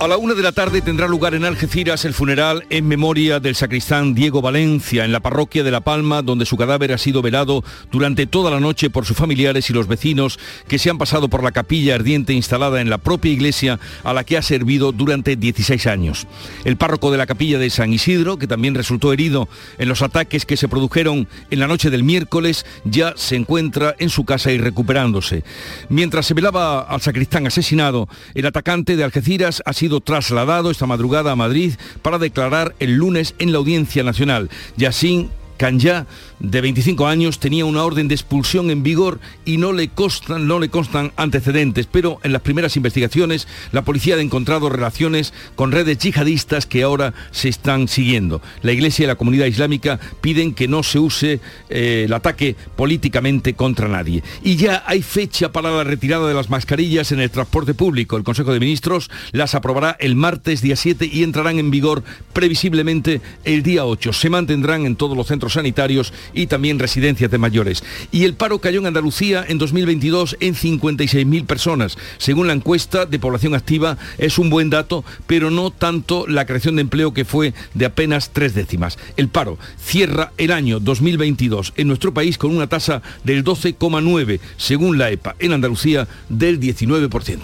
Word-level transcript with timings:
A 0.00 0.06
la 0.06 0.16
una 0.16 0.34
de 0.34 0.44
la 0.44 0.52
tarde 0.52 0.80
tendrá 0.80 1.08
lugar 1.08 1.34
en 1.34 1.44
Algeciras 1.44 2.04
el 2.04 2.14
funeral 2.14 2.64
en 2.70 2.86
memoria 2.86 3.40
del 3.40 3.56
sacristán 3.56 4.14
Diego 4.14 4.40
Valencia 4.40 5.04
en 5.04 5.10
la 5.10 5.18
parroquia 5.18 5.64
de 5.64 5.72
La 5.72 5.80
Palma, 5.80 6.22
donde 6.22 6.46
su 6.46 6.56
cadáver 6.56 6.92
ha 6.92 6.98
sido 6.98 7.20
velado 7.20 7.64
durante 7.90 8.28
toda 8.28 8.52
la 8.52 8.60
noche 8.60 8.90
por 8.90 9.06
sus 9.06 9.16
familiares 9.16 9.68
y 9.68 9.72
los 9.72 9.88
vecinos 9.88 10.38
que 10.68 10.78
se 10.78 10.88
han 10.88 10.98
pasado 10.98 11.28
por 11.28 11.42
la 11.42 11.50
capilla 11.50 11.96
ardiente 11.96 12.32
instalada 12.32 12.80
en 12.80 12.90
la 12.90 12.98
propia 12.98 13.32
iglesia 13.32 13.80
a 14.04 14.12
la 14.12 14.22
que 14.22 14.36
ha 14.36 14.42
servido 14.42 14.92
durante 14.92 15.34
16 15.34 15.88
años. 15.88 16.28
El 16.64 16.76
párroco 16.76 17.10
de 17.10 17.18
la 17.18 17.26
capilla 17.26 17.58
de 17.58 17.68
San 17.68 17.92
Isidro, 17.92 18.38
que 18.38 18.46
también 18.46 18.76
resultó 18.76 19.12
herido 19.12 19.48
en 19.78 19.88
los 19.88 20.02
ataques 20.02 20.46
que 20.46 20.56
se 20.56 20.68
produjeron 20.68 21.26
en 21.50 21.58
la 21.58 21.66
noche 21.66 21.90
del 21.90 22.04
miércoles, 22.04 22.66
ya 22.84 23.14
se 23.16 23.34
encuentra 23.34 23.96
en 23.98 24.10
su 24.10 24.24
casa 24.24 24.52
y 24.52 24.58
recuperándose. 24.58 25.42
Mientras 25.88 26.26
se 26.26 26.34
velaba 26.34 26.82
al 26.82 27.00
sacristán 27.00 27.48
asesinado, 27.48 28.08
el 28.34 28.46
atacante 28.46 28.94
de 28.94 29.02
Algeciras 29.02 29.60
ha 29.66 29.72
sido 29.72 29.87
trasladado 30.00 30.70
esta 30.70 30.86
madrugada 30.86 31.32
a 31.32 31.36
Madrid 31.36 31.74
para 32.02 32.18
declarar 32.18 32.74
el 32.78 32.94
lunes 32.94 33.34
en 33.38 33.52
la 33.52 33.58
Audiencia 33.58 34.02
Nacional. 34.02 34.50
Yassin 34.76 35.30
Kanya 35.56 36.06
de 36.40 36.60
25 36.60 37.06
años, 37.06 37.38
tenía 37.38 37.64
una 37.64 37.84
orden 37.84 38.08
de 38.08 38.14
expulsión 38.14 38.70
en 38.70 38.82
vigor 38.82 39.20
y 39.44 39.56
no 39.56 39.72
le, 39.72 39.88
constan, 39.88 40.46
no 40.46 40.58
le 40.58 40.68
constan 40.68 41.12
antecedentes, 41.16 41.86
pero 41.86 42.18
en 42.22 42.32
las 42.32 42.42
primeras 42.42 42.76
investigaciones 42.76 43.48
la 43.72 43.82
policía 43.82 44.16
ha 44.16 44.20
encontrado 44.20 44.68
relaciones 44.68 45.32
con 45.56 45.72
redes 45.72 45.98
yihadistas 45.98 46.66
que 46.66 46.82
ahora 46.82 47.14
se 47.30 47.48
están 47.48 47.88
siguiendo. 47.88 48.40
La 48.62 48.72
Iglesia 48.72 49.04
y 49.04 49.06
la 49.06 49.16
comunidad 49.16 49.46
islámica 49.46 49.98
piden 50.20 50.54
que 50.54 50.68
no 50.68 50.82
se 50.82 50.98
use 50.98 51.40
eh, 51.68 52.04
el 52.06 52.12
ataque 52.12 52.56
políticamente 52.76 53.54
contra 53.54 53.88
nadie. 53.88 54.22
Y 54.42 54.56
ya 54.56 54.84
hay 54.86 55.02
fecha 55.02 55.52
para 55.52 55.70
la 55.70 55.84
retirada 55.84 56.28
de 56.28 56.34
las 56.34 56.50
mascarillas 56.50 57.12
en 57.12 57.20
el 57.20 57.30
transporte 57.30 57.74
público. 57.74 58.16
El 58.16 58.24
Consejo 58.24 58.52
de 58.52 58.60
Ministros 58.60 59.10
las 59.32 59.54
aprobará 59.54 59.96
el 59.98 60.14
martes 60.14 60.62
día 60.62 60.76
7 60.76 61.08
y 61.10 61.22
entrarán 61.22 61.58
en 61.58 61.70
vigor 61.70 62.02
previsiblemente 62.32 63.20
el 63.44 63.62
día 63.62 63.84
8. 63.84 64.12
Se 64.12 64.30
mantendrán 64.30 64.86
en 64.86 64.96
todos 64.96 65.16
los 65.16 65.26
centros 65.26 65.54
sanitarios 65.54 66.12
y 66.32 66.46
también 66.46 66.78
residencias 66.78 67.30
de 67.30 67.38
mayores. 67.38 67.82
Y 68.10 68.24
el 68.24 68.34
paro 68.34 68.58
cayó 68.58 68.80
en 68.80 68.86
Andalucía 68.86 69.44
en 69.46 69.58
2022 69.58 70.36
en 70.40 70.54
56.000 70.54 71.46
personas. 71.46 71.96
Según 72.18 72.46
la 72.46 72.52
encuesta 72.52 73.06
de 73.06 73.18
población 73.18 73.54
activa, 73.54 73.98
es 74.18 74.38
un 74.38 74.50
buen 74.50 74.70
dato, 74.70 75.04
pero 75.26 75.50
no 75.50 75.70
tanto 75.70 76.26
la 76.26 76.46
creación 76.46 76.76
de 76.76 76.82
empleo 76.82 77.12
que 77.12 77.24
fue 77.24 77.54
de 77.74 77.86
apenas 77.86 78.30
tres 78.32 78.54
décimas. 78.54 78.98
El 79.16 79.28
paro 79.28 79.58
cierra 79.78 80.32
el 80.38 80.52
año 80.52 80.80
2022 80.80 81.72
en 81.76 81.88
nuestro 81.88 82.14
país 82.14 82.38
con 82.38 82.54
una 82.54 82.66
tasa 82.66 83.02
del 83.24 83.44
12,9, 83.44 84.40
según 84.56 84.98
la 84.98 85.10
EPA, 85.10 85.36
en 85.38 85.52
Andalucía 85.52 86.08
del 86.28 86.60
19%. 86.60 87.40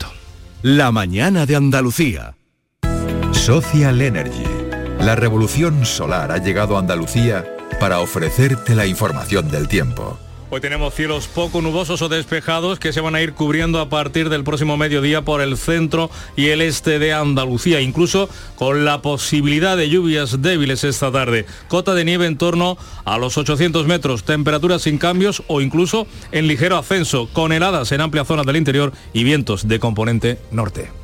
La 0.62 0.92
mañana 0.92 1.46
de 1.46 1.56
Andalucía. 1.56 2.36
Social 3.32 4.00
Energy. 4.00 4.44
La 5.00 5.14
revolución 5.14 5.84
solar 5.84 6.32
ha 6.32 6.38
llegado 6.38 6.77
a 6.77 6.80
Andalucía 6.80 7.44
para 7.78 8.00
ofrecerte 8.00 8.75
la 8.75 8.86
información 8.86 9.50
del 9.50 9.69
tiempo. 9.69 10.19
Hoy 10.50 10.61
tenemos 10.61 10.94
cielos 10.94 11.27
poco 11.27 11.61
nubosos 11.61 12.00
o 12.03 12.08
despejados 12.08 12.78
que 12.78 12.92
se 12.92 13.00
van 13.00 13.17
a 13.17 13.20
ir 13.20 13.33
cubriendo 13.34 13.80
a 13.80 13.89
partir 13.89 14.28
del 14.28 14.44
próximo 14.44 14.77
mediodía 14.77 15.22
por 15.22 15.41
el 15.41 15.56
centro 15.56 16.11
y 16.36 16.48
el 16.48 16.61
este 16.61 17.00
de 17.00 17.12
Andalucía, 17.12 17.80
incluso 17.80 18.28
con 18.55 18.84
la 18.84 19.02
posibilidad 19.02 19.77
de 19.77 19.89
lluvias 19.89 20.42
débiles 20.42 20.85
esta 20.85 21.11
tarde. 21.11 21.46
Cota 21.67 21.95
de 21.95 22.05
nieve 22.05 22.27
en 22.27 22.39
torno 22.39 22.79
a 23.05 23.18
los 23.18 23.36
800 23.36 23.86
metros, 23.86 24.23
temperaturas 24.23 24.83
sin 24.83 24.98
cambios 24.98 25.42
o 25.48 25.61
incluso 25.61 26.06
en 26.30 26.46
ligero 26.46 26.77
ascenso, 26.77 27.29
con 27.33 27.52
heladas 27.52 27.91
en 27.91 28.02
amplias 28.02 28.29
zonas 28.29 28.46
del 28.46 28.56
interior 28.56 28.92
y 29.12 29.24
vientos 29.24 29.67
de 29.67 29.80
componente 29.80 30.39
norte. 30.52 31.04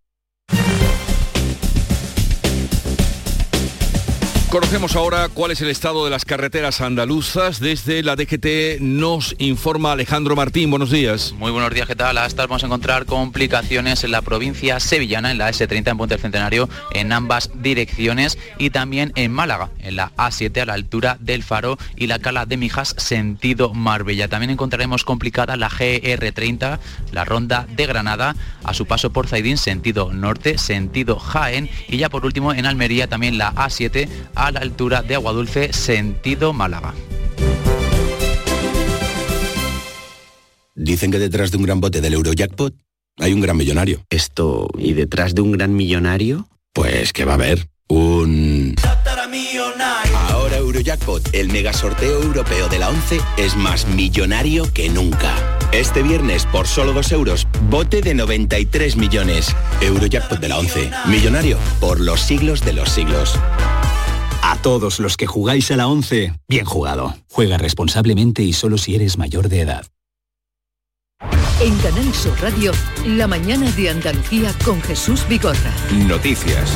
Conocemos 4.51 4.97
ahora 4.97 5.29
cuál 5.29 5.51
es 5.51 5.61
el 5.61 5.69
estado 5.69 6.03
de 6.03 6.11
las 6.11 6.25
carreteras 6.25 6.81
andaluzas. 6.81 7.61
Desde 7.61 8.03
la 8.03 8.17
DGT 8.17 8.81
nos 8.81 9.33
informa 9.39 9.93
Alejandro 9.93 10.35
Martín. 10.35 10.69
Buenos 10.69 10.91
días. 10.91 11.33
Muy 11.37 11.51
buenos 11.51 11.73
días, 11.73 11.87
¿qué 11.87 11.95
tal? 11.95 12.17
Hasta 12.17 12.47
vamos 12.47 12.61
a 12.61 12.65
encontrar 12.65 13.05
complicaciones 13.05 14.03
en 14.03 14.11
la 14.11 14.21
provincia 14.21 14.81
sevillana, 14.81 15.31
en 15.31 15.37
la 15.37 15.49
S30 15.49 15.91
en 15.91 15.97
Puente 15.97 16.15
del 16.15 16.21
Centenario, 16.21 16.67
en 16.93 17.13
ambas 17.13 17.49
direcciones 17.61 18.37
y 18.57 18.71
también 18.71 19.13
en 19.15 19.31
Málaga, 19.31 19.69
en 19.79 19.95
la 19.95 20.11
A7 20.17 20.63
a 20.63 20.65
la 20.65 20.73
altura 20.73 21.15
del 21.21 21.43
Faro 21.43 21.77
y 21.95 22.07
la 22.07 22.19
Cala 22.19 22.45
de 22.45 22.57
Mijas, 22.57 22.93
sentido 22.97 23.73
Marbella. 23.73 24.27
También 24.27 24.49
encontraremos 24.49 25.05
complicada 25.05 25.55
la 25.55 25.69
GR30, 25.69 26.77
la 27.13 27.23
ronda 27.23 27.67
de 27.73 27.85
Granada, 27.85 28.35
a 28.65 28.73
su 28.73 28.85
paso 28.85 29.13
por 29.13 29.29
Zaidín, 29.29 29.57
sentido 29.57 30.11
norte, 30.11 30.57
sentido 30.57 31.19
Jaén 31.19 31.69
y 31.87 31.95
ya 31.95 32.09
por 32.09 32.25
último 32.25 32.53
en 32.53 32.65
Almería 32.65 33.07
también 33.07 33.37
la 33.37 33.55
A7 33.55 34.09
a 34.41 34.51
la 34.51 34.61
altura 34.61 35.03
de 35.03 35.13
Agua 35.13 35.33
Dulce, 35.33 35.71
sentido 35.71 36.51
Málaga. 36.51 36.95
Dicen 40.73 41.11
que 41.11 41.19
detrás 41.19 41.51
de 41.51 41.57
un 41.57 41.63
gran 41.63 41.79
bote 41.79 42.01
del 42.01 42.15
Eurojackpot 42.15 42.73
hay 43.19 43.33
un 43.33 43.41
gran 43.41 43.55
millonario. 43.55 44.03
Esto, 44.09 44.67
¿y 44.79 44.93
detrás 44.93 45.35
de 45.35 45.41
un 45.41 45.51
gran 45.51 45.75
millonario? 45.75 46.47
Pues 46.73 47.13
que 47.13 47.23
va 47.23 47.33
a 47.33 47.35
haber 47.35 47.67
un... 47.87 48.73
Ahora 50.29 50.57
Eurojackpot, 50.57 51.35
el 51.35 51.49
mega 51.51 51.71
sorteo 51.71 52.23
europeo 52.23 52.67
de 52.67 52.79
la 52.79 52.89
11, 52.89 53.19
es 53.37 53.55
más 53.55 53.85
millonario 53.89 54.73
que 54.73 54.89
nunca. 54.89 55.35
Este 55.71 56.01
viernes, 56.01 56.47
por 56.47 56.65
solo 56.65 56.93
2 56.93 57.11
euros, 57.11 57.47
bote 57.69 58.01
de 58.01 58.15
93 58.15 58.95
millones. 58.95 59.55
Eurojackpot 59.81 60.39
de 60.39 60.49
la 60.49 60.57
11, 60.57 60.89
millonario 61.05 61.59
por 61.79 61.99
los 61.99 62.21
siglos 62.21 62.65
de 62.65 62.73
los 62.73 62.89
siglos. 62.89 63.39
Todos 64.61 64.99
los 64.99 65.17
que 65.17 65.25
jugáis 65.25 65.71
a 65.71 65.75
la 65.75 65.87
11, 65.87 66.33
bien 66.47 66.65
jugado. 66.65 67.15
Juega 67.31 67.57
responsablemente 67.57 68.43
y 68.43 68.53
solo 68.53 68.77
si 68.77 68.93
eres 68.93 69.17
mayor 69.17 69.49
de 69.49 69.61
edad. 69.61 69.87
En 71.59 71.75
Canal 71.79 72.13
Sur 72.13 72.39
Radio, 72.41 72.71
la 73.07 73.25
mañana 73.27 73.71
de 73.71 73.89
Andalucía 73.89 74.53
con 74.63 74.79
Jesús 74.83 75.27
Vigorra. 75.27 75.73
Noticias. 76.07 76.71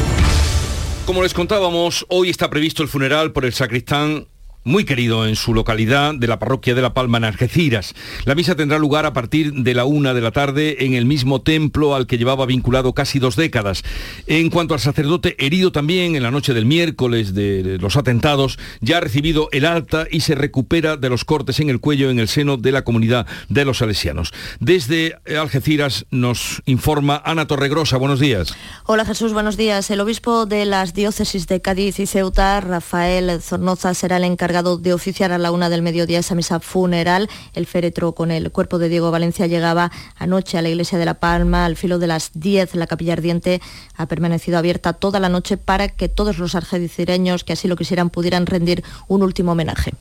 Como 1.06 1.22
les 1.22 1.36
contábamos, 1.36 2.08
hoy 2.10 2.32
está 2.32 2.50
previsto 2.50 2.82
el 2.82 2.90
funeral 2.90 3.32
por 3.32 3.46
el 3.46 3.54
sacristán 3.54 4.28
muy 4.66 4.84
querido 4.84 5.28
en 5.28 5.36
su 5.36 5.54
localidad 5.54 6.16
de 6.16 6.28
la 6.28 6.40
parroquia 6.40 6.74
de 6.74 6.82
La 6.82 6.96
Palma 6.96 7.20
en 7.20 7.24
Algeciras. 7.26 7.94
La 8.26 8.34
misa 8.34 8.56
tendrá 8.56 8.80
lugar 8.80 9.06
a 9.06 9.14
partir 9.14 9.54
de 9.54 9.76
la 9.76 9.86
una 9.86 10.16
de 10.16 10.22
la 10.22 10.32
tarde 10.32 10.84
en 10.86 10.96
el 10.96 11.06
mismo 11.06 11.42
templo 11.42 11.96
al 11.96 12.08
que 12.08 12.18
llevaba 12.18 12.48
vinculado 12.48 12.94
casi 12.94 13.20
dos 13.20 13.36
décadas. 13.36 13.84
En 14.26 14.50
cuanto 14.50 14.74
al 14.74 14.80
sacerdote 14.80 15.36
herido 15.38 15.72
también 15.72 16.16
en 16.16 16.24
la 16.24 16.32
noche 16.32 16.56
del 16.56 16.66
miércoles 16.66 17.36
de 17.36 17.78
los 17.80 17.96
atentados, 17.96 18.58
ya 18.82 18.98
ha 18.98 19.02
recibido 19.02 19.50
el 19.52 19.66
alta 19.66 20.08
y 20.10 20.22
se 20.22 20.34
recupera 20.34 20.98
de 20.98 21.10
los 21.10 21.26
cortes 21.26 21.60
en 21.60 21.70
el 21.70 21.80
cuello 21.80 22.10
en 22.10 22.18
el 22.18 22.28
seno 22.28 22.58
de 22.58 22.72
la 22.72 22.84
comunidad 22.84 23.28
de 23.50 23.66
los 23.66 23.78
salesianos. 23.78 24.34
Desde 24.60 25.16
Algeciras 25.40 26.08
nos 26.10 26.64
informa 26.66 27.22
Ana 27.24 27.46
Torregrosa. 27.46 27.98
Buenos 27.98 28.20
días. 28.20 28.56
Hola 28.86 29.06
Jesús, 29.06 29.32
buenos 29.32 29.58
días. 29.58 29.92
El 29.92 30.02
obispo 30.02 30.48
de 30.48 30.66
las 30.66 30.96
diócesis 30.96 31.46
de 31.46 31.62
Cádiz 31.62 32.00
y 32.00 32.08
Ceuta, 32.08 32.60
Rafael 32.62 33.40
Zornoza, 33.44 33.94
será 33.94 34.18
el 34.18 34.24
encargado 34.24 34.55
de 34.64 34.94
oficiar 34.94 35.34
a 35.34 35.38
la 35.38 35.52
una 35.52 35.70
del 35.70 35.82
mediodía 35.82 36.20
esa 36.20 36.34
misa 36.34 36.60
funeral. 36.62 37.30
El 37.54 37.66
féretro 37.66 38.14
con 38.14 38.32
el 38.32 38.52
cuerpo 38.52 38.80
de 38.80 38.88
Diego 38.88 39.12
Valencia 39.12 39.48
llegaba 39.48 39.92
anoche 40.16 40.58
a 40.58 40.62
la 40.62 40.70
iglesia 40.70 40.98
de 40.98 41.06
La 41.06 41.16
Palma 41.16 41.66
al 41.66 41.76
filo 41.76 42.00
de 42.00 42.08
las 42.08 42.32
10. 42.34 42.76
La 42.76 42.88
capilla 42.88 43.14
ardiente 43.14 43.62
ha 43.98 44.06
permanecido 44.06 44.58
abierta 44.58 44.94
toda 44.94 45.20
la 45.20 45.28
noche 45.28 45.58
para 45.58 45.90
que 45.90 46.08
todos 46.08 46.38
los 46.38 46.56
argedicireños 46.56 47.44
que 47.44 47.54
así 47.54 47.68
lo 47.68 47.76
quisieran 47.76 48.10
pudieran 48.10 48.46
rendir 48.46 48.84
un 49.08 49.24
último 49.24 49.52
homenaje. 49.52 49.94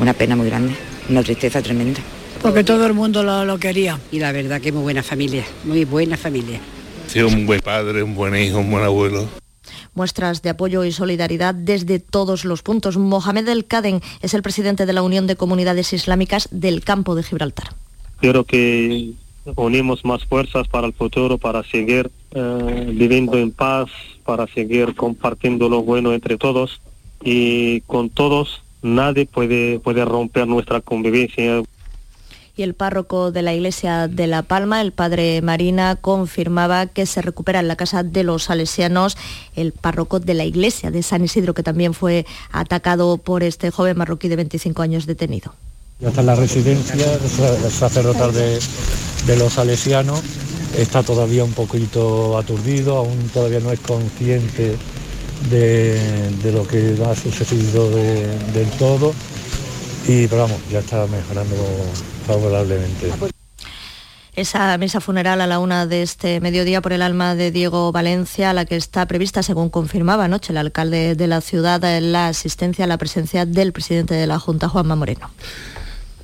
Una 0.00 0.14
pena 0.14 0.34
muy 0.34 0.48
grande, 0.48 0.74
una 1.08 1.22
tristeza 1.22 1.62
tremenda. 1.62 2.00
Porque 2.40 2.64
todo 2.64 2.86
el 2.86 2.94
mundo 2.94 3.22
lo, 3.22 3.44
lo 3.44 3.58
quería. 3.58 4.00
Y 4.10 4.18
la 4.18 4.32
verdad 4.32 4.60
que 4.60 4.72
muy 4.72 4.82
buena 4.82 5.04
familia, 5.04 5.44
muy 5.64 5.84
buena 5.84 6.16
familia. 6.16 6.58
Sí, 7.06 7.20
un 7.20 7.46
buen 7.46 7.60
padre, 7.60 8.02
un 8.02 8.14
buen 8.14 8.34
hijo, 8.34 8.58
un 8.58 8.70
buen 8.70 8.84
abuelo. 8.84 9.28
Muestras 9.94 10.42
de 10.42 10.50
apoyo 10.50 10.84
y 10.84 10.92
solidaridad 10.92 11.54
desde 11.54 11.98
todos 11.98 12.44
los 12.44 12.62
puntos. 12.62 12.96
Mohamed 12.96 13.48
El 13.48 13.64
Kaden 13.64 14.00
es 14.20 14.34
el 14.34 14.42
presidente 14.42 14.86
de 14.86 14.92
la 14.92 15.02
Unión 15.02 15.26
de 15.26 15.36
Comunidades 15.36 15.92
Islámicas 15.92 16.48
del 16.50 16.82
Campo 16.82 17.14
de 17.14 17.22
Gibraltar. 17.22 17.74
Quiero 18.20 18.44
que 18.44 19.12
unimos 19.56 20.04
más 20.04 20.24
fuerzas 20.24 20.68
para 20.68 20.86
el 20.86 20.92
futuro, 20.92 21.38
para 21.38 21.62
seguir 21.64 22.10
eh, 22.32 22.92
viviendo 22.94 23.36
en 23.36 23.50
paz, 23.50 23.90
para 24.24 24.46
seguir 24.46 24.94
compartiendo 24.94 25.68
lo 25.68 25.82
bueno 25.82 26.12
entre 26.12 26.38
todos 26.38 26.80
y 27.24 27.80
con 27.82 28.10
todos 28.10 28.62
nadie 28.82 29.26
puede, 29.26 29.78
puede 29.78 30.04
romper 30.04 30.46
nuestra 30.46 30.80
convivencia. 30.80 31.62
Y 32.54 32.62
el 32.62 32.74
párroco 32.74 33.32
de 33.32 33.40
la 33.40 33.54
iglesia 33.54 34.08
de 34.08 34.26
La 34.26 34.42
Palma, 34.42 34.82
el 34.82 34.92
padre 34.92 35.40
Marina, 35.40 35.96
confirmaba 35.96 36.86
que 36.86 37.06
se 37.06 37.22
recupera 37.22 37.60
en 37.60 37.68
la 37.68 37.76
casa 37.76 38.02
de 38.02 38.24
los 38.24 38.44
salesianos 38.44 39.16
el 39.56 39.72
párroco 39.72 40.20
de 40.20 40.34
la 40.34 40.44
iglesia 40.44 40.90
de 40.90 41.02
San 41.02 41.24
Isidro, 41.24 41.54
que 41.54 41.62
también 41.62 41.94
fue 41.94 42.26
atacado 42.50 43.16
por 43.16 43.42
este 43.42 43.70
joven 43.70 43.96
marroquí 43.96 44.28
de 44.28 44.36
25 44.36 44.82
años 44.82 45.06
detenido. 45.06 45.54
Ya 46.00 46.08
está 46.08 46.20
en 46.20 46.26
la 46.26 46.34
residencia 46.34 47.06
sacerdotal 47.70 48.34
de, 48.34 48.58
de 49.26 49.36
los 49.36 49.54
salesianos, 49.54 50.20
está 50.76 51.02
todavía 51.02 51.44
un 51.44 51.52
poquito 51.52 52.36
aturdido, 52.36 52.98
aún 52.98 53.30
todavía 53.32 53.60
no 53.60 53.72
es 53.72 53.80
consciente 53.80 54.76
de, 55.50 56.52
lo 56.52 56.66
que 56.66 56.96
ha 57.04 57.14
sucedido 57.14 57.90
del 57.90 58.68
todo, 58.78 59.14
y 60.06 60.26
pero 60.26 60.42
vamos, 60.42 60.58
ya 60.70 60.80
está 60.80 61.06
mejorando 61.06 61.56
favorablemente. 62.22 63.12
Esa 64.34 64.78
mesa 64.78 65.02
funeral 65.02 65.42
a 65.42 65.46
la 65.46 65.58
una 65.58 65.86
de 65.86 66.02
este 66.02 66.40
mediodía 66.40 66.80
por 66.80 66.94
el 66.94 67.02
alma 67.02 67.34
de 67.34 67.50
Diego 67.50 67.92
Valencia, 67.92 68.54
la 68.54 68.64
que 68.64 68.76
está 68.76 69.04
prevista, 69.04 69.42
según 69.42 69.68
confirmaba 69.68 70.24
anoche 70.24 70.52
el 70.52 70.56
alcalde 70.56 71.14
de 71.14 71.26
la 71.26 71.42
ciudad, 71.42 71.82
la 72.00 72.28
asistencia 72.28 72.86
a 72.86 72.88
la 72.88 72.96
presencia 72.96 73.44
del 73.44 73.72
presidente 73.72 74.14
de 74.14 74.26
la 74.26 74.38
Junta, 74.38 74.70
Juanma 74.70 74.96
Moreno. 74.96 75.30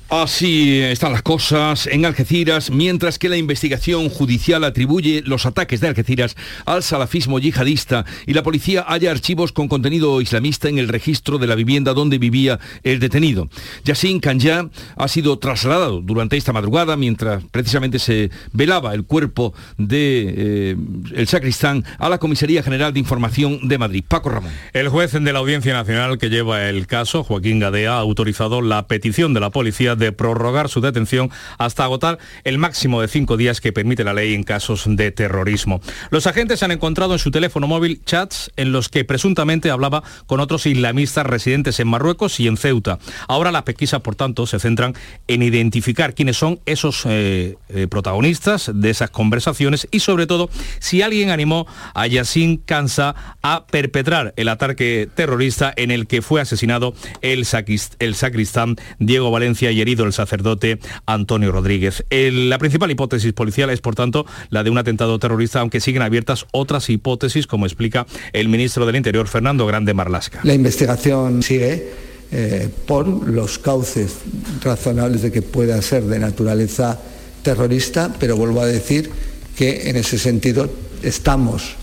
Así 0.09 0.81
están 0.81 1.11
las 1.11 1.21
cosas 1.21 1.85
en 1.85 2.03
Algeciras, 2.03 2.71
mientras 2.71 3.19
que 3.19 3.29
la 3.29 3.37
investigación 3.37 4.09
judicial 4.09 4.63
atribuye 4.63 5.21
los 5.23 5.45
ataques 5.45 5.81
de 5.81 5.87
Algeciras 5.87 6.35
al 6.65 6.81
salafismo 6.81 7.37
yihadista 7.37 8.05
y 8.25 8.33
la 8.33 8.41
policía 8.41 8.83
halla 8.87 9.11
archivos 9.11 9.51
con 9.51 9.67
contenido 9.67 10.19
islamista 10.19 10.67
en 10.67 10.79
el 10.79 10.87
registro 10.87 11.37
de 11.37 11.45
la 11.45 11.53
vivienda 11.53 11.93
donde 11.93 12.17
vivía 12.17 12.59
el 12.81 12.99
detenido. 12.99 13.49
Yassin 13.85 14.19
Kanya 14.19 14.69
ha 14.95 15.07
sido 15.07 15.37
trasladado 15.37 16.01
durante 16.01 16.37
esta 16.37 16.53
madrugada 16.53 16.97
mientras 16.97 17.43
precisamente 17.51 17.99
se 17.99 18.31
velaba 18.51 18.95
el 18.95 19.03
cuerpo 19.03 19.53
de 19.77 20.33
eh, 20.35 20.75
el 21.13 21.27
sacristán 21.27 21.85
a 21.99 22.09
la 22.09 22.17
Comisaría 22.17 22.63
General 22.63 22.91
de 22.91 22.99
Información 22.99 23.67
de 23.67 23.77
Madrid. 23.77 24.03
Paco 24.07 24.29
Ramón. 24.29 24.51
El 24.73 24.89
juez 24.89 25.11
de 25.11 25.33
la 25.33 25.37
Audiencia 25.37 25.73
Nacional 25.73 26.17
que 26.17 26.31
lleva 26.31 26.67
el 26.67 26.87
caso, 26.87 27.23
Joaquín 27.23 27.59
Gadea, 27.59 27.93
ha 27.93 27.99
autorizado 27.99 28.63
la 28.63 28.87
petición 28.87 29.35
de 29.35 29.39
la 29.39 29.51
policía 29.51 29.98
de 29.99 30.11
prorrogar 30.11 30.69
su 30.69 30.81
detención 30.81 31.29
hasta 31.57 31.83
agotar 31.83 32.17
el 32.43 32.57
máximo 32.57 33.01
de 33.01 33.07
cinco 33.07 33.37
días 33.37 33.61
que 33.61 33.73
permite 33.73 34.03
la 34.03 34.13
ley 34.13 34.33
en 34.33 34.43
casos 34.43 34.85
de 34.87 35.11
terrorismo. 35.11 35.81
Los 36.09 36.27
agentes 36.27 36.63
han 36.63 36.71
encontrado 36.71 37.13
en 37.13 37.19
su 37.19 37.31
teléfono 37.31 37.67
móvil 37.67 38.01
chats 38.05 38.51
en 38.55 38.71
los 38.71 38.89
que 38.89 39.05
presuntamente 39.05 39.69
hablaba 39.69 40.03
con 40.25 40.39
otros 40.39 40.65
islamistas 40.65 41.25
residentes 41.25 41.79
en 41.79 41.87
Marruecos 41.87 42.39
y 42.39 42.47
en 42.47 42.57
Ceuta. 42.57 42.99
Ahora 43.27 43.51
las 43.51 43.63
pesquisas, 43.63 44.01
por 44.01 44.15
tanto, 44.15 44.47
se 44.47 44.59
centran 44.59 44.95
en 45.27 45.43
identificar 45.43 46.13
quiénes 46.15 46.37
son 46.37 46.59
esos 46.65 47.05
eh, 47.05 47.57
eh, 47.69 47.87
protagonistas 47.87 48.71
de 48.73 48.89
esas 48.89 49.09
conversaciones 49.09 49.87
y 49.91 49.99
sobre 49.99 50.27
todo 50.27 50.49
si 50.79 51.01
alguien 51.01 51.29
animó 51.29 51.67
a 51.93 52.07
Yassin 52.07 52.57
Kansa 52.57 53.15
a 53.41 53.65
perpetrar 53.67 54.33
el 54.35 54.49
ataque 54.49 55.09
terrorista 55.13 55.73
en 55.75 55.91
el 55.91 56.07
que 56.07 56.21
fue 56.21 56.41
asesinado 56.41 56.93
el, 57.21 57.45
sacristán 57.45 58.75
Diego 58.99 59.31
Valencia 59.31 59.71
y 59.71 59.81
el 59.97 60.13
sacerdote 60.13 60.79
Antonio 61.05 61.51
Rodríguez. 61.51 62.03
la 62.09 62.57
principal 62.57 62.91
hipótesis 62.91 63.33
policial 63.33 63.69
es, 63.69 63.81
por 63.81 63.95
tanto, 63.95 64.25
la 64.49 64.63
de 64.63 64.69
un 64.69 64.77
atentado 64.77 65.17
terrorista, 65.19 65.59
aunque 65.59 65.79
siguen 65.79 66.01
abiertas 66.01 66.45
otras 66.51 66.89
hipótesis, 66.89 67.47
como 67.47 67.65
explica 67.65 68.05
el 68.33 68.49
ministro 68.49 68.85
del 68.85 68.95
Interior, 68.95 69.27
Fernando 69.27 69.65
Grande 69.65 69.93
Marlasca. 69.93 70.39
La 70.43 70.53
investigación 70.53 71.43
sigue 71.43 71.89
eh, 72.31 72.69
por 72.85 73.07
los 73.07 73.57
cauces 73.57 74.17
razonables 74.61 75.21
de 75.23 75.31
que 75.31 75.41
pueda 75.41 75.81
ser 75.81 76.03
de 76.03 76.19
naturaleza 76.19 76.99
terrorista, 77.41 78.13
pero 78.19 78.37
vuelvo 78.37 78.61
a 78.61 78.67
decir 78.67 79.09
que 79.57 79.89
en 79.89 79.95
ese 79.95 80.19
sentido 80.19 80.69
estamos 81.01 81.75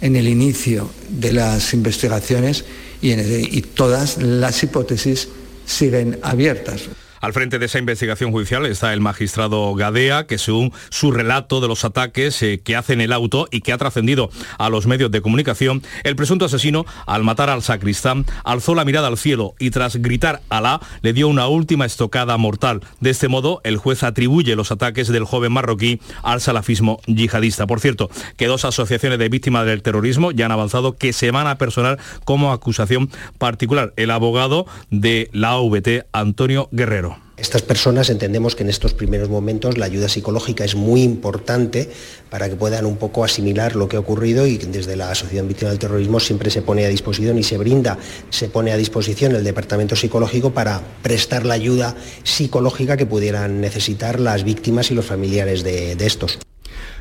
en 0.00 0.16
el 0.16 0.28
inicio 0.28 0.90
de 1.08 1.32
las 1.32 1.72
investigaciones 1.72 2.64
y, 3.00 3.12
y 3.12 3.62
todas 3.62 4.18
las 4.18 4.62
hipótesis 4.62 5.28
siguen 5.64 6.18
abiertas. 6.22 6.82
Al 7.20 7.32
frente 7.32 7.58
de 7.58 7.66
esa 7.66 7.78
investigación 7.78 8.32
judicial 8.32 8.66
está 8.66 8.92
el 8.92 9.00
magistrado 9.00 9.74
Gadea, 9.74 10.26
que 10.26 10.38
según 10.38 10.72
su 10.90 11.10
relato 11.10 11.60
de 11.60 11.68
los 11.68 11.84
ataques 11.84 12.42
eh, 12.42 12.60
que 12.62 12.76
hace 12.76 12.92
en 12.92 13.00
el 13.00 13.12
auto 13.12 13.48
y 13.50 13.60
que 13.60 13.72
ha 13.72 13.78
trascendido 13.78 14.30
a 14.58 14.68
los 14.68 14.86
medios 14.86 15.10
de 15.10 15.20
comunicación, 15.20 15.82
el 16.04 16.16
presunto 16.16 16.44
asesino, 16.44 16.84
al 17.06 17.24
matar 17.24 17.50
al 17.50 17.62
sacristán, 17.62 18.26
alzó 18.44 18.74
la 18.74 18.84
mirada 18.84 19.08
al 19.08 19.18
cielo 19.18 19.54
y 19.58 19.70
tras 19.70 19.96
gritar 19.96 20.42
Alá, 20.48 20.80
le 21.02 21.12
dio 21.12 21.28
una 21.28 21.48
última 21.48 21.86
estocada 21.86 22.36
mortal. 22.36 22.82
De 23.00 23.10
este 23.10 23.28
modo, 23.28 23.60
el 23.64 23.76
juez 23.76 24.02
atribuye 24.02 24.56
los 24.56 24.70
ataques 24.70 25.08
del 25.08 25.24
joven 25.24 25.52
marroquí 25.52 26.00
al 26.22 26.40
salafismo 26.40 27.00
yihadista. 27.06 27.66
Por 27.66 27.80
cierto, 27.80 28.10
que 28.36 28.46
dos 28.46 28.64
asociaciones 28.64 29.18
de 29.18 29.28
víctimas 29.28 29.66
del 29.66 29.82
terrorismo 29.82 30.30
ya 30.32 30.46
han 30.46 30.52
avanzado 30.52 30.96
que 30.96 31.12
se 31.12 31.30
van 31.30 31.46
a 31.46 31.58
personar 31.58 31.98
como 32.24 32.52
acusación 32.52 33.10
particular. 33.38 33.92
El 33.96 34.10
abogado 34.10 34.66
de 34.90 35.28
la 35.32 35.52
AVT, 35.52 36.06
Antonio 36.12 36.68
Guerrero. 36.72 37.15
Estas 37.36 37.60
personas 37.60 38.08
entendemos 38.08 38.56
que 38.56 38.62
en 38.62 38.70
estos 38.70 38.94
primeros 38.94 39.28
momentos 39.28 39.76
la 39.76 39.84
ayuda 39.84 40.08
psicológica 40.08 40.64
es 40.64 40.74
muy 40.74 41.02
importante 41.02 41.90
para 42.30 42.48
que 42.48 42.56
puedan 42.56 42.86
un 42.86 42.96
poco 42.96 43.24
asimilar 43.24 43.76
lo 43.76 43.88
que 43.88 43.96
ha 43.96 44.00
ocurrido 44.00 44.46
y 44.46 44.56
desde 44.56 44.96
la 44.96 45.10
Asociación 45.10 45.46
Víctima 45.46 45.68
del 45.68 45.78
Terrorismo 45.78 46.18
siempre 46.18 46.50
se 46.50 46.62
pone 46.62 46.86
a 46.86 46.88
disposición 46.88 47.38
y 47.38 47.42
se 47.42 47.58
brinda, 47.58 47.98
se 48.30 48.48
pone 48.48 48.72
a 48.72 48.78
disposición 48.78 49.34
el 49.34 49.44
Departamento 49.44 49.96
Psicológico 49.96 50.54
para 50.54 50.80
prestar 51.02 51.44
la 51.44 51.54
ayuda 51.54 51.94
psicológica 52.24 52.96
que 52.96 53.04
pudieran 53.04 53.60
necesitar 53.60 54.18
las 54.18 54.42
víctimas 54.42 54.90
y 54.90 54.94
los 54.94 55.04
familiares 55.04 55.62
de, 55.62 55.94
de 55.94 56.06
estos. 56.06 56.38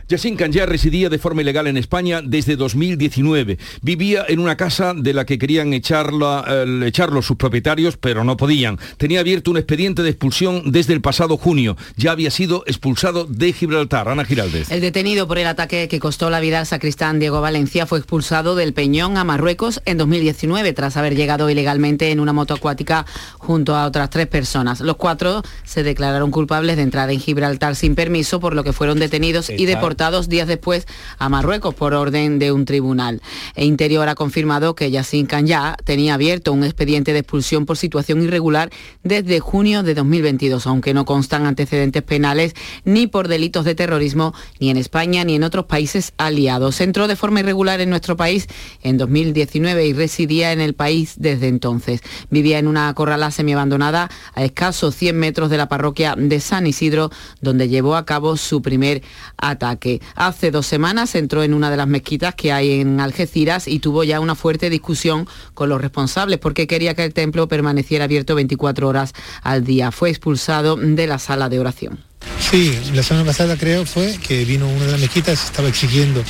Yassin 0.08 0.36
Kanya 0.36 0.68
residía 0.68 1.10
de 1.10 1.18
forma 1.18 1.42
ilegal 1.42 1.66
en 1.66 1.78
España 1.78 2.22
desde 2.24 2.56
2019. 2.56 3.58
Vivía 3.82 4.24
en 4.28 4.40
una 4.40 4.56
casa 4.56 4.94
de 4.96 5.16
la 5.16 5.26
que 5.26 5.40
querían 5.40 5.74
echarla, 5.74 6.46
echarlo 6.86 7.24
sus 7.24 7.38
propietarios, 7.38 7.98
pero 7.98 8.24
no 8.24 8.38
podían. 8.38 8.78
Tenía 8.98 9.22
abierto 9.22 9.50
un 9.50 9.58
expediente 9.58 10.04
de 10.04 10.12
expulsión 10.12 10.72
desde 10.72 10.94
el 10.94 11.02
pasado 11.02 11.38
junio. 11.38 11.76
Ya 11.98 12.12
había 12.12 12.30
sido 12.30 12.64
expulsado 12.68 13.26
de 13.26 13.52
Gibraltar. 13.52 14.08
Ana 14.08 14.26
Giraldez. 14.26 14.70
El 14.70 14.82
detenido 14.82 15.28
por 15.28 15.40
el 15.40 15.48
ataque 15.48 15.88
que 15.88 16.00
costó 16.00 16.30
la 16.30 16.40
vida 16.40 16.60
al 16.60 16.68
sacristán 16.68 17.18
Diego 17.18 17.42
Valencia 17.42 17.88
fue 17.88 17.98
expulsado 17.98 18.56
del 18.56 18.74
Peñón 18.74 19.18
a 19.18 19.24
Marruecos 19.24 19.82
en 19.86 19.98
2019 19.98 20.74
tras 20.74 20.98
haber 20.98 21.16
llegado 21.16 21.50
ilegalmente 21.50 22.12
en 22.12 22.20
una 22.20 22.32
moto 22.32 22.54
acuática 22.54 23.08
junto 23.40 23.76
a 23.76 23.88
otras 23.88 24.12
tres 24.12 24.28
personas. 24.28 24.82
Los 24.82 24.98
cuatro 24.98 25.42
se 25.64 25.82
declararon 25.82 26.30
culpables 26.30 26.76
de 26.76 26.84
entrar 26.84 27.10
en 27.10 27.20
Gibraltar 27.20 27.76
sin 27.76 27.96
permiso, 27.96 28.40
por 28.40 28.54
lo 28.54 28.64
que 28.64 28.72
fueron 28.72 29.00
detenidos 29.00 29.50
y 29.50 29.66
deportados 29.66 29.95
días 30.28 30.48
después 30.48 30.88
a 31.18 31.30
Marruecos 31.30 31.74
por 31.74 31.94
orden 31.94 32.38
de 32.38 32.52
un 32.52 32.66
tribunal. 32.66 33.22
E 33.56 33.66
Interior 33.66 34.08
ha 34.10 34.16
confirmado 34.16 34.76
que 34.76 34.92
Yassin 34.92 35.26
Kanya 35.26 35.78
tenía 35.84 36.16
abierto 36.16 36.52
un 36.52 36.64
expediente 36.64 37.14
de 37.14 37.20
expulsión 37.20 37.66
por 37.66 37.78
situación 37.78 38.22
irregular 38.22 38.70
desde 39.04 39.40
junio 39.40 39.84
de 39.84 39.94
2022, 39.94 40.68
aunque 40.68 40.94
no 40.94 41.06
constan 41.06 41.46
antecedentes 41.46 42.04
penales 42.04 42.56
ni 42.84 43.08
por 43.08 43.28
delitos 43.28 43.64
de 43.66 43.74
terrorismo 43.74 44.34
ni 44.60 44.70
en 44.70 44.78
España 44.78 45.24
ni 45.24 45.36
en 45.36 45.44
otros 45.44 45.66
países 45.66 46.14
aliados. 46.18 46.82
Entró 46.82 47.08
de 47.08 47.16
forma 47.16 47.40
irregular 47.40 47.80
en 47.82 47.90
nuestro 47.90 48.18
país 48.18 48.48
en 48.84 48.98
2019 48.98 49.88
y 49.88 49.94
residía 49.94 50.52
en 50.52 50.62
el 50.62 50.74
país 50.74 51.16
desde 51.18 51.48
entonces. 51.48 52.02
Vivía 52.30 52.60
en 52.60 52.68
una 52.68 52.94
corrala 52.94 53.32
semiabandonada 53.32 54.10
a 54.34 54.44
escasos 54.44 54.96
100 54.96 55.18
metros 55.18 55.50
de 55.50 55.58
la 55.58 55.70
parroquia 55.70 56.16
de 56.18 56.40
San 56.40 56.68
Isidro, 56.68 57.12
donde 57.42 57.70
llevó 57.70 57.96
a 57.96 58.06
cabo 58.06 58.38
su 58.38 58.62
primer 58.62 59.02
ataque 59.38 59.85
hace 60.16 60.52
dos 60.52 60.66
semanas 60.66 61.16
entró 61.16 61.44
en 61.44 61.54
una 61.54 61.70
de 61.70 61.78
las 61.78 61.88
mezquitas 61.88 62.36
que 62.36 62.52
hay 62.52 62.82
en 62.82 63.00
Algeciras 63.00 63.68
y 63.68 63.80
tuvo 63.80 64.04
ya 64.04 64.20
una 64.20 64.36
fuerte 64.36 64.70
discusión 64.70 65.28
con 65.54 65.70
los 65.70 65.82
responsables 65.82 66.40
porque 66.40 66.68
quería 66.68 66.94
que 66.94 67.04
el 67.04 67.14
templo 67.14 67.48
permaneciera 67.48 68.06
abierto 68.06 68.36
24 68.36 68.88
horas 68.88 69.14
al 69.42 69.64
día. 69.64 69.92
Fue 69.92 70.10
expulsado 70.10 70.76
de 70.76 71.08
la 71.08 71.20
sala 71.20 71.50
de 71.50 71.60
oración. 71.60 72.00
Sí, 72.40 72.78
la 72.94 73.04
semana 73.04 73.26
pasada 73.26 73.58
creo 73.58 73.86
fue 73.86 74.18
que 74.18 74.46
vino 74.46 74.68
una 74.68 74.86
de 74.86 74.92
las 74.92 75.02
mezquitas, 75.02 75.46
estaba 75.46 75.68
exigiendo 75.68 76.24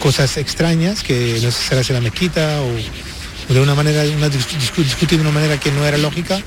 cosas 0.00 0.36
extrañas 0.36 1.02
que 1.02 1.38
no 1.42 1.50
se 1.50 1.62
cerrase 1.62 1.92
la 1.92 2.00
mezquita 2.00 2.62
o, 2.62 3.52
de 3.52 3.60
una 3.60 3.74
manera, 3.74 4.02
una, 4.16 4.28
discutir 4.28 5.18
de 5.18 5.20
una 5.20 5.32
manera 5.32 5.58
que 5.58 5.70
no 5.72 5.84
era 5.84 5.98
lógica 5.98 6.40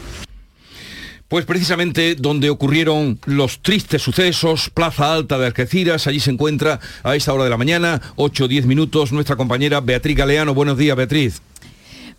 Pues 1.34 1.46
precisamente 1.48 2.14
donde 2.14 2.52
ocurrieron 2.52 3.18
los 3.26 3.60
tristes 3.64 4.04
sucesos, 4.04 4.70
Plaza 4.70 5.16
Alta 5.16 5.40
de 5.40 5.48
Algeciras, 5.48 6.06
allí 6.06 6.20
se 6.20 6.30
encuentra 6.30 6.80
a 7.02 7.16
esta 7.16 7.34
hora 7.34 7.46
de 7.46 7.50
la 7.50 7.58
mañana, 7.58 8.00
8 8.18 8.44
o 8.44 8.48
10 8.48 8.68
minutos, 8.68 9.12
nuestra 9.12 9.36
compañera 9.36 9.82
Beatriz 9.82 10.16
Galeano. 10.16 10.54
Buenos 10.54 10.78
días, 10.78 10.96
Beatriz. 10.96 11.42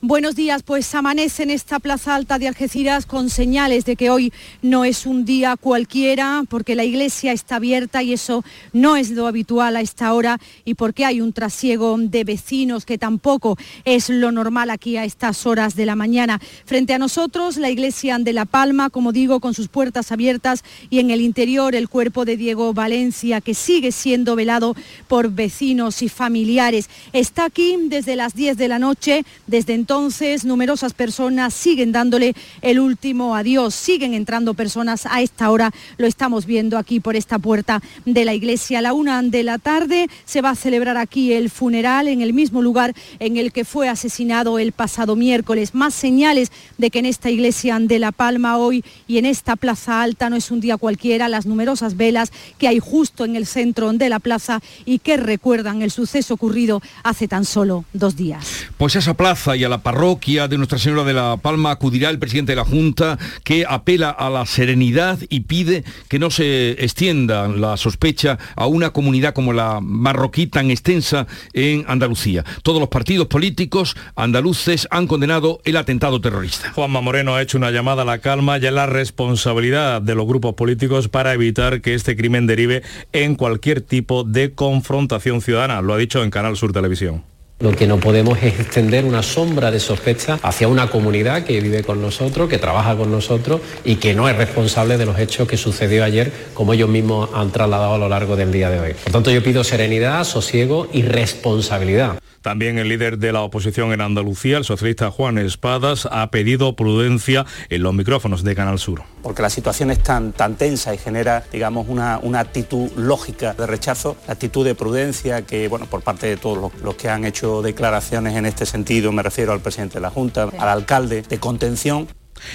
Buenos 0.00 0.34
días, 0.34 0.62
pues 0.62 0.94
amanece 0.94 1.44
en 1.44 1.50
esta 1.50 1.78
plaza 1.78 2.14
alta 2.14 2.38
de 2.38 2.46
Algeciras 2.48 3.06
con 3.06 3.30
señales 3.30 3.86
de 3.86 3.96
que 3.96 4.10
hoy 4.10 4.32
no 4.60 4.84
es 4.84 5.06
un 5.06 5.24
día 5.24 5.56
cualquiera, 5.56 6.44
porque 6.48 6.74
la 6.74 6.84
iglesia 6.84 7.32
está 7.32 7.56
abierta 7.56 8.02
y 8.02 8.12
eso 8.12 8.44
no 8.72 8.96
es 8.96 9.10
lo 9.10 9.26
habitual 9.26 9.76
a 9.76 9.80
esta 9.80 10.12
hora 10.12 10.38
y 10.64 10.74
porque 10.74 11.06
hay 11.06 11.20
un 11.20 11.32
trasiego 11.32 11.96
de 11.98 12.24
vecinos 12.24 12.84
que 12.84 12.98
tampoco 12.98 13.56
es 13.84 14.10
lo 14.10 14.30
normal 14.30 14.68
aquí 14.68 14.98
a 14.98 15.04
estas 15.04 15.46
horas 15.46 15.74
de 15.74 15.86
la 15.86 15.96
mañana. 15.96 16.38
Frente 16.66 16.92
a 16.92 16.98
nosotros, 16.98 17.56
la 17.56 17.70
iglesia 17.70 18.18
de 18.18 18.32
La 18.34 18.44
Palma, 18.44 18.90
como 18.90 19.10
digo, 19.10 19.40
con 19.40 19.54
sus 19.54 19.68
puertas 19.68 20.12
abiertas 20.12 20.64
y 20.90 20.98
en 20.98 21.10
el 21.10 21.22
interior 21.22 21.74
el 21.74 21.88
cuerpo 21.88 22.24
de 22.24 22.36
Diego 22.36 22.74
Valencia, 22.74 23.40
que 23.40 23.54
sigue 23.54 23.90
siendo 23.90 24.36
velado 24.36 24.76
por 25.08 25.30
vecinos 25.30 26.02
y 26.02 26.08
familiares. 26.08 26.90
Está 27.12 27.46
aquí 27.46 27.76
desde 27.84 28.16
las 28.16 28.34
10 28.34 28.58
de 28.58 28.68
la 28.68 28.78
noche, 28.78 29.24
desde 29.46 29.72
entonces 29.72 29.93
entonces 29.94 30.44
numerosas 30.44 30.92
personas 30.92 31.54
siguen 31.54 31.92
dándole 31.92 32.34
el 32.62 32.80
último 32.80 33.36
adiós, 33.36 33.76
siguen 33.76 34.12
entrando 34.12 34.52
personas 34.52 35.06
a 35.06 35.22
esta 35.22 35.52
hora, 35.52 35.70
lo 35.98 36.08
estamos 36.08 36.46
viendo 36.46 36.78
aquí 36.78 36.98
por 36.98 37.14
esta 37.14 37.38
puerta 37.38 37.80
de 38.04 38.24
la 38.24 38.34
iglesia. 38.34 38.80
A 38.80 38.82
la 38.82 38.92
una 38.92 39.22
de 39.22 39.44
la 39.44 39.58
tarde 39.58 40.08
se 40.24 40.40
va 40.40 40.50
a 40.50 40.56
celebrar 40.56 40.96
aquí 40.96 41.32
el 41.32 41.48
funeral 41.48 42.08
en 42.08 42.22
el 42.22 42.32
mismo 42.32 42.60
lugar 42.60 42.92
en 43.20 43.36
el 43.36 43.52
que 43.52 43.64
fue 43.64 43.88
asesinado 43.88 44.58
el 44.58 44.72
pasado 44.72 45.14
miércoles. 45.14 45.76
Más 45.76 45.94
señales 45.94 46.50
de 46.76 46.90
que 46.90 46.98
en 46.98 47.06
esta 47.06 47.30
iglesia 47.30 47.78
de 47.78 48.00
La 48.00 48.10
Palma 48.10 48.58
hoy 48.58 48.84
y 49.06 49.18
en 49.18 49.26
esta 49.26 49.54
plaza 49.54 50.02
alta 50.02 50.28
no 50.28 50.34
es 50.34 50.50
un 50.50 50.58
día 50.58 50.76
cualquiera, 50.76 51.28
las 51.28 51.46
numerosas 51.46 51.96
velas 51.96 52.32
que 52.58 52.66
hay 52.66 52.80
justo 52.80 53.24
en 53.24 53.36
el 53.36 53.46
centro 53.46 53.92
de 53.92 54.08
la 54.08 54.18
plaza 54.18 54.60
y 54.84 54.98
que 54.98 55.16
recuerdan 55.18 55.82
el 55.82 55.92
suceso 55.92 56.34
ocurrido 56.34 56.82
hace 57.04 57.28
tan 57.28 57.44
solo 57.44 57.84
dos 57.92 58.16
días. 58.16 58.66
Pues 58.76 58.96
esa 58.96 59.14
plaza 59.14 59.54
y 59.54 59.62
a 59.62 59.68
la 59.68 59.73
parroquia 59.82 60.48
de 60.48 60.56
Nuestra 60.56 60.78
Señora 60.78 61.04
de 61.04 61.14
la 61.14 61.36
Palma 61.36 61.70
acudirá 61.70 62.10
el 62.10 62.18
presidente 62.18 62.52
de 62.52 62.56
la 62.56 62.64
Junta 62.64 63.18
que 63.42 63.64
apela 63.68 64.10
a 64.10 64.30
la 64.30 64.46
serenidad 64.46 65.18
y 65.28 65.40
pide 65.40 65.84
que 66.08 66.18
no 66.18 66.30
se 66.30 66.72
extienda 66.72 67.48
la 67.48 67.76
sospecha 67.76 68.38
a 68.56 68.66
una 68.66 68.90
comunidad 68.90 69.34
como 69.34 69.52
la 69.52 69.80
marroquí 69.80 70.46
tan 70.46 70.70
extensa 70.70 71.26
en 71.52 71.84
Andalucía. 71.88 72.44
Todos 72.62 72.80
los 72.80 72.88
partidos 72.88 73.28
políticos 73.28 73.96
andaluces 74.16 74.88
han 74.90 75.06
condenado 75.06 75.60
el 75.64 75.76
atentado 75.76 76.20
terrorista. 76.20 76.72
Juanma 76.72 77.00
Moreno 77.00 77.34
ha 77.34 77.42
hecho 77.42 77.58
una 77.58 77.70
llamada 77.70 78.02
a 78.02 78.04
la 78.04 78.18
calma 78.18 78.58
y 78.58 78.66
a 78.66 78.70
la 78.70 78.86
responsabilidad 78.86 80.02
de 80.02 80.14
los 80.14 80.26
grupos 80.26 80.54
políticos 80.54 81.08
para 81.08 81.32
evitar 81.32 81.80
que 81.80 81.94
este 81.94 82.16
crimen 82.16 82.46
derive 82.46 82.82
en 83.12 83.34
cualquier 83.34 83.80
tipo 83.80 84.24
de 84.24 84.52
confrontación 84.52 85.40
ciudadana. 85.40 85.82
Lo 85.82 85.94
ha 85.94 85.98
dicho 85.98 86.22
en 86.22 86.30
Canal 86.30 86.56
Sur 86.56 86.72
Televisión. 86.72 87.33
Lo 87.60 87.70
que 87.70 87.86
no 87.86 87.98
podemos 87.98 88.42
es 88.42 88.58
extender 88.58 89.04
una 89.04 89.22
sombra 89.22 89.70
de 89.70 89.78
sospecha 89.78 90.40
hacia 90.42 90.66
una 90.66 90.90
comunidad 90.90 91.44
que 91.44 91.60
vive 91.60 91.84
con 91.84 92.02
nosotros, 92.02 92.48
que 92.48 92.58
trabaja 92.58 92.96
con 92.96 93.12
nosotros 93.12 93.60
y 93.84 93.96
que 93.96 94.12
no 94.12 94.28
es 94.28 94.36
responsable 94.36 94.96
de 94.98 95.06
los 95.06 95.18
hechos 95.20 95.46
que 95.46 95.56
sucedió 95.56 96.04
ayer, 96.04 96.32
como 96.52 96.74
ellos 96.74 96.88
mismos 96.88 97.30
han 97.32 97.52
trasladado 97.52 97.94
a 97.94 97.98
lo 97.98 98.08
largo 98.08 98.34
del 98.34 98.50
día 98.50 98.70
de 98.70 98.80
hoy. 98.80 98.94
Por 98.94 99.12
tanto, 99.12 99.30
yo 99.30 99.42
pido 99.42 99.62
serenidad, 99.62 100.24
sosiego 100.24 100.88
y 100.92 101.02
responsabilidad. 101.02 102.18
También 102.44 102.76
el 102.76 102.90
líder 102.90 103.16
de 103.16 103.32
la 103.32 103.40
oposición 103.40 103.94
en 103.94 104.02
Andalucía, 104.02 104.58
el 104.58 104.64
socialista 104.64 105.10
Juan 105.10 105.38
Espadas, 105.38 106.06
ha 106.12 106.30
pedido 106.30 106.76
prudencia 106.76 107.46
en 107.70 107.82
los 107.82 107.94
micrófonos 107.94 108.44
de 108.44 108.54
Canal 108.54 108.78
Sur. 108.78 109.02
Porque 109.22 109.40
la 109.40 109.48
situación 109.48 109.90
es 109.90 110.00
tan, 110.00 110.34
tan 110.34 110.56
tensa 110.56 110.94
y 110.94 110.98
genera, 110.98 111.42
digamos, 111.50 111.86
una, 111.88 112.20
una 112.22 112.40
actitud 112.40 112.90
lógica 112.98 113.54
de 113.54 113.66
rechazo, 113.66 114.18
la 114.26 114.34
actitud 114.34 114.62
de 114.62 114.74
prudencia 114.74 115.46
que, 115.46 115.68
bueno, 115.68 115.86
por 115.86 116.02
parte 116.02 116.26
de 116.26 116.36
todos 116.36 116.58
los, 116.58 116.82
los 116.82 116.96
que 116.96 117.08
han 117.08 117.24
hecho 117.24 117.62
declaraciones 117.62 118.36
en 118.36 118.44
este 118.44 118.66
sentido, 118.66 119.10
me 119.10 119.22
refiero 119.22 119.54
al 119.54 119.60
presidente 119.60 119.94
de 119.94 120.02
la 120.02 120.10
Junta, 120.10 120.50
al 120.58 120.68
alcalde, 120.68 121.22
de 121.22 121.38
contención. 121.38 122.08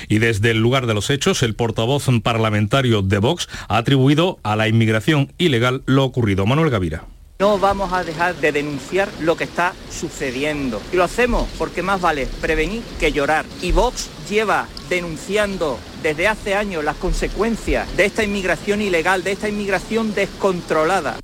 Y 0.08 0.20
desde 0.20 0.52
el 0.52 0.60
lugar 0.60 0.86
de 0.86 0.94
los 0.94 1.10
hechos, 1.10 1.42
el 1.42 1.56
portavoz 1.56 2.06
parlamentario 2.22 3.02
de 3.02 3.18
Vox 3.18 3.50
ha 3.68 3.78
atribuido 3.78 4.38
a 4.44 4.56
la 4.56 4.68
inmigración 4.68 5.34
ilegal 5.40 5.82
lo 5.88 6.04
ocurrido. 6.06 6.46
Manuel 6.46 6.70
Gavira. 6.70 7.06
No 7.42 7.58
vamos 7.58 7.94
a 7.94 8.04
dejar 8.04 8.36
de 8.36 8.52
denunciar 8.52 9.08
lo 9.22 9.38
que 9.38 9.46
está 9.46 9.74
sucediendo. 9.90 10.82
Y 10.92 10.98
lo 10.98 11.06
hacemos 11.06 11.48
porque 11.58 11.82
más 11.82 12.02
vale 12.02 12.28
prevenir 12.42 12.84
que 13.00 13.14
llorar. 13.14 13.46
Y 13.62 13.72
Vox 13.72 14.10
lleva 14.30 14.68
denunciando 14.90 15.80
desde 16.04 16.28
hace 16.28 16.56
años 16.56 16.84
las 16.84 16.98
consecuencias 16.98 17.96
de 17.96 18.04
esta 18.04 18.26
inmigración 18.26 18.82
ilegal, 18.82 19.24
de 19.24 19.32
esta 19.32 19.48
inmigración 19.48 20.14
descontrolada. 20.14 21.18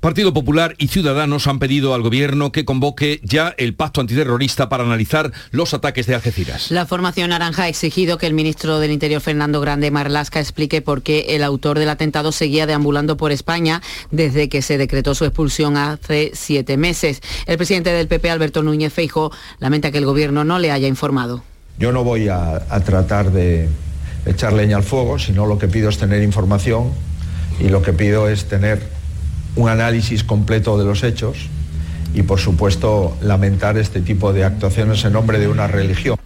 Partido 0.00 0.32
Popular 0.32 0.76
y 0.78 0.86
Ciudadanos 0.86 1.48
han 1.48 1.58
pedido 1.58 1.92
al 1.92 2.02
gobierno 2.02 2.52
que 2.52 2.64
convoque 2.64 3.20
ya 3.24 3.52
el 3.58 3.74
pacto 3.74 4.00
antiterrorista 4.00 4.68
para 4.68 4.84
analizar 4.84 5.32
los 5.50 5.74
ataques 5.74 6.06
de 6.06 6.14
Algeciras. 6.14 6.70
La 6.70 6.86
formación 6.86 7.30
naranja 7.30 7.64
ha 7.64 7.68
exigido 7.68 8.16
que 8.16 8.28
el 8.28 8.32
ministro 8.32 8.78
del 8.78 8.92
Interior 8.92 9.20
Fernando 9.20 9.60
Grande 9.60 9.90
Marlasca 9.90 10.38
explique 10.38 10.82
por 10.82 11.02
qué 11.02 11.26
el 11.30 11.42
autor 11.42 11.80
del 11.80 11.88
atentado 11.88 12.30
seguía 12.30 12.64
deambulando 12.64 13.16
por 13.16 13.32
España 13.32 13.82
desde 14.12 14.48
que 14.48 14.62
se 14.62 14.78
decretó 14.78 15.16
su 15.16 15.24
expulsión 15.24 15.76
hace 15.76 16.30
siete 16.32 16.76
meses. 16.76 17.20
El 17.46 17.56
presidente 17.56 17.90
del 17.90 18.06
PP, 18.06 18.30
Alberto 18.30 18.62
Núñez 18.62 18.92
Feijo, 18.92 19.32
lamenta 19.58 19.90
que 19.90 19.98
el 19.98 20.06
gobierno 20.06 20.44
no 20.44 20.60
le 20.60 20.70
haya 20.70 20.86
informado. 20.86 21.42
Yo 21.76 21.90
no 21.90 22.04
voy 22.04 22.28
a, 22.28 22.64
a 22.70 22.80
tratar 22.84 23.32
de 23.32 23.68
echar 24.26 24.52
leña 24.52 24.76
al 24.76 24.84
fuego, 24.84 25.18
sino 25.18 25.44
lo 25.44 25.58
que 25.58 25.66
pido 25.66 25.88
es 25.88 25.98
tener 25.98 26.22
información 26.22 26.92
y 27.58 27.68
lo 27.68 27.82
que 27.82 27.92
pido 27.92 28.28
es 28.28 28.44
tener 28.44 28.97
un 29.58 29.68
análisis 29.68 30.22
completo 30.22 30.78
de 30.78 30.84
los 30.84 31.02
hechos 31.02 31.36
y, 32.14 32.22
por 32.22 32.38
supuesto, 32.38 33.16
lamentar 33.20 33.76
este 33.76 34.00
tipo 34.00 34.32
de 34.32 34.44
actuaciones 34.44 35.04
en 35.04 35.12
nombre 35.12 35.40
de 35.40 35.48
una 35.48 35.66
religión. 35.66 36.16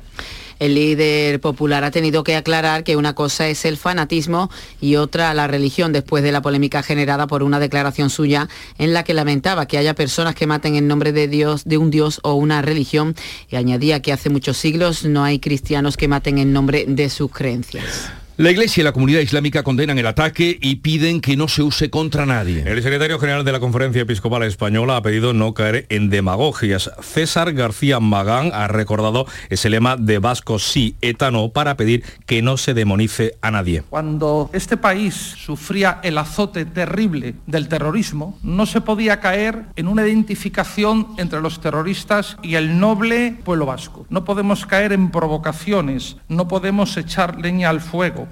El 0.58 0.74
líder 0.74 1.40
popular 1.40 1.82
ha 1.82 1.90
tenido 1.90 2.22
que 2.24 2.36
aclarar 2.36 2.84
que 2.84 2.94
una 2.94 3.14
cosa 3.14 3.48
es 3.48 3.64
el 3.64 3.78
fanatismo 3.78 4.50
y 4.80 4.96
otra 4.96 5.32
la 5.34 5.48
religión 5.48 5.92
después 5.92 6.22
de 6.22 6.30
la 6.30 6.42
polémica 6.42 6.82
generada 6.82 7.26
por 7.26 7.42
una 7.42 7.58
declaración 7.58 8.10
suya 8.10 8.48
en 8.78 8.92
la 8.92 9.02
que 9.02 9.14
lamentaba 9.14 9.66
que 9.66 9.78
haya 9.78 9.94
personas 9.94 10.34
que 10.34 10.46
maten 10.46 10.76
en 10.76 10.86
nombre 10.86 11.12
de 11.12 11.26
Dios, 11.26 11.64
de 11.64 11.78
un 11.78 11.90
Dios 11.90 12.20
o 12.22 12.34
una 12.34 12.62
religión 12.62 13.16
y 13.50 13.56
añadía 13.56 14.02
que 14.02 14.12
hace 14.12 14.28
muchos 14.28 14.58
siglos 14.58 15.04
no 15.04 15.24
hay 15.24 15.40
cristianos 15.40 15.96
que 15.96 16.06
maten 16.06 16.38
en 16.38 16.52
nombre 16.52 16.84
de 16.86 17.08
sus 17.08 17.32
creencias. 17.32 18.12
La 18.38 18.50
Iglesia 18.50 18.80
y 18.80 18.84
la 18.84 18.92
comunidad 18.92 19.20
islámica 19.20 19.62
condenan 19.62 19.98
el 19.98 20.06
ataque 20.06 20.58
y 20.58 20.76
piden 20.76 21.20
que 21.20 21.36
no 21.36 21.48
se 21.48 21.62
use 21.62 21.90
contra 21.90 22.24
nadie. 22.24 22.64
El 22.66 22.82
secretario 22.82 23.18
general 23.18 23.44
de 23.44 23.52
la 23.52 23.60
Conferencia 23.60 24.00
Episcopal 24.00 24.42
Española 24.44 24.96
ha 24.96 25.02
pedido 25.02 25.34
no 25.34 25.52
caer 25.52 25.84
en 25.90 26.08
demagogias. 26.08 26.90
César 27.02 27.52
García 27.52 28.00
Magán 28.00 28.50
ha 28.54 28.68
recordado 28.68 29.26
ese 29.50 29.68
lema 29.68 29.98
de 29.98 30.18
Vasco 30.18 30.58
sí, 30.58 30.96
etano, 31.02 31.50
para 31.50 31.76
pedir 31.76 32.04
que 32.24 32.40
no 32.40 32.56
se 32.56 32.72
demonice 32.72 33.36
a 33.42 33.50
nadie. 33.50 33.82
Cuando 33.90 34.48
este 34.54 34.78
país 34.78 35.12
sufría 35.14 36.00
el 36.02 36.16
azote 36.16 36.64
terrible 36.64 37.34
del 37.46 37.68
terrorismo, 37.68 38.38
no 38.42 38.64
se 38.64 38.80
podía 38.80 39.20
caer 39.20 39.66
en 39.76 39.88
una 39.88 40.06
identificación 40.06 41.08
entre 41.18 41.42
los 41.42 41.60
terroristas 41.60 42.38
y 42.42 42.54
el 42.54 42.80
noble 42.80 43.36
pueblo 43.44 43.66
vasco. 43.66 44.06
No 44.08 44.24
podemos 44.24 44.64
caer 44.64 44.94
en 44.94 45.10
provocaciones, 45.10 46.16
no 46.28 46.48
podemos 46.48 46.96
echar 46.96 47.38
leña 47.38 47.68
al 47.68 47.82
fuego. 47.82 48.22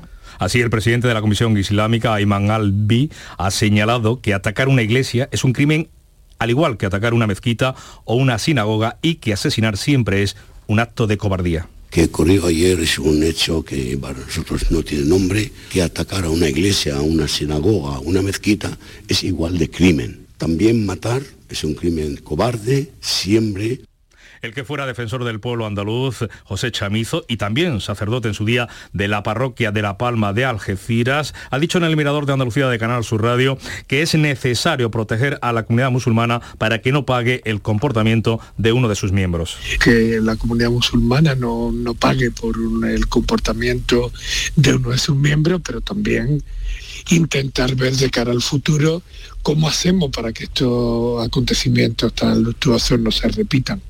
Así, 0.41 0.59
el 0.63 0.71
presidente 0.71 1.07
de 1.07 1.13
la 1.13 1.21
Comisión 1.21 1.55
Islámica, 1.59 2.15
Ayman 2.15 2.51
Albi, 2.51 3.11
ha 3.37 3.51
señalado 3.51 4.23
que 4.23 4.33
atacar 4.33 4.69
una 4.69 4.81
iglesia 4.81 5.29
es 5.33 5.45
un 5.45 5.53
crimen 5.53 5.91
al 6.39 6.49
igual 6.49 6.79
que 6.79 6.87
atacar 6.87 7.13
una 7.13 7.27
mezquita 7.27 7.75
o 8.07 8.15
una 8.15 8.39
sinagoga 8.39 8.97
y 9.03 9.17
que 9.17 9.35
asesinar 9.35 9.77
siempre 9.77 10.23
es 10.23 10.37
un 10.67 10.81
acto 10.81 11.07
de 11.07 11.19
cobardía 11.19 11.69
que 11.91 12.05
ocurrió 12.05 12.47
ayer 12.47 12.81
es 12.81 12.99
un 12.99 13.23
hecho 13.23 13.63
que 13.63 13.99
para 13.99 14.19
nosotros 14.19 14.71
no 14.71 14.83
tiene 14.83 15.05
nombre, 15.05 15.53
que 15.71 15.83
atacar 15.83 16.25
a 16.25 16.31
una 16.31 16.49
iglesia, 16.49 16.97
a 16.97 17.03
una 17.03 17.29
sinagoga, 17.29 17.97
a 17.97 17.99
una 17.99 18.23
mezquita 18.23 18.79
es 19.09 19.25
igual 19.25 19.59
de 19.59 19.69
crimen. 19.69 20.27
También 20.39 20.87
matar 20.87 21.21
es 21.49 21.65
un 21.65 21.75
crimen 21.75 22.17
cobarde, 22.17 22.93
siempre 23.01 23.81
el 24.43 24.55
que 24.55 24.65
fuera 24.65 24.87
defensor 24.87 25.25
del 25.25 25.41
pueblo 25.41 25.67
andaluz, 25.67 26.27
José 26.45 26.73
Chamizo, 26.73 27.25
y 27.29 27.37
también 27.37 27.81
sacerdote 27.81 28.29
en 28.29 28.35
su 28.35 28.45
día 28.45 28.69
de 28.93 29.09
la 29.09 29.23
parroquia 29.23 29.73
de 29.73 29.83
La 29.83 29.99
Palma 29.99 30.33
de 30.33 30.45
Algeciras, 30.45 31.35
ha 31.51 31.59
dicho 31.59 31.79
en 31.79 31.85
el 31.85 31.97
Mirador 31.97 32.27
de 32.27 32.33
Andalucía 32.33 32.69
de 32.69 32.79
Canal 32.79 33.05
Sur 33.05 33.23
Radio 33.23 33.59
que 33.87 34.03
es 34.03 34.15
necesario 34.15 34.91
proteger 34.91 35.39
a 35.43 35.53
la 35.53 35.65
comunidad 35.65 35.91
musulmana 35.91 36.41
para 36.59 36.81
que 36.81 36.93
no 36.93 37.05
pague 37.05 37.43
el 37.45 37.61
comportamiento 37.61 38.41
de 38.57 38.73
uno 38.73 38.89
de 38.89 38.95
sus 38.95 39.13
miembros. 39.13 39.57
Que 39.83 40.21
la 40.21 40.37
comunidad 40.37 40.71
musulmana 40.71 41.35
no, 41.35 41.71
no 41.73 41.95
pague 41.95 42.31
por 42.31 42.57
el 42.89 43.09
comportamiento 43.09 44.13
de 44.57 44.75
uno 44.75 44.91
de 44.91 44.99
sus 44.99 45.17
miembros, 45.17 45.61
pero 45.65 45.81
también 45.81 46.43
intentar 47.11 47.75
ver 47.75 47.95
de 47.97 48.11
cara 48.11 48.31
al 48.33 48.43
futuro 48.43 49.03
cómo 49.43 49.69
hacemos 49.69 50.11
para 50.11 50.33
que 50.33 50.45
estos 50.45 51.25
acontecimientos 51.25 52.15
tan 52.15 52.43
luctuosos 52.43 53.01
no 53.01 53.11
se 53.11 53.29
repitan. 53.29 53.81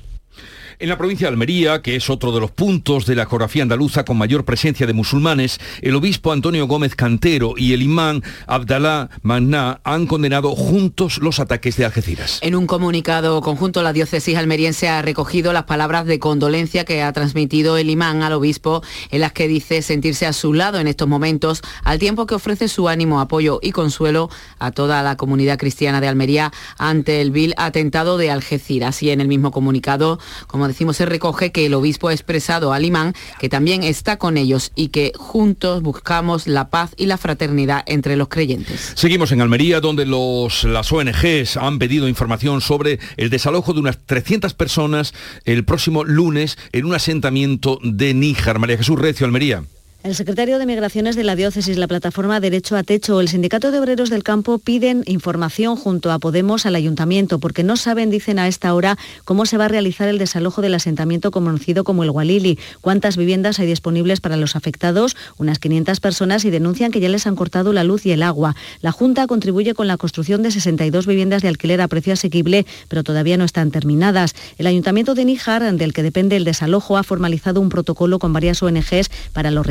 En 0.81 0.89
la 0.89 0.97
provincia 0.97 1.27
de 1.27 1.33
Almería, 1.33 1.83
que 1.83 1.95
es 1.95 2.09
otro 2.09 2.31
de 2.31 2.39
los 2.39 2.49
puntos 2.49 3.05
de 3.05 3.13
la 3.13 3.27
geografía 3.27 3.61
andaluza 3.61 4.03
con 4.03 4.17
mayor 4.17 4.45
presencia 4.45 4.87
de 4.87 4.93
musulmanes, 4.93 5.59
el 5.83 5.93
obispo 5.93 6.31
Antonio 6.31 6.65
Gómez 6.65 6.95
Cantero 6.95 7.53
y 7.55 7.73
el 7.73 7.83
imán 7.83 8.23
Abdalá 8.47 9.11
Magná 9.21 9.79
han 9.83 10.07
condenado 10.07 10.55
juntos 10.55 11.19
los 11.19 11.39
ataques 11.39 11.77
de 11.77 11.85
Algeciras. 11.85 12.39
En 12.41 12.55
un 12.55 12.65
comunicado 12.65 13.41
conjunto, 13.41 13.83
la 13.83 13.93
diócesis 13.93 14.35
almeriense 14.35 14.89
ha 14.89 15.03
recogido 15.03 15.53
las 15.53 15.65
palabras 15.65 16.07
de 16.07 16.17
condolencia 16.17 16.83
que 16.83 17.03
ha 17.03 17.13
transmitido 17.13 17.77
el 17.77 17.91
imán 17.91 18.23
al 18.23 18.33
obispo, 18.33 18.81
en 19.11 19.21
las 19.21 19.33
que 19.33 19.47
dice 19.47 19.83
sentirse 19.83 20.25
a 20.25 20.33
su 20.33 20.51
lado 20.51 20.79
en 20.79 20.87
estos 20.87 21.07
momentos, 21.07 21.61
al 21.83 21.99
tiempo 21.99 22.25
que 22.25 22.33
ofrece 22.33 22.67
su 22.67 22.89
ánimo, 22.89 23.21
apoyo 23.21 23.59
y 23.61 23.71
consuelo 23.71 24.31
a 24.57 24.71
toda 24.71 25.03
la 25.03 25.15
comunidad 25.15 25.59
cristiana 25.59 26.01
de 26.01 26.07
Almería 26.07 26.51
ante 26.79 27.21
el 27.21 27.29
vil 27.29 27.53
atentado 27.57 28.17
de 28.17 28.31
Algeciras. 28.31 29.03
Y 29.03 29.11
en 29.11 29.21
el 29.21 29.27
mismo 29.27 29.51
comunicado, 29.51 30.17
como 30.47 30.70
decimos, 30.71 30.97
se 30.97 31.05
recoge 31.05 31.51
que 31.51 31.65
el 31.65 31.73
obispo 31.73 32.07
ha 32.07 32.13
expresado 32.13 32.73
al 32.73 32.85
imán 32.85 33.13
que 33.39 33.49
también 33.49 33.83
está 33.83 34.17
con 34.17 34.37
ellos 34.37 34.71
y 34.75 34.89
que 34.89 35.11
juntos 35.15 35.81
buscamos 35.81 36.47
la 36.47 36.69
paz 36.69 36.91
y 36.97 37.05
la 37.05 37.17
fraternidad 37.17 37.83
entre 37.85 38.15
los 38.15 38.27
creyentes. 38.27 38.93
Seguimos 38.95 39.31
en 39.31 39.41
Almería, 39.41 39.79
donde 39.79 40.05
los, 40.05 40.63
las 40.63 40.91
ONGs 40.91 41.57
han 41.57 41.79
pedido 41.79 42.07
información 42.07 42.61
sobre 42.61 42.99
el 43.17 43.29
desalojo 43.29 43.73
de 43.73 43.79
unas 43.79 43.97
300 44.05 44.53
personas 44.53 45.13
el 45.45 45.65
próximo 45.65 46.03
lunes 46.03 46.57
en 46.71 46.85
un 46.85 46.93
asentamiento 46.93 47.79
de 47.83 48.13
Níjar. 48.13 48.59
María 48.59 48.77
Jesús 48.77 48.99
Recio, 48.99 49.25
Almería. 49.25 49.63
El 50.03 50.15
secretario 50.15 50.57
de 50.57 50.65
Migraciones 50.65 51.15
de 51.15 51.23
la 51.23 51.35
Diócesis, 51.35 51.77
la 51.77 51.87
plataforma 51.87 52.39
Derecho 52.39 52.75
a 52.75 52.81
Techo, 52.81 53.21
el 53.21 53.27
Sindicato 53.27 53.69
de 53.69 53.77
Obreros 53.77 54.09
del 54.09 54.23
Campo 54.23 54.57
piden 54.57 55.03
información 55.05 55.75
junto 55.75 56.11
a 56.11 56.17
Podemos 56.17 56.65
al 56.65 56.73
Ayuntamiento 56.73 57.37
porque 57.37 57.61
no 57.61 57.77
saben, 57.77 58.09
dicen 58.09 58.39
a 58.39 58.47
esta 58.47 58.73
hora, 58.73 58.97
cómo 59.25 59.45
se 59.45 59.57
va 59.57 59.65
a 59.65 59.67
realizar 59.67 60.07
el 60.07 60.17
desalojo 60.17 60.63
del 60.63 60.73
asentamiento 60.73 61.29
conocido 61.29 61.83
como 61.83 62.03
el 62.03 62.09
Gualili, 62.09 62.57
cuántas 62.81 63.15
viviendas 63.15 63.59
hay 63.59 63.67
disponibles 63.67 64.21
para 64.21 64.37
los 64.37 64.55
afectados, 64.55 65.15
unas 65.37 65.59
500 65.59 65.99
personas 65.99 66.45
y 66.45 66.49
denuncian 66.49 66.89
que 66.89 66.99
ya 66.99 67.07
les 67.07 67.27
han 67.27 67.35
cortado 67.35 67.71
la 67.71 67.83
luz 67.83 68.07
y 68.07 68.11
el 68.11 68.23
agua. 68.23 68.55
La 68.81 68.91
Junta 68.91 69.27
contribuye 69.27 69.75
con 69.75 69.85
la 69.85 69.97
construcción 69.97 70.41
de 70.41 70.49
62 70.49 71.05
viviendas 71.05 71.43
de 71.43 71.49
alquiler 71.49 71.79
a 71.79 71.87
precio 71.87 72.13
asequible, 72.13 72.65
pero 72.87 73.03
todavía 73.03 73.37
no 73.37 73.45
están 73.45 73.69
terminadas. 73.69 74.33
El 74.57 74.65
Ayuntamiento 74.65 75.13
de 75.13 75.25
Níjar, 75.25 75.61
del 75.75 75.93
que 75.93 76.01
depende 76.01 76.37
el 76.37 76.43
desalojo, 76.43 76.97
ha 76.97 77.03
formalizado 77.03 77.61
un 77.61 77.69
protocolo 77.69 78.17
con 78.17 78.33
varias 78.33 78.63
ONGs 78.63 79.11
para 79.31 79.51
los 79.51 79.63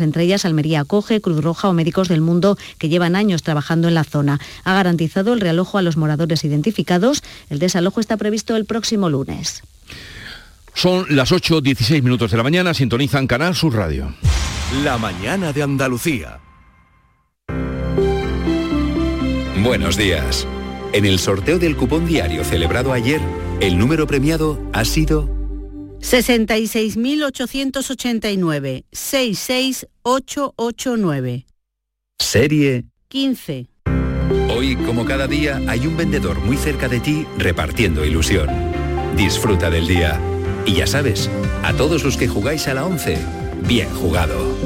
entre 0.00 0.24
ellas 0.24 0.44
Almería 0.44 0.80
Acoge, 0.80 1.20
Cruz 1.20 1.42
Roja 1.42 1.68
o 1.68 1.72
Médicos 1.72 2.08
del 2.08 2.20
Mundo, 2.20 2.58
que 2.78 2.88
llevan 2.88 3.16
años 3.16 3.42
trabajando 3.42 3.88
en 3.88 3.94
la 3.94 4.04
zona. 4.04 4.40
Ha 4.64 4.74
garantizado 4.74 5.32
el 5.32 5.40
realojo 5.40 5.78
a 5.78 5.82
los 5.82 5.96
moradores 5.96 6.44
identificados. 6.44 7.22
El 7.50 7.58
desalojo 7.58 8.00
está 8.00 8.16
previsto 8.16 8.56
el 8.56 8.64
próximo 8.64 9.08
lunes. 9.08 9.62
Son 10.74 11.06
las 11.08 11.32
8.16 11.32 12.02
minutos 12.02 12.30
de 12.30 12.36
la 12.36 12.42
mañana, 12.42 12.74
sintonizan 12.74 13.26
Canal 13.26 13.54
Sur 13.54 13.74
Radio. 13.74 14.14
La 14.84 14.98
mañana 14.98 15.52
de 15.52 15.62
Andalucía. 15.62 16.40
Buenos 19.62 19.96
días. 19.96 20.46
En 20.92 21.04
el 21.04 21.18
sorteo 21.18 21.58
del 21.58 21.76
cupón 21.76 22.06
diario 22.06 22.44
celebrado 22.44 22.92
ayer, 22.92 23.20
el 23.60 23.76
número 23.76 24.06
premiado 24.06 24.60
ha 24.72 24.84
sido 24.84 25.37
66.889 26.00 28.84
66889. 28.92 31.46
Serie 32.18 32.84
15. 33.08 33.68
Hoy, 34.50 34.76
como 34.76 35.04
cada 35.04 35.26
día, 35.26 35.60
hay 35.66 35.86
un 35.86 35.96
vendedor 35.96 36.38
muy 36.40 36.56
cerca 36.56 36.88
de 36.88 37.00
ti 37.00 37.26
repartiendo 37.36 38.04
ilusión. 38.04 38.48
Disfruta 39.16 39.70
del 39.70 39.86
día. 39.86 40.20
Y 40.66 40.74
ya 40.74 40.86
sabes, 40.86 41.30
a 41.62 41.72
todos 41.74 42.04
los 42.04 42.16
que 42.16 42.28
jugáis 42.28 42.68
a 42.68 42.74
la 42.74 42.84
11, 42.84 43.18
bien 43.66 43.88
jugado. 43.94 44.56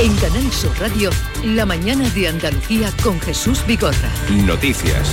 En 0.00 0.14
Canal 0.16 0.52
Sur 0.52 0.78
Radio, 0.78 1.10
la 1.44 1.66
mañana 1.66 2.08
de 2.10 2.28
Andalucía 2.28 2.92
con 3.02 3.20
Jesús 3.20 3.66
Bigorra. 3.66 4.10
Noticias. 4.46 5.10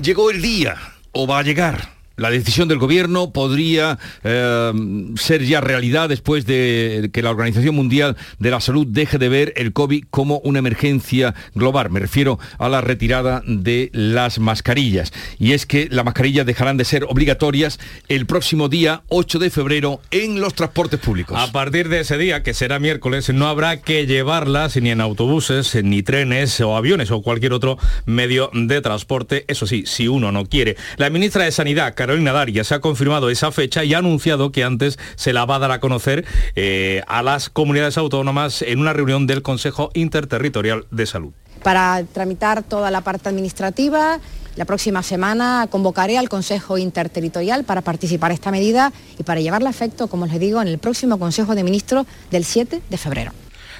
Llegó 0.00 0.30
el 0.30 0.42
día 0.42 0.93
o 1.14 1.26
va 1.26 1.38
a 1.38 1.42
llegar. 1.42 1.93
La 2.16 2.30
decisión 2.30 2.68
del 2.68 2.78
gobierno 2.78 3.32
podría 3.32 3.98
eh, 4.22 4.72
ser 5.16 5.44
ya 5.44 5.60
realidad 5.60 6.08
después 6.08 6.46
de 6.46 7.10
que 7.12 7.22
la 7.22 7.30
Organización 7.30 7.74
Mundial 7.74 8.16
de 8.38 8.50
la 8.50 8.60
Salud 8.60 8.86
deje 8.86 9.18
de 9.18 9.28
ver 9.28 9.52
el 9.56 9.72
COVID 9.72 10.04
como 10.10 10.38
una 10.38 10.60
emergencia 10.60 11.34
global. 11.54 11.90
Me 11.90 12.00
refiero 12.00 12.38
a 12.58 12.68
la 12.68 12.80
retirada 12.80 13.42
de 13.46 13.90
las 13.92 14.38
mascarillas. 14.38 15.12
Y 15.38 15.52
es 15.52 15.66
que 15.66 15.88
las 15.90 16.04
mascarillas 16.04 16.46
dejarán 16.46 16.76
de 16.76 16.84
ser 16.84 17.04
obligatorias 17.04 17.80
el 18.08 18.26
próximo 18.26 18.68
día 18.68 19.02
8 19.08 19.38
de 19.38 19.50
febrero 19.50 20.00
en 20.10 20.40
los 20.40 20.54
transportes 20.54 21.00
públicos. 21.00 21.36
A 21.38 21.50
partir 21.52 21.88
de 21.88 22.00
ese 22.00 22.16
día, 22.16 22.42
que 22.42 22.54
será 22.54 22.78
miércoles, 22.78 23.32
no 23.32 23.48
habrá 23.48 23.80
que 23.80 24.06
llevarlas 24.06 24.76
ni 24.76 24.90
en 24.90 25.00
autobuses, 25.00 25.76
ni 25.82 26.02
trenes 26.02 26.60
o 26.60 26.76
aviones 26.76 27.10
o 27.10 27.22
cualquier 27.22 27.52
otro 27.52 27.78
medio 28.06 28.50
de 28.52 28.80
transporte. 28.80 29.44
Eso 29.48 29.66
sí, 29.66 29.84
si 29.86 30.08
uno 30.08 30.32
no 30.32 30.46
quiere. 30.46 30.76
La 30.96 31.10
ministra 31.10 31.44
de 31.44 31.52
Sanidad, 31.52 31.94
Carolina 32.06 32.64
se 32.64 32.74
ha 32.74 32.80
confirmado 32.80 33.30
esa 33.30 33.50
fecha 33.50 33.82
y 33.82 33.94
ha 33.94 33.98
anunciado 33.98 34.52
que 34.52 34.62
antes 34.62 34.98
se 35.16 35.32
la 35.32 35.46
va 35.46 35.56
a 35.56 35.58
dar 35.58 35.70
a 35.70 35.80
conocer 35.80 36.26
eh, 36.54 37.02
a 37.06 37.22
las 37.22 37.48
comunidades 37.48 37.96
autónomas 37.96 38.60
en 38.60 38.78
una 38.78 38.92
reunión 38.92 39.26
del 39.26 39.40
Consejo 39.40 39.90
Interterritorial 39.94 40.84
de 40.90 41.06
Salud. 41.06 41.32
Para 41.62 42.04
tramitar 42.12 42.62
toda 42.62 42.90
la 42.90 43.00
parte 43.00 43.30
administrativa, 43.30 44.20
la 44.56 44.66
próxima 44.66 45.02
semana 45.02 45.66
convocaré 45.70 46.18
al 46.18 46.28
Consejo 46.28 46.76
Interterritorial 46.76 47.64
para 47.64 47.80
participar 47.80 48.32
esta 48.32 48.50
medida 48.50 48.92
y 49.18 49.22
para 49.22 49.40
llevarla 49.40 49.70
a 49.70 49.72
efecto, 49.72 50.06
como 50.06 50.26
les 50.26 50.38
digo, 50.38 50.60
en 50.60 50.68
el 50.68 50.76
próximo 50.76 51.18
Consejo 51.18 51.54
de 51.54 51.64
Ministros 51.64 52.06
del 52.30 52.44
7 52.44 52.82
de 52.86 52.96
febrero. 52.98 53.32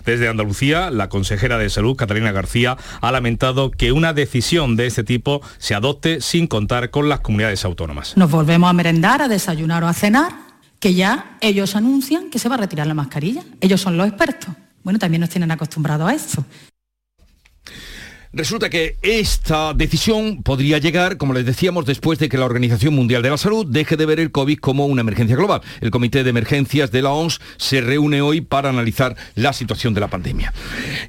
Desde 0.04 0.28
Andalucía, 0.28 0.90
la 0.90 1.08
consejera 1.08 1.58
de 1.58 1.70
Salud, 1.70 1.96
Catalina 1.96 2.32
García, 2.32 2.76
ha 3.00 3.12
lamentado 3.12 3.70
que 3.70 3.92
una 3.92 4.12
decisión 4.12 4.76
de 4.76 4.86
este 4.86 5.04
tipo 5.04 5.40
se 5.58 5.74
adopte 5.74 6.20
sin 6.20 6.46
contar 6.46 6.90
con 6.90 7.08
las 7.08 7.20
comunidades 7.20 7.64
autónomas. 7.64 8.16
Nos 8.16 8.30
volvemos 8.30 8.68
a 8.68 8.72
merendar, 8.72 9.22
a 9.22 9.28
desayunar 9.28 9.84
o 9.84 9.88
a 9.88 9.94
cenar, 9.94 10.32
que 10.78 10.94
ya 10.94 11.36
ellos 11.40 11.76
anuncian 11.76 12.30
que 12.30 12.38
se 12.38 12.48
va 12.48 12.56
a 12.56 12.58
retirar 12.58 12.86
la 12.86 12.94
mascarilla. 12.94 13.42
Ellos 13.60 13.80
son 13.80 13.96
los 13.96 14.06
expertos. 14.06 14.54
Bueno, 14.82 14.98
también 14.98 15.22
nos 15.22 15.30
tienen 15.30 15.50
acostumbrados 15.50 16.08
a 16.08 16.14
esto. 16.14 16.44
Resulta 18.36 18.68
que 18.68 18.96
esta 19.02 19.74
decisión 19.74 20.42
podría 20.42 20.78
llegar, 20.78 21.18
como 21.18 21.34
les 21.34 21.46
decíamos, 21.46 21.86
después 21.86 22.18
de 22.18 22.28
que 22.28 22.36
la 22.36 22.46
Organización 22.46 22.92
Mundial 22.92 23.22
de 23.22 23.30
la 23.30 23.38
Salud 23.38 23.64
deje 23.64 23.96
de 23.96 24.06
ver 24.06 24.18
el 24.18 24.32
COVID 24.32 24.58
como 24.58 24.86
una 24.86 25.02
emergencia 25.02 25.36
global. 25.36 25.60
El 25.80 25.92
Comité 25.92 26.24
de 26.24 26.30
Emergencias 26.30 26.90
de 26.90 27.02
la 27.02 27.10
OMS 27.10 27.40
se 27.58 27.80
reúne 27.80 28.22
hoy 28.22 28.40
para 28.40 28.70
analizar 28.70 29.14
la 29.36 29.52
situación 29.52 29.94
de 29.94 30.00
la 30.00 30.08
pandemia. 30.08 30.52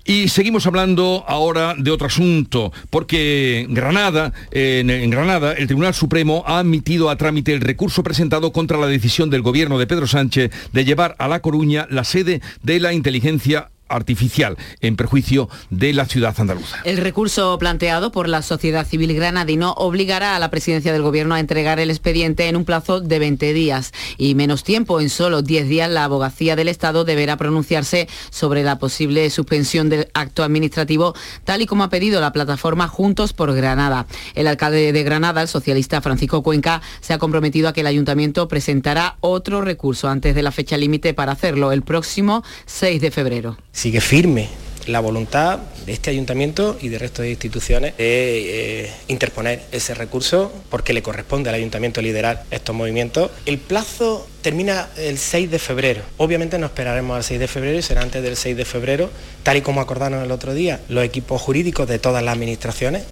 Y 0.04 0.28
seguimos 0.28 0.68
hablando 0.68 1.26
ahora 1.28 1.74
de 1.76 1.90
otro 1.90 2.06
asunto, 2.06 2.72
porque 2.92 3.66
Granada, 3.70 4.32
en, 4.52 4.92
en 4.92 5.10
Granada, 5.10 5.54
el 5.54 5.66
Tribunal 5.66 5.96
Supremo 5.96 6.44
ha 6.46 6.60
admitido 6.60 7.10
a 7.10 7.16
trámite 7.16 7.54
el 7.54 7.62
recurso 7.62 8.04
presentado 8.04 8.52
contra 8.52 8.78
la 8.78 8.86
decisión 8.86 9.32
del 9.32 9.42
gobierno 9.42 9.80
de 9.80 9.88
Pedro 9.88 10.06
Sánchez 10.06 10.52
de 10.72 10.86
llevar 10.86 11.16
a 11.18 11.28
La 11.28 11.42
Coruña 11.42 11.88
la 11.90 12.04
sede 12.04 12.42
de 12.62 12.80
la 12.80 12.94
inteligencia 12.94 13.72
artificial 13.88 14.58
en 14.82 14.95
perjuicio 14.95 15.50
de 15.69 15.93
la 15.93 16.06
ciudad 16.06 16.36
andaluza. 16.39 16.78
El 16.84 16.98
recurso 16.98 17.58
planteado 17.60 18.12
por 18.12 18.28
la 18.28 18.41
sociedad 18.41 18.86
civil 18.86 19.13
granadino 19.13 19.74
obligará 19.78 20.36
a 20.36 20.39
la 20.39 20.50
presidencia 20.50 20.91
del 20.91 21.02
gobierno 21.02 21.36
a 21.36 21.39
entregar 21.39 21.80
el 21.80 21.89
expediente 21.89 22.48
en 22.48 22.56
un 22.56 22.65
plazo 22.65 23.00
de 23.00 23.19
20 23.19 23.54
días 23.54 23.93
y 24.17 24.36
menos 24.36 24.63
tiempo, 24.63 25.02
en 25.02 25.10
solo 25.10 25.41
10 25.41 25.67
días 25.67 25.89
la 25.89 26.04
abogacía 26.04 26.56
del 26.56 26.67
Estado 26.67 27.06
deberá 27.06 27.38
pronunciarse 27.38 28.08
sobre 28.30 28.63
la 28.63 28.80
posible 28.80 29.30
suspensión 29.30 29.89
del 29.89 30.10
acto 30.13 30.43
administrativo, 30.43 31.15
tal 31.43 31.62
y 31.62 31.65
como 31.65 31.84
ha 31.84 31.89
pedido 31.89 32.21
la 32.21 32.34
plataforma 32.34 32.88
Juntos 32.88 33.34
por 33.34 33.54
Granada. 33.54 34.08
El 34.34 34.48
alcalde 34.48 34.91
de 34.91 35.04
Granada, 35.04 35.41
el 35.41 35.48
socialista 35.48 36.02
Francisco 36.02 36.43
Cuenca, 36.43 36.82
se 37.02 37.13
ha 37.13 37.17
comprometido 37.17 37.69
a 37.69 37.74
que 37.74 37.82
el 37.82 37.88
ayuntamiento 37.88 38.48
presentará 38.48 39.17
otro 39.19 39.62
recurso 39.62 40.10
antes 40.10 40.36
de 40.36 40.43
la 40.43 40.52
fecha 40.52 40.78
límite 40.78 41.13
para 41.13 41.34
hacerlo 41.34 41.71
el 41.71 41.84
próximo 41.84 42.43
6 42.65 43.02
de 43.02 43.12
febrero 43.12 43.58
sigue 43.76 44.02
firme 44.02 44.48
la 44.88 45.00
voluntad 45.00 45.60
de 45.86 45.94
este 45.94 46.12
ayuntamiento 46.12 46.78
y 46.82 46.90
de 46.90 47.00
resto 47.00 47.22
de 47.22 47.32
instituciones 47.32 47.98
de 47.98 48.86
eh, 48.86 48.94
interponer 49.08 49.64
ese 49.72 49.94
recurso 49.94 50.52
porque 50.70 50.94
le 50.94 51.02
corresponde 51.02 51.50
al 51.50 51.56
ayuntamiento 51.56 52.02
liderar 52.02 52.44
estos 52.52 52.76
movimientos. 52.76 53.32
El 53.46 53.58
plazo 53.58 54.28
termina 54.42 54.90
el 54.98 55.18
6 55.18 55.52
de 55.52 55.60
febrero. 55.60 56.02
Obviamente 56.18 56.58
no 56.58 56.68
esperaremos 56.68 57.18
al 57.18 57.24
6 57.24 57.40
de 57.40 57.48
febrero 57.48 57.78
y 57.78 57.82
será 57.82 58.02
antes 58.02 58.22
del 58.24 58.36
6 58.36 58.56
de 58.56 58.66
febrero, 58.66 59.10
tal 59.44 59.58
y 59.58 59.62
como 59.62 59.82
acordaron 59.82 60.24
el 60.24 60.32
otro 60.32 60.54
día 60.54 60.80
los 60.88 61.04
equipos 61.04 61.42
jurídicos 61.42 61.88
de 61.88 62.00
todas 62.00 62.24
las 62.24 62.34
administraciones 62.34 63.04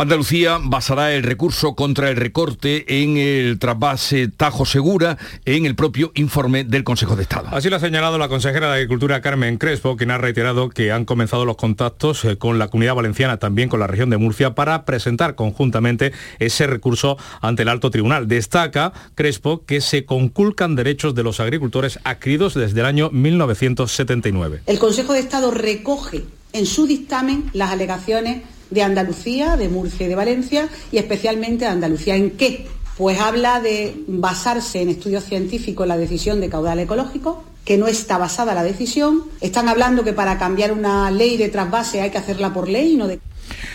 Andalucía 0.00 0.58
basará 0.62 1.12
el 1.12 1.22
recurso 1.22 1.74
contra 1.74 2.08
el 2.08 2.16
recorte 2.16 3.02
en 3.02 3.18
el 3.18 3.58
trasvase 3.58 4.28
Tajo 4.28 4.64
Segura 4.64 5.18
en 5.44 5.66
el 5.66 5.74
propio 5.74 6.10
informe 6.14 6.64
del 6.64 6.84
Consejo 6.84 7.16
de 7.16 7.22
Estado. 7.24 7.48
Así 7.52 7.68
lo 7.68 7.76
ha 7.76 7.80
señalado 7.80 8.16
la 8.16 8.30
consejera 8.30 8.68
de 8.68 8.76
Agricultura 8.76 9.20
Carmen 9.20 9.58
Crespo, 9.58 9.98
quien 9.98 10.10
ha 10.10 10.16
reiterado 10.16 10.70
que 10.70 10.90
han 10.90 11.04
comenzado 11.04 11.44
los 11.44 11.56
contactos 11.56 12.24
eh, 12.24 12.38
con 12.38 12.58
la 12.58 12.68
Comunidad 12.68 12.94
Valenciana, 12.94 13.36
también 13.36 13.68
con 13.68 13.78
la 13.78 13.86
región 13.88 14.08
de 14.08 14.16
Murcia, 14.16 14.54
para 14.54 14.86
presentar 14.86 15.34
conjuntamente 15.34 16.14
ese 16.38 16.66
recurso 16.66 17.18
ante 17.42 17.64
el 17.64 17.68
alto 17.68 17.90
tribunal. 17.90 18.26
Destaca 18.26 18.94
Crespo 19.14 19.66
que 19.66 19.82
se 19.82 20.06
conculcan 20.06 20.76
derechos 20.76 21.14
de 21.14 21.24
los 21.24 21.40
agricultores 21.40 21.98
adquiridos 22.04 22.54
desde 22.54 22.80
el 22.80 22.86
año 22.86 23.10
1979. 23.10 24.62
El 24.64 24.78
Consejo 24.78 25.12
de 25.12 25.20
Estado 25.20 25.50
recoge 25.50 26.24
en 26.54 26.64
su 26.64 26.86
dictamen 26.86 27.50
las 27.52 27.70
alegaciones 27.70 28.44
de 28.70 28.82
Andalucía, 28.82 29.56
de 29.56 29.68
Murcia 29.68 30.06
y 30.06 30.08
de 30.08 30.14
Valencia, 30.14 30.68
y 30.92 30.98
especialmente 30.98 31.64
de 31.64 31.70
Andalucía. 31.70 32.16
¿En 32.16 32.32
qué? 32.32 32.66
Pues 32.96 33.18
habla 33.18 33.60
de 33.60 33.94
basarse 34.06 34.82
en 34.82 34.90
estudios 34.90 35.24
científicos 35.24 35.86
la 35.86 35.96
decisión 35.96 36.40
de 36.40 36.48
caudal 36.48 36.78
ecológico, 36.80 37.44
que 37.64 37.78
no 37.78 37.86
está 37.86 38.18
basada 38.18 38.54
la 38.54 38.62
decisión. 38.62 39.24
Están 39.40 39.68
hablando 39.68 40.04
que 40.04 40.12
para 40.12 40.38
cambiar 40.38 40.72
una 40.72 41.10
ley 41.10 41.36
de 41.36 41.48
trasvase 41.48 42.00
hay 42.00 42.10
que 42.10 42.18
hacerla 42.18 42.52
por 42.52 42.68
ley 42.68 42.92
y 42.92 42.96
no 42.96 43.06
de... 43.08 43.20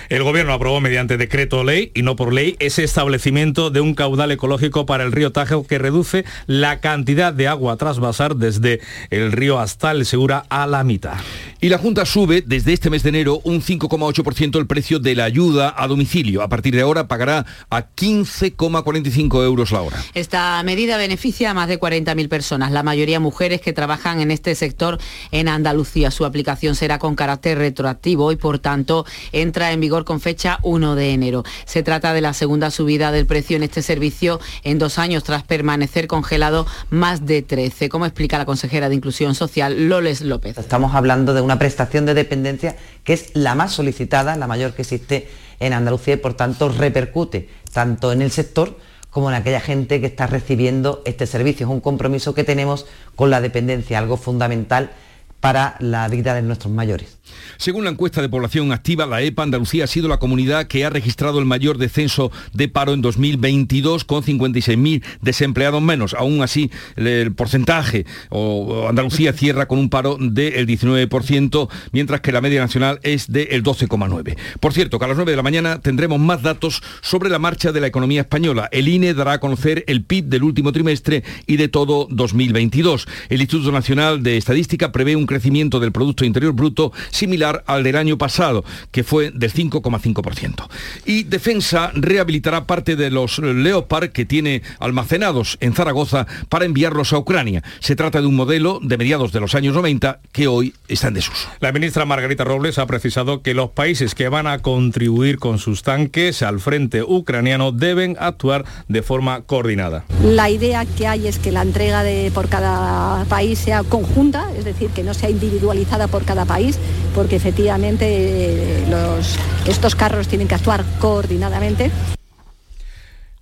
El 0.09 0.23
Gobierno 0.23 0.53
aprobó 0.53 0.81
mediante 0.81 1.17
decreto 1.17 1.63
ley 1.63 1.91
y 1.93 2.01
no 2.01 2.15
por 2.15 2.33
ley 2.33 2.55
ese 2.59 2.83
establecimiento 2.83 3.69
de 3.69 3.81
un 3.81 3.95
caudal 3.95 4.31
ecológico 4.31 4.85
para 4.85 5.03
el 5.03 5.11
río 5.11 5.31
Tajo 5.31 5.65
que 5.65 5.77
reduce 5.77 6.25
la 6.47 6.79
cantidad 6.79 7.33
de 7.33 7.47
agua 7.47 7.73
a 7.73 7.77
trasvasar 7.77 8.35
desde 8.35 8.81
el 9.09 9.31
río 9.31 9.59
hasta 9.59 9.91
el 9.91 10.05
Segura 10.05 10.45
a 10.49 10.67
la 10.67 10.83
mitad. 10.83 11.15
Y 11.61 11.69
la 11.69 11.77
Junta 11.77 12.05
sube 12.05 12.43
desde 12.45 12.73
este 12.73 12.89
mes 12.89 13.03
de 13.03 13.09
enero 13.09 13.41
un 13.43 13.61
5,8% 13.61 14.59
el 14.59 14.67
precio 14.67 14.99
de 14.99 15.15
la 15.15 15.23
ayuda 15.23 15.73
a 15.75 15.87
domicilio. 15.87 16.41
A 16.41 16.49
partir 16.49 16.75
de 16.75 16.81
ahora 16.81 17.07
pagará 17.07 17.45
a 17.69 17.87
15,45 17.95 19.43
euros 19.43 19.71
la 19.71 19.81
hora. 19.81 19.97
Esta 20.13 20.61
medida 20.63 20.97
beneficia 20.97 21.51
a 21.51 21.53
más 21.53 21.67
de 21.67 21.79
40.000 21.79 22.29
personas, 22.29 22.71
la 22.71 22.83
mayoría 22.83 23.19
mujeres 23.19 23.61
que 23.61 23.73
trabajan 23.73 24.21
en 24.21 24.31
este 24.31 24.53
sector 24.55 24.99
en 25.31 25.47
Andalucía. 25.47 26.11
Su 26.11 26.25
aplicación 26.25 26.75
será 26.75 26.99
con 26.99 27.15
carácter 27.15 27.57
retroactivo 27.57 28.31
y 28.31 28.35
por 28.35 28.59
tanto 28.59 29.05
entra 29.31 29.64
en 29.71 29.81
vigor 29.81 30.05
con 30.05 30.19
fecha 30.19 30.59
1 30.63 30.95
de 30.95 31.11
enero. 31.11 31.43
Se 31.65 31.83
trata 31.83 32.13
de 32.13 32.21
la 32.21 32.33
segunda 32.33 32.71
subida 32.71 33.11
del 33.11 33.25
precio 33.25 33.57
en 33.57 33.63
este 33.63 33.81
servicio 33.81 34.39
en 34.63 34.79
dos 34.79 34.99
años 34.99 35.23
tras 35.23 35.43
permanecer 35.43 36.07
congelado 36.07 36.65
más 36.89 37.25
de 37.25 37.41
13, 37.41 37.89
como 37.89 38.05
explica 38.05 38.37
la 38.37 38.45
consejera 38.45 38.89
de 38.89 38.95
Inclusión 38.95 39.35
Social, 39.35 39.87
Loles 39.87 40.21
López. 40.21 40.57
Estamos 40.57 40.95
hablando 40.95 41.33
de 41.33 41.41
una 41.41 41.59
prestación 41.59 42.05
de 42.05 42.13
dependencia 42.13 42.75
que 43.03 43.13
es 43.13 43.31
la 43.33 43.55
más 43.55 43.73
solicitada, 43.73 44.35
la 44.35 44.47
mayor 44.47 44.73
que 44.73 44.81
existe 44.81 45.29
en 45.59 45.73
Andalucía 45.73 46.15
y 46.15 46.17
por 46.17 46.33
tanto 46.33 46.69
repercute 46.69 47.49
tanto 47.71 48.11
en 48.11 48.21
el 48.21 48.31
sector 48.31 48.77
como 49.09 49.29
en 49.29 49.35
aquella 49.35 49.61
gente 49.61 50.01
que 50.01 50.07
está 50.07 50.27
recibiendo 50.27 51.01
este 51.05 51.25
servicio. 51.25 51.65
Es 51.67 51.71
un 51.71 51.79
compromiso 51.79 52.33
que 52.33 52.43
tenemos 52.43 52.85
con 53.15 53.29
la 53.29 53.39
dependencia, 53.39 53.97
algo 53.97 54.17
fundamental 54.17 54.91
para 55.39 55.75
la 55.79 56.07
vida 56.07 56.33
de 56.33 56.41
nuestros 56.41 56.73
mayores. 56.73 57.17
Según 57.57 57.83
la 57.83 57.89
encuesta 57.89 58.21
de 58.21 58.29
población 58.29 58.71
activa, 58.71 59.05
la 59.05 59.21
EPA 59.21 59.43
Andalucía 59.43 59.85
ha 59.85 59.87
sido 59.87 60.07
la 60.07 60.17
comunidad 60.17 60.67
que 60.67 60.85
ha 60.85 60.89
registrado 60.89 61.39
el 61.39 61.45
mayor 61.45 61.77
descenso 61.77 62.31
de 62.53 62.67
paro 62.67 62.93
en 62.93 63.01
2022 63.01 64.03
con 64.03 64.23
56.000 64.23 65.03
desempleados 65.21 65.81
menos. 65.81 66.13
Aún 66.13 66.41
así, 66.41 66.71
el 66.95 67.33
porcentaje 67.33 68.05
o 68.29 68.87
Andalucía 68.89 69.33
cierra 69.33 69.67
con 69.67 69.79
un 69.79 69.89
paro 69.89 70.17
del 70.19 70.67
19%, 70.67 71.69
mientras 71.91 72.21
que 72.21 72.31
la 72.31 72.41
media 72.41 72.61
nacional 72.61 72.99
es 73.03 73.31
del 73.31 73.63
12,9%. 73.63 74.37
Por 74.59 74.73
cierto, 74.73 74.99
que 74.99 75.05
a 75.05 75.07
las 75.07 75.17
9 75.17 75.31
de 75.31 75.37
la 75.37 75.43
mañana 75.43 75.79
tendremos 75.79 76.19
más 76.19 76.41
datos 76.41 76.81
sobre 77.01 77.29
la 77.29 77.39
marcha 77.39 77.71
de 77.71 77.81
la 77.81 77.87
economía 77.87 78.21
española. 78.21 78.69
El 78.71 78.87
INE 78.87 79.13
dará 79.13 79.33
a 79.33 79.39
conocer 79.39 79.83
el 79.87 80.03
PIB 80.03 80.25
del 80.25 80.43
último 80.43 80.71
trimestre 80.71 81.23
y 81.47 81.57
de 81.57 81.67
todo 81.67 82.07
2022. 82.09 83.07
El 83.29 83.41
Instituto 83.41 83.71
Nacional 83.71 84.23
de 84.23 84.37
Estadística 84.37 84.91
prevé 84.91 85.15
un 85.15 85.25
crecimiento 85.25 85.79
del 85.79 85.91
Producto 85.91 86.25
Interior 86.25 86.53
Bruto 86.53 86.91
similar 87.15 87.63
al 87.65 87.83
del 87.83 87.95
año 87.95 88.17
pasado, 88.17 88.63
que 88.91 89.03
fue 89.03 89.31
del 89.31 89.51
5,5%. 89.51 90.67
Y 91.05 91.23
Defensa 91.23 91.91
rehabilitará 91.93 92.65
parte 92.65 92.95
de 92.95 93.09
los 93.09 93.39
Leopard 93.39 94.09
que 94.09 94.25
tiene 94.25 94.61
almacenados 94.79 95.57
en 95.61 95.73
Zaragoza 95.73 96.27
para 96.49 96.65
enviarlos 96.65 97.13
a 97.13 97.17
Ucrania. 97.17 97.63
Se 97.79 97.95
trata 97.95 98.21
de 98.21 98.27
un 98.27 98.35
modelo 98.35 98.79
de 98.81 98.97
mediados 98.97 99.31
de 99.31 99.39
los 99.39 99.55
años 99.55 99.73
90 99.73 100.19
que 100.31 100.47
hoy 100.47 100.73
está 100.87 101.07
en 101.07 101.15
desuso. 101.15 101.47
La 101.59 101.71
ministra 101.71 102.05
Margarita 102.05 102.43
Robles 102.43 102.77
ha 102.77 102.85
precisado 102.85 103.41
que 103.41 103.53
los 103.53 103.71
países 103.71 104.15
que 104.15 104.29
van 104.29 104.47
a 104.47 104.59
contribuir 104.59 105.39
con 105.39 105.59
sus 105.59 105.83
tanques 105.83 106.41
al 106.41 106.59
frente 106.59 107.03
ucraniano 107.03 107.71
deben 107.71 108.17
actuar 108.19 108.65
de 108.87 109.01
forma 109.01 109.41
coordinada. 109.41 110.05
La 110.23 110.49
idea 110.49 110.85
que 110.85 111.07
hay 111.07 111.27
es 111.27 111.39
que 111.39 111.51
la 111.51 111.61
entrega 111.61 112.03
de, 112.03 112.31
por 112.33 112.49
cada 112.49 113.25
país 113.25 113.59
sea 113.59 113.83
conjunta, 113.83 114.51
es 114.57 114.65
decir, 114.65 114.89
que 114.89 115.03
no 115.03 115.13
sea 115.13 115.29
individualizada 115.29 116.07
por 116.07 116.23
cada 116.23 116.45
país, 116.45 116.79
porque 117.15 117.37
efectivamente 117.37 118.05
eh, 118.09 118.85
los, 118.89 119.37
estos 119.65 119.95
carros 119.95 120.27
tienen 120.27 120.49
que 120.49 120.55
actuar 120.55 120.83
coordinadamente. 120.99 121.89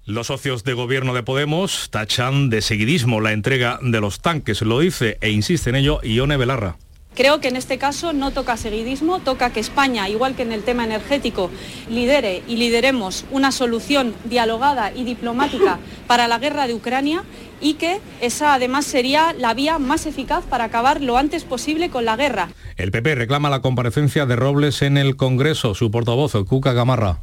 Los 0.05 0.27
socios 0.27 0.63
de 0.63 0.73
gobierno 0.73 1.13
de 1.13 1.23
Podemos 1.23 1.89
tachan 1.89 2.49
de 2.49 2.61
seguidismo 2.61 3.19
la 3.19 3.31
entrega 3.31 3.79
de 3.81 3.99
los 3.99 4.19
tanques. 4.19 4.61
Lo 4.61 4.79
dice 4.79 5.17
e 5.21 5.31
insiste 5.31 5.71
en 5.71 5.77
ello 5.77 5.99
Ione 6.03 6.37
Belarra. 6.37 6.77
Creo 7.15 7.39
que 7.39 7.47
en 7.47 7.55
este 7.55 7.77
caso 7.77 8.11
no 8.11 8.31
toca 8.31 8.57
seguidismo, 8.57 9.19
toca 9.19 9.51
que 9.51 9.59
España, 9.59 10.09
igual 10.09 10.35
que 10.35 10.41
en 10.41 10.51
el 10.51 10.63
tema 10.63 10.83
energético, 10.83 11.51
lidere 11.89 12.41
y 12.47 12.57
lideremos 12.57 13.25
una 13.29 13.51
solución 13.51 14.15
dialogada 14.25 14.91
y 14.93 15.03
diplomática 15.03 15.79
para 16.07 16.27
la 16.27 16.39
guerra 16.39 16.67
de 16.67 16.73
Ucrania 16.73 17.23
y 17.61 17.75
que 17.75 18.01
esa 18.19 18.55
además 18.55 18.85
sería 18.85 19.33
la 19.33 19.53
vía 19.53 19.79
más 19.79 20.05
eficaz 20.05 20.43
para 20.43 20.65
acabar 20.65 21.01
lo 21.01 21.17
antes 21.17 21.43
posible 21.43 21.89
con 21.89 22.03
la 22.03 22.15
guerra. 22.15 22.49
El 22.75 22.91
PP 22.91 23.15
reclama 23.15 23.49
la 23.49 23.61
comparecencia 23.61 24.25
de 24.25 24.35
Robles 24.35 24.81
en 24.81 24.97
el 24.97 25.15
Congreso. 25.15 25.75
Su 25.75 25.91
portavoz, 25.91 26.33
Cuca 26.47 26.73
Gamarra. 26.73 27.19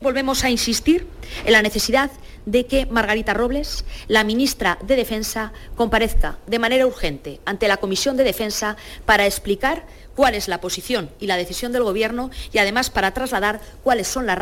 Volvemos 0.00 0.44
a 0.44 0.50
insistir 0.50 1.06
en 1.44 1.52
la 1.52 1.62
necesidad 1.62 2.10
de 2.46 2.66
que 2.66 2.86
Margarita 2.86 3.34
Robles, 3.34 3.84
la 4.08 4.24
ministra 4.24 4.78
de 4.84 4.96
Defensa, 4.96 5.52
comparezca 5.76 6.38
de 6.46 6.58
manera 6.58 6.86
urgente 6.86 7.40
ante 7.44 7.68
la 7.68 7.76
Comisión 7.76 8.16
de 8.16 8.24
Defensa 8.24 8.76
para 9.06 9.26
explicar 9.26 9.86
cuál 10.14 10.34
es 10.34 10.48
la 10.48 10.60
posición 10.60 11.10
y 11.20 11.26
la 11.26 11.36
decisión 11.36 11.72
del 11.72 11.84
Gobierno 11.84 12.30
y 12.52 12.58
además 12.58 12.90
para 12.90 13.14
trasladar 13.14 13.60
cuáles 13.82 14.08
son 14.08 14.26
las, 14.26 14.38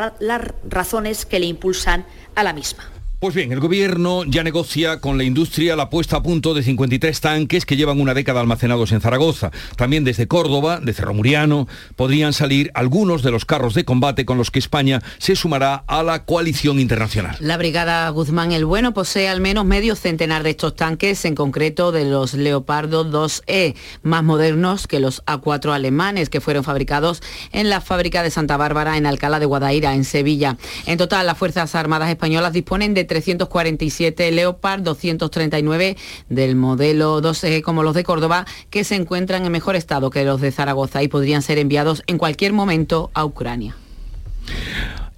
razones 0.69 1.27
que 1.27 1.41
le 1.41 1.47
impulsan 1.47 2.07
a 2.35 2.43
la 2.43 2.53
misma. 2.53 2.85
Pues 3.21 3.35
bien, 3.35 3.53
el 3.53 3.61
gobierno 3.61 4.25
ya 4.25 4.43
negocia 4.43 4.99
con 4.99 5.19
la 5.19 5.25
industria 5.25 5.77
la 5.77 5.91
puesta 5.91 6.17
a 6.17 6.23
punto 6.23 6.55
de 6.55 6.63
53 6.63 7.21
tanques 7.21 7.67
que 7.67 7.77
llevan 7.77 8.01
una 8.01 8.15
década 8.15 8.41
almacenados 8.41 8.93
en 8.93 9.03
Zaragoza. 9.03 9.51
También 9.77 10.05
desde 10.05 10.27
Córdoba, 10.27 10.81
de 10.81 10.95
Cerro 10.95 11.13
Muriano, 11.13 11.69
podrían 11.97 12.33
salir 12.33 12.71
algunos 12.73 13.23
de 13.23 13.31
los 13.31 13.45
carros 13.45 13.75
de 13.75 13.85
combate 13.85 14.25
con 14.25 14.39
los 14.39 14.51
que 14.51 14.59
España 14.59 15.03
se 15.19 15.37
sumará 15.37 15.85
a 15.87 16.03
la 16.03 16.25
coalición 16.25 16.81
internacional. 16.81 17.37
La 17.41 17.59
brigada 17.59 18.09
Guzmán 18.09 18.53
el 18.53 18.65
Bueno 18.65 18.95
posee 18.95 19.29
al 19.29 19.43
menos 19.43 19.67
medio 19.67 19.97
centenar 19.97 20.43
de 20.43 20.51
estos 20.51 20.75
tanques, 20.75 21.27
en 21.27 21.35
concreto 21.35 21.93
de 21.93 22.07
los 22.07 22.33
Leopardo 22.33 23.05
2E, 23.05 23.75
más 24.03 24.25
modernos 24.25 24.87
que 24.87 24.99
los 24.99 25.23
A4 25.27 25.75
alemanes 25.75 26.31
que 26.31 26.41
fueron 26.41 26.65
fabricados 26.65 27.21
en 27.53 27.69
la 27.69 27.83
fábrica 27.83 28.23
de 28.23 28.31
Santa 28.31 28.57
Bárbara 28.57 28.97
en 28.97 29.05
Alcalá 29.05 29.41
de 29.41 29.45
Guadaira, 29.45 29.95
en 29.95 30.05
Sevilla. 30.07 30.57
En 30.87 30.97
total, 30.97 31.27
las 31.27 31.37
Fuerzas 31.37 31.75
Armadas 31.75 32.09
Españolas 32.09 32.55
disponen 32.55 32.95
de 32.95 33.10
347 33.11 34.31
Leopard, 34.31 34.83
239 34.83 35.97
del 36.29 36.55
modelo 36.55 37.21
12 37.21 37.61
como 37.63 37.83
los 37.83 37.95
de 37.95 38.05
Córdoba, 38.05 38.47
que 38.71 38.85
se 38.85 38.95
encuentran 38.95 39.45
en 39.45 39.51
mejor 39.51 39.75
estado 39.75 40.11
que 40.11 40.25
los 40.25 40.41
de 40.41 40.53
Zaragoza 40.53 41.03
y 41.03 41.09
podrían 41.09 41.43
ser 41.43 41.59
enviados 41.59 42.05
en 42.07 42.19
cualquier 42.19 42.53
momento 42.53 43.11
a 43.13 43.25
Ucrania. 43.25 43.75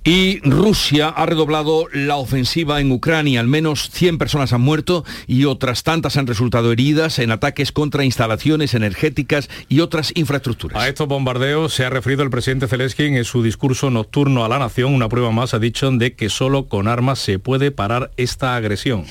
Y 0.04 0.40
Rusia 0.40 1.10
ha 1.10 1.26
redoblado 1.26 1.86
la 1.92 2.16
ofensiva 2.16 2.80
en 2.80 2.90
Ucrania. 2.90 3.38
Al 3.38 3.46
menos 3.46 3.88
100 3.92 4.18
personas 4.18 4.52
han 4.52 4.60
muerto 4.60 5.04
y 5.28 5.44
otras 5.44 5.84
tantas 5.84 6.16
han 6.16 6.26
resultado 6.26 6.72
heridas 6.72 7.20
en 7.20 7.30
ataques 7.30 7.70
contra 7.70 8.04
instalaciones 8.04 8.74
energéticas 8.74 9.48
y 9.68 9.78
otras 9.78 10.10
infraestructuras. 10.16 10.82
A 10.82 10.88
estos 10.88 11.06
bombardeos 11.06 11.72
se 11.72 11.84
ha 11.84 11.90
referido 11.90 12.24
el 12.24 12.30
presidente 12.30 12.66
Zelensky 12.66 13.04
en 13.04 13.24
su 13.24 13.44
discurso 13.44 13.90
nocturno 13.90 14.44
a 14.44 14.48
la 14.48 14.58
nación. 14.58 14.92
Una 14.92 15.08
prueba 15.08 15.30
más 15.30 15.54
ha 15.54 15.60
dicho 15.60 15.88
de 15.92 16.14
que 16.14 16.28
solo 16.30 16.66
con 16.66 16.88
armas 16.88 17.20
se 17.20 17.38
puede 17.38 17.70
parar 17.70 18.10
esta 18.16 18.56
agresión. 18.56 19.04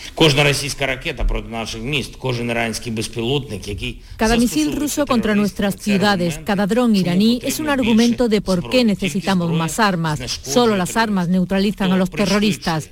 Cada 4.18 4.38
misil 4.38 4.76
ruso 4.76 5.06
contra 5.06 5.36
nuestras 5.36 5.76
ciudades, 5.78 6.40
cada 6.44 6.68
dron 6.68 6.96
iraní 6.98 7.40
es 7.44 7.62
un 7.62 7.70
argumento 7.70 8.28
de 8.28 8.42
por 8.42 8.70
qué 8.70 8.84
necesitamos 8.84 9.52
más 9.54 9.80
armas. 9.80 10.20
Solo 10.44 10.81
las 10.82 10.98
armas 10.98 11.28
neutralizan 11.28 11.92
a 11.92 11.98
los 11.98 12.10
terroristas. 12.10 12.90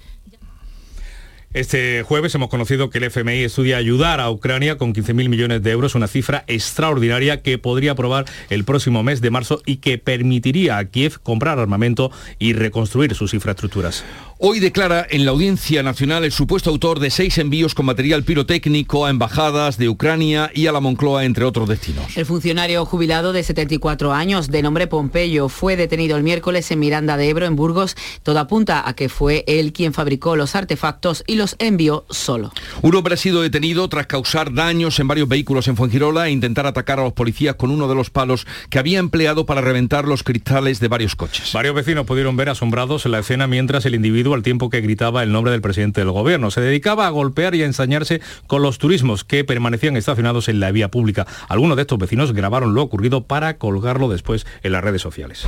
Este 1.52 2.04
jueves 2.04 2.36
hemos 2.36 2.49
conocido 2.49 2.91
que 2.91 2.99
el 2.99 3.06
FMI 3.06 3.43
estudia 3.43 3.78
ayudar 3.78 4.19
a 4.19 4.30
Ucrania 4.30 4.78
con 4.78 4.93
15.000 4.93 5.28
millones 5.28 5.63
de 5.63 5.71
euros, 5.71 5.95
una 5.95 6.08
cifra 6.08 6.43
extraordinaria 6.45 7.41
que 7.41 7.58
podría 7.58 7.93
aprobar 7.93 8.25
el 8.52 8.63
próximo 8.63 9.02
mes 9.02 9.21
de 9.21 9.32
marzo 9.32 9.63
y 9.65 9.78
que 9.78 9.97
permitiría 9.97 10.78
a 10.78 10.86
Kiev 10.86 11.19
comprar 11.23 11.58
armamento 11.58 12.12
y 12.38 12.54
reconstruir 12.54 13.15
sus 13.15 13.34
infraestructuras. 13.34 14.04
Hoy 14.41 14.62
declara 14.62 15.06
en 15.10 15.25
la 15.25 15.32
Audiencia 15.32 15.84
Nacional 15.84 16.23
el 16.23 16.32
supuesto 16.32 16.69
autor 16.69 17.02
de 17.02 17.10
seis 17.10 17.38
envíos 17.39 17.75
con 17.75 17.86
material 17.86 18.23
pirotécnico 18.23 19.06
a 19.06 19.10
embajadas 19.10 19.78
de 19.78 19.89
Ucrania 19.89 20.49
y 20.56 20.67
a 20.67 20.71
la 20.71 20.80
Moncloa, 20.80 21.25
entre 21.25 21.43
otros 21.43 21.67
destinos. 21.67 22.15
El 22.15 22.25
funcionario 22.25 22.86
jubilado 22.86 23.34
de 23.34 23.43
74 23.43 24.13
años, 24.13 24.49
de 24.49 24.62
nombre 24.62 24.88
Pompeyo, 24.88 25.49
fue 25.49 25.75
detenido 25.75 26.15
el 26.15 26.23
miércoles 26.23 26.71
en 26.71 26.80
Miranda 26.80 27.17
de 27.17 27.28
Ebro, 27.28 27.47
en 27.47 27.58
Burgos. 27.58 27.97
Todo 28.23 28.39
apunta 28.39 28.88
a 28.88 28.93
que 28.93 29.10
fue 29.10 29.43
él 29.45 29.73
quien 29.73 29.91
fabricó 29.91 30.38
los 30.38 30.56
artefactos 30.56 31.25
y 31.28 31.36
los 31.36 31.58
envió 31.60 32.06
solo. 32.10 32.54
Un 32.82 32.95
hombre 32.95 33.15
ha 33.15 33.17
sido 33.17 33.41
detenido 33.41 33.89
tras 33.89 34.08
causar 34.08 34.54
daños 34.54 35.02
en 35.02 35.10
varios 35.10 35.28
vehículos 35.28 35.67
en 35.67 35.75
Fuengirola 35.75 36.30
e 36.30 36.32
intentar 36.32 36.65
atacar 36.65 37.02
a 37.02 37.04
los 37.04 37.12
policías 37.12 37.56
con 37.56 37.71
uno 37.71 37.89
de 37.89 37.95
los 37.95 38.10
palos 38.10 38.47
que 38.69 38.80
había 38.80 38.99
empleado 38.99 39.45
para 39.45 39.60
reventar 39.60 40.08
los 40.08 40.23
cristales 40.23 40.80
de 40.80 40.88
varios 40.88 41.17
coches. 41.17 41.52
Varios 41.52 41.75
vecinos 41.75 42.06
pudieron 42.06 42.38
ver 42.38 42.47
asombrados 42.47 43.06
en 43.06 43.12
la 43.12 43.19
escena 43.19 43.45
mientras 43.45 43.86
el 43.86 43.95
individuo 43.95 44.29
al 44.34 44.44
tiempo 44.44 44.70
que 44.70 44.82
gritaba 44.82 45.24
el 45.24 45.32
nombre 45.32 45.52
del 45.52 45.62
presidente 45.62 46.02
del 46.02 46.12
gobierno. 46.12 46.52
Se 46.52 46.62
dedicaba 46.62 47.08
a 47.08 47.10
golpear 47.10 47.56
y 47.56 47.63
a 47.63 47.65
ensañarse 47.65 48.22
con 48.48 48.62
los 48.62 48.78
turismos 48.78 49.24
que 49.24 49.44
permanecían 49.44 49.98
estacionados 49.98 50.50
en 50.50 50.60
la 50.60 50.72
vía 50.72 50.89
pública. 50.89 51.28
Algunos 51.48 51.76
de 51.76 51.84
estos 51.84 52.00
vecinos 52.00 52.34
grabaron 52.34 52.74
lo 52.74 52.82
ocurrido 52.82 53.24
para 53.26 53.58
colgarlo 53.58 54.10
después 54.10 54.46
en 54.63 54.72
las 54.72 54.84
redes 54.84 55.02
sociales. 55.02 55.48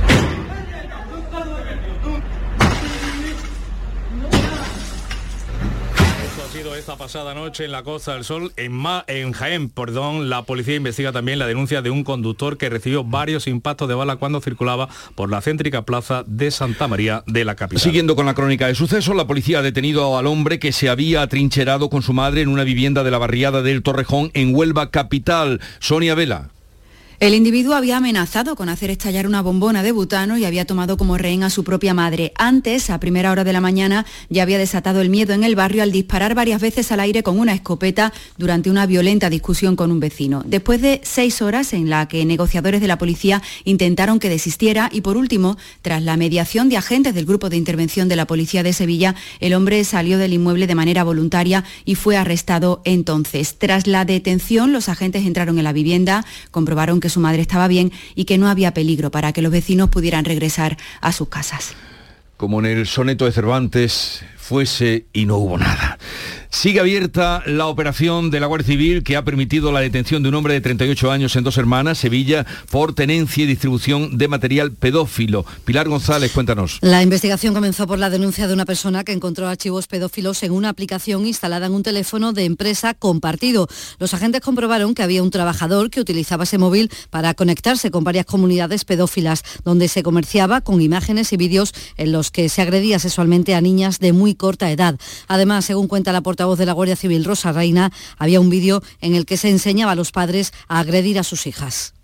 Esta 6.92 7.04
pasada 7.04 7.32
noche 7.32 7.64
en 7.64 7.72
la 7.72 7.82
Costa 7.82 8.12
del 8.12 8.22
Sol, 8.22 8.52
en, 8.56 8.70
Ma 8.70 9.02
en 9.06 9.32
Jaén, 9.32 9.70
perdón, 9.70 10.28
la 10.28 10.42
policía 10.42 10.74
investiga 10.74 11.10
también 11.10 11.38
la 11.38 11.46
denuncia 11.46 11.80
de 11.80 11.88
un 11.88 12.04
conductor 12.04 12.58
que 12.58 12.68
recibió 12.68 13.02
varios 13.02 13.46
impactos 13.46 13.88
de 13.88 13.94
bala 13.94 14.16
cuando 14.16 14.42
circulaba 14.42 14.90
por 15.14 15.30
la 15.30 15.40
céntrica 15.40 15.86
plaza 15.86 16.22
de 16.26 16.50
Santa 16.50 16.88
María 16.88 17.24
de 17.26 17.46
la 17.46 17.54
capital. 17.54 17.80
Siguiendo 17.80 18.14
con 18.14 18.26
la 18.26 18.34
crónica 18.34 18.66
de 18.66 18.74
sucesos, 18.74 19.16
la 19.16 19.26
policía 19.26 19.60
ha 19.60 19.62
detenido 19.62 20.18
al 20.18 20.26
hombre 20.26 20.58
que 20.58 20.72
se 20.72 20.90
había 20.90 21.22
atrincherado 21.22 21.88
con 21.88 22.02
su 22.02 22.12
madre 22.12 22.42
en 22.42 22.48
una 22.48 22.64
vivienda 22.64 23.02
de 23.04 23.10
la 23.10 23.16
barriada 23.16 23.62
del 23.62 23.82
Torrejón 23.82 24.30
en 24.34 24.54
Huelva 24.54 24.90
capital. 24.90 25.62
Sonia 25.78 26.14
Vela. 26.14 26.50
El 27.22 27.34
individuo 27.34 27.76
había 27.76 27.98
amenazado 27.98 28.56
con 28.56 28.68
hacer 28.68 28.90
estallar 28.90 29.28
una 29.28 29.42
bombona 29.42 29.84
de 29.84 29.92
butano 29.92 30.38
y 30.38 30.44
había 30.44 30.64
tomado 30.64 30.96
como 30.96 31.16
rehén 31.16 31.44
a 31.44 31.50
su 31.50 31.62
propia 31.62 31.94
madre. 31.94 32.32
Antes, 32.34 32.90
a 32.90 32.98
primera 32.98 33.30
hora 33.30 33.44
de 33.44 33.52
la 33.52 33.60
mañana, 33.60 34.06
ya 34.28 34.42
había 34.42 34.58
desatado 34.58 35.00
el 35.00 35.08
miedo 35.08 35.32
en 35.32 35.44
el 35.44 35.54
barrio 35.54 35.84
al 35.84 35.92
disparar 35.92 36.34
varias 36.34 36.60
veces 36.60 36.90
al 36.90 36.98
aire 36.98 37.22
con 37.22 37.38
una 37.38 37.54
escopeta 37.54 38.12
durante 38.38 38.70
una 38.70 38.86
violenta 38.86 39.30
discusión 39.30 39.76
con 39.76 39.92
un 39.92 40.00
vecino. 40.00 40.42
Después 40.44 40.82
de 40.82 41.00
seis 41.04 41.42
horas 41.42 41.74
en 41.74 41.88
la 41.88 42.08
que 42.08 42.24
negociadores 42.24 42.80
de 42.80 42.88
la 42.88 42.98
policía 42.98 43.40
intentaron 43.62 44.18
que 44.18 44.28
desistiera 44.28 44.90
y 44.92 45.02
por 45.02 45.16
último, 45.16 45.56
tras 45.80 46.02
la 46.02 46.16
mediación 46.16 46.68
de 46.70 46.76
agentes 46.76 47.14
del 47.14 47.26
Grupo 47.26 47.50
de 47.50 47.56
Intervención 47.56 48.08
de 48.08 48.16
la 48.16 48.26
Policía 48.26 48.64
de 48.64 48.72
Sevilla, 48.72 49.14
el 49.38 49.54
hombre 49.54 49.84
salió 49.84 50.18
del 50.18 50.32
inmueble 50.32 50.66
de 50.66 50.74
manera 50.74 51.04
voluntaria 51.04 51.62
y 51.84 51.94
fue 51.94 52.16
arrestado 52.16 52.82
entonces. 52.84 53.54
Tras 53.60 53.86
la 53.86 54.04
detención, 54.04 54.72
los 54.72 54.88
agentes 54.88 55.24
entraron 55.24 55.58
en 55.58 55.62
la 55.62 55.72
vivienda, 55.72 56.26
comprobaron 56.50 56.98
que 56.98 57.11
su 57.12 57.20
madre 57.20 57.42
estaba 57.42 57.68
bien 57.68 57.92
y 58.14 58.24
que 58.24 58.38
no 58.38 58.48
había 58.48 58.74
peligro 58.74 59.10
para 59.10 59.32
que 59.32 59.42
los 59.42 59.52
vecinos 59.52 59.90
pudieran 59.90 60.24
regresar 60.24 60.76
a 61.00 61.12
sus 61.12 61.28
casas. 61.28 61.74
Como 62.36 62.58
en 62.58 62.66
el 62.66 62.86
soneto 62.86 63.24
de 63.24 63.32
Cervantes, 63.32 64.24
fuese 64.36 65.06
y 65.12 65.26
no 65.26 65.36
hubo 65.36 65.58
nada. 65.58 65.98
Sigue 66.52 66.80
abierta 66.80 67.42
la 67.46 67.66
operación 67.66 68.30
de 68.30 68.38
la 68.38 68.46
Guardia 68.46 68.66
Civil 68.66 69.02
que 69.02 69.16
ha 69.16 69.24
permitido 69.24 69.72
la 69.72 69.80
detención 69.80 70.22
de 70.22 70.28
un 70.28 70.34
hombre 70.34 70.52
de 70.52 70.60
38 70.60 71.10
años 71.10 71.34
en 71.34 71.44
Dos 71.44 71.56
Hermanas, 71.56 71.96
Sevilla, 71.96 72.44
por 72.70 72.94
tenencia 72.94 73.42
y 73.42 73.46
distribución 73.46 74.18
de 74.18 74.28
material 74.28 74.70
pedófilo. 74.72 75.46
Pilar 75.64 75.88
González, 75.88 76.30
cuéntanos. 76.30 76.78
La 76.82 77.02
investigación 77.02 77.54
comenzó 77.54 77.86
por 77.86 77.98
la 77.98 78.10
denuncia 78.10 78.46
de 78.46 78.52
una 78.52 78.66
persona 78.66 79.02
que 79.02 79.12
encontró 79.12 79.48
archivos 79.48 79.86
pedófilos 79.86 80.42
en 80.42 80.52
una 80.52 80.68
aplicación 80.68 81.26
instalada 81.26 81.66
en 81.66 81.72
un 81.72 81.82
teléfono 81.82 82.34
de 82.34 82.44
empresa 82.44 82.92
compartido. 82.92 83.66
Los 83.98 84.12
agentes 84.12 84.42
comprobaron 84.42 84.94
que 84.94 85.02
había 85.02 85.22
un 85.22 85.30
trabajador 85.30 85.88
que 85.88 86.00
utilizaba 86.00 86.44
ese 86.44 86.58
móvil 86.58 86.90
para 87.08 87.32
conectarse 87.32 87.90
con 87.90 88.04
varias 88.04 88.26
comunidades 88.26 88.84
pedófilas, 88.84 89.42
donde 89.64 89.88
se 89.88 90.02
comerciaba 90.02 90.60
con 90.60 90.82
imágenes 90.82 91.32
y 91.32 91.38
vídeos 91.38 91.72
en 91.96 92.12
los 92.12 92.30
que 92.30 92.50
se 92.50 92.60
agredía 92.60 92.98
sexualmente 92.98 93.54
a 93.54 93.62
niñas 93.62 93.98
de 94.00 94.12
muy 94.12 94.34
corta 94.34 94.70
edad. 94.70 95.00
Además, 95.28 95.64
según 95.64 95.88
cuenta 95.88 96.12
la 96.12 96.20
portavoz 96.20 96.41
de 96.42 96.66
la 96.66 96.72
Guardia 96.72 96.96
Civil, 96.96 97.24
Rosa 97.24 97.52
Reina, 97.52 97.92
había 98.18 98.40
un 98.40 98.50
vídeo 98.50 98.82
en 99.00 99.14
el 99.14 99.26
que 99.26 99.36
se 99.36 99.48
enseñaba 99.48 99.92
a 99.92 99.94
los 99.94 100.10
padres 100.10 100.52
a 100.68 100.80
agredir 100.80 101.18
a 101.18 101.22
sus 101.22 101.46
hijas. 101.46 101.94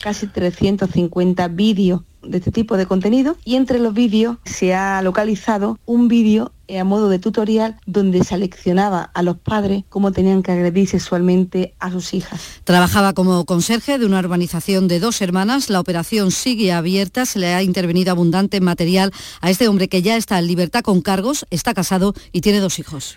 Casi 0.00 0.26
350 0.26 1.48
vídeos 1.48 2.02
de 2.22 2.38
este 2.38 2.50
tipo 2.50 2.76
de 2.76 2.86
contenido 2.86 3.36
y 3.44 3.56
entre 3.56 3.78
los 3.78 3.94
vídeos 3.94 4.38
se 4.44 4.74
ha 4.74 5.00
localizado 5.02 5.78
un 5.86 6.08
vídeo 6.08 6.52
a 6.68 6.84
modo 6.84 7.08
de 7.08 7.18
tutorial 7.18 7.76
donde 7.86 8.24
seleccionaba 8.24 9.10
a 9.14 9.22
los 9.22 9.36
padres 9.36 9.84
cómo 9.88 10.10
tenían 10.10 10.42
que 10.42 10.50
agredir 10.50 10.88
sexualmente 10.88 11.74
a 11.78 11.92
sus 11.92 12.12
hijas. 12.12 12.40
Trabajaba 12.64 13.12
como 13.12 13.44
conserje 13.44 13.98
de 13.98 14.06
una 14.06 14.18
urbanización 14.18 14.88
de 14.88 14.98
dos 14.98 15.20
hermanas. 15.22 15.70
La 15.70 15.80
operación 15.80 16.32
sigue 16.32 16.72
abierta. 16.72 17.24
Se 17.24 17.38
le 17.38 17.54
ha 17.54 17.62
intervenido 17.62 18.10
abundante 18.10 18.60
material 18.60 19.12
a 19.40 19.50
este 19.50 19.68
hombre 19.68 19.88
que 19.88 20.02
ya 20.02 20.16
está 20.16 20.38
en 20.38 20.48
libertad 20.48 20.82
con 20.82 21.02
cargos, 21.02 21.46
está 21.50 21.72
casado 21.72 22.14
y 22.32 22.40
tiene 22.40 22.58
dos 22.58 22.78
hijos. 22.78 23.16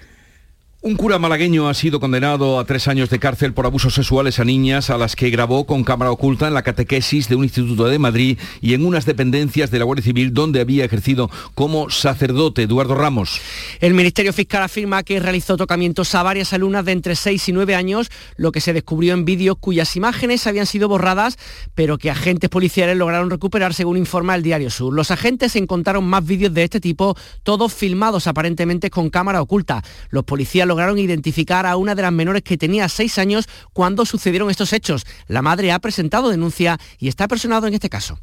Un 0.82 0.96
cura 0.96 1.20
malagueño 1.20 1.68
ha 1.68 1.74
sido 1.74 2.00
condenado 2.00 2.58
a 2.58 2.63
tres 2.63 2.88
años 2.88 3.10
de 3.10 3.20
cárcel 3.20 3.54
por 3.54 3.65
abusos 3.65 3.94
sexuales 3.94 4.39
a 4.39 4.46
niñas 4.46 4.89
a 4.89 4.98
las 4.98 5.18
que 5.18 5.30
grabó 5.30 5.65
con 5.65 5.84
cámara 5.84 6.10
oculta 6.10 6.48
en 6.48 6.54
la 6.54 6.62
catequesis 6.62 7.28
de 7.28 7.36
un 7.36 7.44
instituto 7.44 7.89
de 7.89 8.00
Madrid 8.00 8.39
y 8.62 8.76
en 8.76 8.86
unas 8.86 9.06
dependencias 9.06 9.72
de 9.72 9.80
la 9.80 9.84
Guardia 9.84 10.06
Civil 10.06 10.34
donde 10.34 10.62
había 10.62 10.86
ejercido 10.86 11.30
como 11.54 11.89
sacerdote. 11.89 12.63
Eduardo 12.63 12.96
Ramos. 12.96 13.42
El 13.82 13.94
Ministerio 13.94 14.32
Fiscal 14.32 14.63
afirma 14.63 15.04
que 15.04 15.20
realizó 15.20 15.58
tocamientos 15.58 16.15
a 16.15 16.24
varias 16.24 16.54
alumnas 16.54 16.86
de 16.86 16.94
entre 16.94 17.18
6 17.18 17.50
y 17.50 17.52
9 17.52 17.76
años, 17.76 18.10
lo 18.38 18.54
que 18.54 18.62
se 18.62 18.72
descubrió 18.72 19.13
en 19.15 19.26
vídeos 19.26 19.58
cuyas 19.60 19.98
imágenes 19.98 20.48
habían 20.48 20.65
sido 20.65 20.88
borradas, 20.88 21.38
pero 21.76 21.98
que 21.98 22.10
agentes 22.10 22.50
policiales 22.50 22.96
lograron 22.96 23.30
recuperar 23.30 23.74
según 23.74 23.98
informa 23.98 24.34
el 24.34 24.44
Diario 24.44 24.70
Sur. 24.70 24.94
Los 24.94 25.12
agentes 25.12 25.58
encontraron 25.58 26.06
más 26.06 26.26
vídeos 26.26 26.54
de 26.54 26.63
este 26.63 26.80
tipo, 26.80 27.18
todos 27.44 27.74
filmados 27.74 28.28
aparentemente 28.28 28.89
con 28.89 29.10
cámara 29.10 29.42
oculta. 29.42 29.84
Los 30.10 30.24
policías 30.24 30.68
lograron 30.69 30.97
identificar 30.97 31.65
a 31.65 31.75
una 31.75 31.95
de 31.95 32.03
las 32.03 32.13
menores 32.13 32.43
que 32.43 32.58
tenía 32.58 32.88
seis 32.88 33.17
años 33.17 33.49
cuando 33.73 34.05
sucedieron 34.05 34.49
estos 34.49 34.71
hechos. 34.71 35.05
La 35.27 35.41
madre 35.41 35.73
ha 35.73 35.79
presentado 35.79 36.29
denuncia 36.29 36.79
y 36.97 37.10
está 37.10 37.27
personado 37.27 37.67
en 37.67 37.73
este 37.73 37.89
caso. 37.89 38.19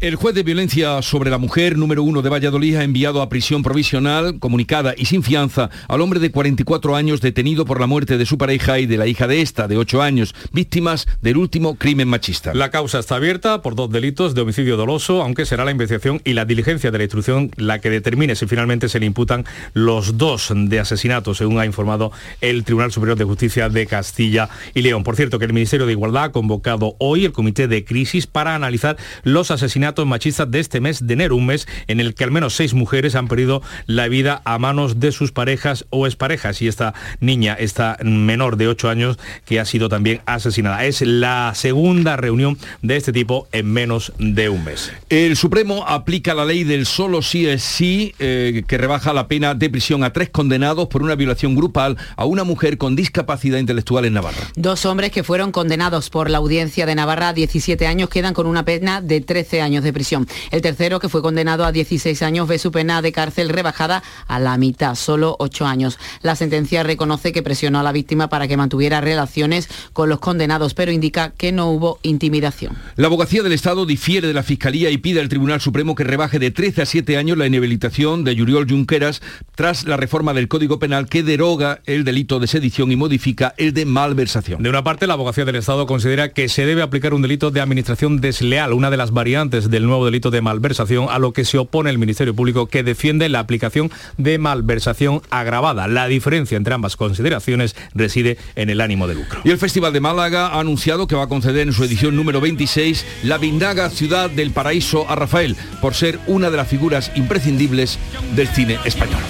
El 0.00 0.16
juez 0.16 0.34
de 0.34 0.42
violencia 0.42 1.02
sobre 1.02 1.28
la 1.28 1.36
mujer 1.36 1.76
número 1.76 2.02
uno 2.02 2.22
de 2.22 2.30
Valladolid 2.30 2.76
ha 2.76 2.84
enviado 2.84 3.20
a 3.20 3.28
prisión 3.28 3.62
provisional, 3.62 4.38
comunicada 4.38 4.94
y 4.96 5.04
sin 5.04 5.22
fianza 5.22 5.68
al 5.88 6.00
hombre 6.00 6.20
de 6.20 6.30
44 6.30 6.96
años 6.96 7.20
detenido 7.20 7.66
por 7.66 7.80
la 7.80 7.86
muerte 7.86 8.16
de 8.16 8.24
su 8.24 8.38
pareja 8.38 8.78
y 8.78 8.86
de 8.86 8.96
la 8.96 9.06
hija 9.06 9.26
de 9.26 9.42
esta, 9.42 9.68
de 9.68 9.76
8 9.76 10.00
años, 10.00 10.34
víctimas 10.52 11.06
del 11.20 11.36
último 11.36 11.76
crimen 11.76 12.08
machista. 12.08 12.54
La 12.54 12.70
causa 12.70 12.98
está 12.98 13.16
abierta 13.16 13.60
por 13.60 13.74
dos 13.74 13.90
delitos 13.90 14.34
de 14.34 14.40
homicidio 14.40 14.78
doloso, 14.78 15.20
aunque 15.22 15.44
será 15.44 15.66
la 15.66 15.70
investigación 15.70 16.22
y 16.24 16.32
la 16.32 16.46
diligencia 16.46 16.90
de 16.90 16.96
la 16.96 17.04
instrucción 17.04 17.50
la 17.58 17.80
que 17.80 17.90
determine 17.90 18.36
si 18.36 18.46
finalmente 18.46 18.88
se 18.88 19.00
le 19.00 19.04
imputan 19.04 19.44
los 19.74 20.16
dos 20.16 20.50
de 20.54 20.80
asesinato, 20.80 21.34
según 21.34 21.60
ha 21.60 21.66
informado 21.66 22.10
el 22.40 22.64
Tribunal 22.64 22.90
Superior 22.90 23.18
de 23.18 23.24
Justicia 23.24 23.68
de 23.68 23.86
Castilla 23.86 24.48
y 24.72 24.80
León. 24.80 25.04
Por 25.04 25.16
cierto, 25.16 25.38
que 25.38 25.44
el 25.44 25.52
Ministerio 25.52 25.84
de 25.84 25.92
Igualdad 25.92 26.24
ha 26.24 26.32
convocado 26.32 26.96
hoy 27.00 27.26
el 27.26 27.32
Comité 27.32 27.68
de 27.68 27.84
Crisis 27.84 28.26
para 28.26 28.54
analizar 28.54 28.96
los 29.24 29.50
asesinatos 29.90 30.06
machistas 30.06 30.50
de 30.50 30.60
este 30.60 30.80
mes 30.80 31.06
de 31.06 31.14
enero, 31.14 31.36
un 31.36 31.46
mes 31.46 31.66
en 31.86 32.00
el 32.00 32.14
que 32.14 32.24
al 32.24 32.30
menos 32.30 32.54
seis 32.54 32.74
mujeres 32.74 33.14
han 33.14 33.28
perdido 33.28 33.62
la 33.86 34.08
vida 34.08 34.40
a 34.44 34.58
manos 34.58 35.00
de 35.00 35.12
sus 35.12 35.32
parejas 35.32 35.84
o 35.90 36.06
exparejas. 36.06 36.62
Y 36.62 36.68
esta 36.68 36.94
niña, 37.20 37.54
esta 37.58 37.96
menor 38.02 38.56
de 38.56 38.68
8 38.68 38.88
años, 38.88 39.18
que 39.44 39.58
ha 39.60 39.64
sido 39.64 39.88
también 39.88 40.20
asesinada. 40.26 40.84
Es 40.84 41.02
la 41.02 41.52
segunda 41.54 42.16
reunión 42.16 42.58
de 42.82 42.96
este 42.96 43.12
tipo 43.12 43.48
en 43.52 43.72
menos 43.72 44.12
de 44.18 44.48
un 44.48 44.64
mes. 44.64 44.92
El 45.08 45.36
Supremo 45.36 45.84
aplica 45.86 46.34
la 46.34 46.44
ley 46.44 46.64
del 46.64 46.86
solo 46.86 47.22
sí 47.22 47.46
es 47.46 47.62
sí, 47.62 48.14
eh, 48.18 48.62
que 48.66 48.78
rebaja 48.78 49.12
la 49.12 49.26
pena 49.26 49.54
de 49.54 49.70
prisión 49.70 50.04
a 50.04 50.12
tres 50.12 50.30
condenados 50.30 50.88
por 50.88 51.02
una 51.02 51.14
violación 51.16 51.56
grupal 51.56 51.96
a 52.16 52.24
una 52.24 52.44
mujer 52.44 52.78
con 52.78 52.96
discapacidad 52.96 53.58
intelectual 53.58 54.04
en 54.04 54.14
Navarra. 54.14 54.42
Dos 54.54 54.86
hombres 54.86 55.10
que 55.10 55.24
fueron 55.24 55.52
condenados 55.52 56.10
por 56.10 56.30
la 56.30 56.38
audiencia 56.38 56.86
de 56.86 56.94
Navarra 56.94 57.28
a 57.28 57.32
17 57.32 57.86
años 57.86 58.08
quedan 58.08 58.34
con 58.34 58.46
una 58.46 58.64
pena 58.64 59.00
de 59.00 59.20
13 59.20 59.60
años 59.60 59.79
años 59.80 59.84
de 59.84 59.92
prisión. 59.92 60.26
El 60.50 60.60
tercero, 60.60 61.00
que 61.00 61.08
fue 61.08 61.22
condenado 61.22 61.64
a 61.64 61.72
16 61.72 62.22
años, 62.22 62.48
ve 62.48 62.58
su 62.58 62.70
pena 62.70 63.02
de 63.02 63.12
cárcel 63.12 63.48
rebajada 63.48 64.02
a 64.26 64.38
la 64.38 64.56
mitad, 64.58 64.94
solo 64.94 65.36
8 65.38 65.66
años. 65.66 65.98
La 66.22 66.36
sentencia 66.36 66.82
reconoce 66.82 67.32
que 67.32 67.42
presionó 67.42 67.80
a 67.80 67.82
la 67.82 67.92
víctima 67.92 68.28
para 68.28 68.48
que 68.48 68.56
mantuviera 68.56 69.00
relaciones 69.00 69.68
con 69.92 70.08
los 70.08 70.20
condenados, 70.20 70.74
pero 70.74 70.92
indica 70.92 71.30
que 71.30 71.52
no 71.52 71.70
hubo 71.70 71.98
intimidación. 72.02 72.76
La 72.96 73.06
abogacía 73.06 73.42
del 73.42 73.52
Estado 73.52 73.86
difiere 73.86 74.28
de 74.28 74.34
la 74.34 74.42
Fiscalía 74.42 74.90
y 74.90 74.98
pide 74.98 75.20
al 75.20 75.28
Tribunal 75.28 75.60
Supremo 75.60 75.94
que 75.94 76.04
rebaje 76.04 76.38
de 76.38 76.50
13 76.50 76.82
a 76.82 76.86
7 76.86 77.16
años 77.16 77.38
la 77.38 77.46
inhabilitación 77.46 78.24
de 78.24 78.34
Yuriol 78.34 78.68
Junqueras 78.68 79.22
tras 79.54 79.84
la 79.86 79.96
reforma 79.96 80.34
del 80.34 80.48
Código 80.48 80.78
Penal 80.78 81.08
que 81.08 81.22
deroga 81.22 81.80
el 81.86 82.04
delito 82.04 82.40
de 82.40 82.46
sedición 82.46 82.92
y 82.92 82.96
modifica 82.96 83.54
el 83.56 83.72
de 83.72 83.84
malversación. 83.84 84.62
De 84.62 84.68
una 84.68 84.84
parte, 84.84 85.06
la 85.06 85.14
abogacía 85.14 85.44
del 85.44 85.56
Estado 85.56 85.86
considera 85.86 86.32
que 86.32 86.48
se 86.48 86.66
debe 86.66 86.82
aplicar 86.82 87.14
un 87.14 87.22
delito 87.22 87.50
de 87.50 87.60
administración 87.60 88.20
desleal, 88.20 88.72
una 88.72 88.90
de 88.90 88.96
las 88.96 89.12
variantes 89.12 89.69
del 89.70 89.86
nuevo 89.86 90.04
delito 90.04 90.30
de 90.30 90.40
malversación, 90.40 91.06
a 91.10 91.18
lo 91.18 91.32
que 91.32 91.44
se 91.44 91.58
opone 91.58 91.90
el 91.90 91.98
Ministerio 91.98 92.34
Público 92.34 92.66
que 92.66 92.82
defiende 92.82 93.28
la 93.28 93.38
aplicación 93.38 93.90
de 94.18 94.38
malversación 94.38 95.22
agravada. 95.30 95.88
La 95.88 96.06
diferencia 96.06 96.56
entre 96.56 96.74
ambas 96.74 96.96
consideraciones 96.96 97.76
reside 97.94 98.36
en 98.56 98.70
el 98.70 98.80
ánimo 98.80 99.06
de 99.06 99.14
lucro. 99.14 99.40
Y 99.44 99.50
el 99.50 99.58
Festival 99.58 99.92
de 99.92 100.00
Málaga 100.00 100.48
ha 100.48 100.60
anunciado 100.60 101.06
que 101.06 101.16
va 101.16 101.24
a 101.24 101.28
conceder 101.28 101.66
en 101.66 101.72
su 101.72 101.84
edición 101.84 102.16
número 102.16 102.40
26 102.40 103.06
la 103.22 103.38
Vindaga 103.38 103.90
Ciudad 103.90 104.28
del 104.30 104.50
Paraíso 104.50 105.08
a 105.08 105.16
Rafael, 105.16 105.56
por 105.80 105.94
ser 105.94 106.18
una 106.26 106.50
de 106.50 106.56
las 106.56 106.68
figuras 106.68 107.12
imprescindibles 107.14 107.98
del 108.34 108.48
cine 108.48 108.78
español. 108.84 109.20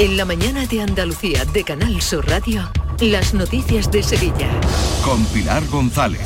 En 0.00 0.16
la 0.16 0.24
mañana 0.24 0.66
de 0.66 0.80
Andalucía 0.80 1.44
de 1.44 1.62
Canal 1.62 2.02
Sur 2.02 2.28
Radio, 2.28 2.68
las 3.00 3.32
noticias 3.32 3.92
de 3.92 4.02
Sevilla. 4.02 4.50
Con 5.04 5.24
Pilar 5.26 5.64
González. 5.68 6.20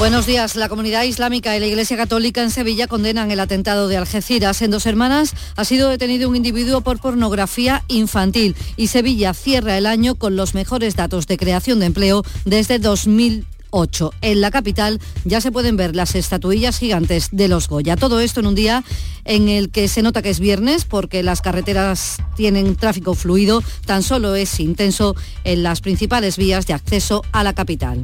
Buenos 0.00 0.26
días. 0.26 0.56
La 0.56 0.68
comunidad 0.68 1.04
islámica 1.04 1.56
y 1.56 1.60
la 1.60 1.66
Iglesia 1.66 1.96
Católica 1.96 2.42
en 2.42 2.50
Sevilla 2.50 2.88
condenan 2.88 3.30
el 3.30 3.38
atentado 3.38 3.86
de 3.86 3.98
Algeciras. 3.98 4.60
En 4.62 4.72
dos 4.72 4.86
hermanas 4.86 5.32
ha 5.54 5.64
sido 5.64 5.90
detenido 5.90 6.28
un 6.28 6.34
individuo 6.34 6.80
por 6.80 6.98
pornografía 6.98 7.84
infantil 7.86 8.56
y 8.76 8.88
Sevilla 8.88 9.32
cierra 9.32 9.78
el 9.78 9.86
año 9.86 10.16
con 10.16 10.34
los 10.34 10.54
mejores 10.54 10.96
datos 10.96 11.28
de 11.28 11.36
creación 11.36 11.78
de 11.78 11.86
empleo 11.86 12.24
desde 12.44 12.80
2000. 12.80 13.46
En 14.20 14.40
la 14.40 14.52
capital 14.52 15.00
ya 15.24 15.40
se 15.40 15.50
pueden 15.50 15.76
ver 15.76 15.96
las 15.96 16.14
estatuillas 16.14 16.78
gigantes 16.78 17.30
de 17.32 17.48
los 17.48 17.68
Goya. 17.68 17.96
Todo 17.96 18.20
esto 18.20 18.38
en 18.38 18.46
un 18.46 18.54
día 18.54 18.84
en 19.24 19.48
el 19.48 19.70
que 19.70 19.88
se 19.88 20.00
nota 20.00 20.22
que 20.22 20.30
es 20.30 20.38
viernes 20.38 20.84
porque 20.84 21.24
las 21.24 21.40
carreteras 21.40 22.18
tienen 22.36 22.76
tráfico 22.76 23.14
fluido, 23.14 23.64
tan 23.84 24.04
solo 24.04 24.36
es 24.36 24.60
intenso 24.60 25.16
en 25.42 25.64
las 25.64 25.80
principales 25.80 26.36
vías 26.36 26.68
de 26.68 26.74
acceso 26.74 27.24
a 27.32 27.42
la 27.42 27.52
capital. 27.52 28.00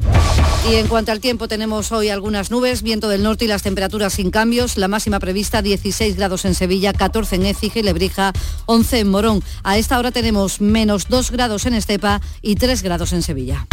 Y 0.69 0.75
en 0.75 0.87
cuanto 0.87 1.13
al 1.13 1.21
tiempo, 1.21 1.47
tenemos 1.47 1.93
hoy 1.93 2.09
algunas 2.09 2.51
nubes, 2.51 2.81
viento 2.81 3.07
del 3.07 3.23
norte 3.23 3.45
y 3.45 3.47
las 3.47 3.63
temperaturas 3.63 4.11
sin 4.11 4.29
cambios. 4.29 4.75
La 4.75 4.89
máxima 4.89 5.21
prevista 5.21 5.61
16 5.61 6.17
grados 6.17 6.43
en 6.43 6.53
Sevilla, 6.53 6.91
14 6.91 7.37
en 7.37 7.45
Écija 7.45 7.79
y 7.79 7.83
Lebrija, 7.83 8.33
11 8.65 8.99
en 8.99 9.09
Morón. 9.09 9.43
A 9.63 9.77
esta 9.77 9.97
hora 9.97 10.11
tenemos 10.11 10.59
menos 10.59 11.07
2 11.07 11.31
grados 11.31 11.65
en 11.65 11.75
Estepa 11.75 12.19
y 12.41 12.55
3 12.55 12.83
grados 12.83 13.13
en 13.13 13.21
Sevilla. 13.21 13.67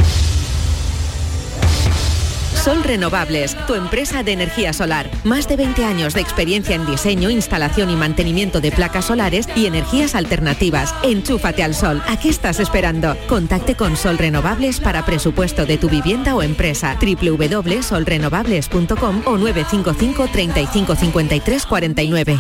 Sol 2.68 2.84
Renovables, 2.84 3.56
tu 3.66 3.72
empresa 3.72 4.22
de 4.22 4.32
energía 4.32 4.74
solar. 4.74 5.10
Más 5.24 5.48
de 5.48 5.56
20 5.56 5.86
años 5.86 6.12
de 6.12 6.20
experiencia 6.20 6.76
en 6.76 6.84
diseño, 6.84 7.30
instalación 7.30 7.88
y 7.88 7.96
mantenimiento 7.96 8.60
de 8.60 8.70
placas 8.70 9.06
solares 9.06 9.48
y 9.56 9.64
energías 9.64 10.14
alternativas. 10.14 10.94
Enchúfate 11.02 11.62
al 11.62 11.74
sol. 11.74 12.02
¿A 12.06 12.20
qué 12.20 12.28
estás 12.28 12.60
esperando? 12.60 13.16
Contacte 13.26 13.74
con 13.74 13.96
Sol 13.96 14.18
Renovables 14.18 14.80
para 14.80 15.06
presupuesto 15.06 15.64
de 15.64 15.78
tu 15.78 15.88
vivienda 15.88 16.36
o 16.36 16.42
empresa. 16.42 16.98
www.solrenovables.com 17.00 19.22
o 19.24 19.38
955 19.38 20.28
35 20.30 20.94
53 20.94 21.64
49. 21.64 22.38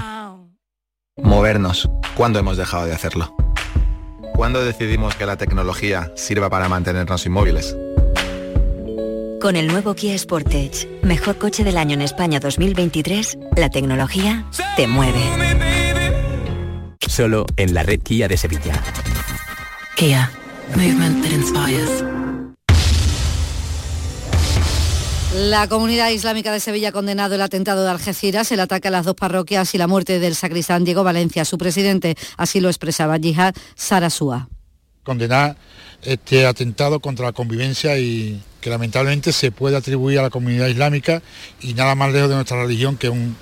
Movernos. 1.22 1.88
¿Cuándo 2.14 2.38
hemos 2.38 2.58
dejado 2.58 2.84
de 2.84 2.92
hacerlo? 2.92 3.34
¿Cuándo 4.34 4.62
decidimos 4.62 5.14
que 5.14 5.24
la 5.24 5.38
tecnología 5.38 6.12
sirva 6.16 6.50
para 6.50 6.68
mantenernos 6.68 7.24
inmóviles? 7.24 7.74
Con 9.40 9.54
el 9.54 9.68
nuevo 9.68 9.94
Kia 9.94 10.18
Sportage, 10.18 11.00
mejor 11.02 11.38
coche 11.38 11.62
del 11.62 11.76
año 11.76 11.94
en 11.94 12.02
España 12.02 12.40
2023, 12.40 13.38
la 13.56 13.70
tecnología 13.70 14.44
te 14.76 14.88
mueve. 14.88 15.20
Solo 17.06 17.46
en 17.56 17.72
la 17.72 17.84
red 17.84 18.00
Kia 18.02 18.26
de 18.26 18.36
Sevilla. 18.36 18.82
Kia, 19.94 20.28
movement 20.74 21.22
that 21.22 21.30
inspires. 21.30 22.04
La 25.36 25.68
comunidad 25.68 26.10
islámica 26.10 26.50
de 26.50 26.58
Sevilla 26.58 26.88
ha 26.88 26.92
condenado 26.92 27.36
el 27.36 27.42
atentado 27.42 27.84
de 27.84 27.90
Algeciras, 27.90 28.50
el 28.50 28.58
ataque 28.58 28.88
a 28.88 28.90
las 28.90 29.04
dos 29.04 29.14
parroquias 29.14 29.72
y 29.72 29.78
la 29.78 29.86
muerte 29.86 30.18
del 30.18 30.34
sacristán 30.34 30.84
Diego 30.84 31.04
Valencia. 31.04 31.44
Su 31.44 31.58
presidente 31.58 32.16
así 32.36 32.60
lo 32.60 32.68
expresaba, 32.68 33.18
Yihad 33.18 33.54
Sarasúa. 33.76 34.48
Condenar 35.04 35.56
este 36.02 36.46
atentado 36.46 37.00
contra 37.00 37.26
la 37.26 37.32
convivencia 37.32 37.98
y 37.98 38.42
que 38.60 38.70
lamentablemente 38.70 39.32
se 39.32 39.50
puede 39.50 39.76
atribuir 39.76 40.18
a 40.18 40.22
la 40.22 40.30
comunidad 40.30 40.68
islámica 40.68 41.22
y 41.60 41.74
nada 41.74 41.94
más 41.94 42.12
lejos 42.12 42.28
de 42.28 42.34
nuestra 42.36 42.60
religión 42.62 42.96
que 42.96 43.08
un, 43.08 43.36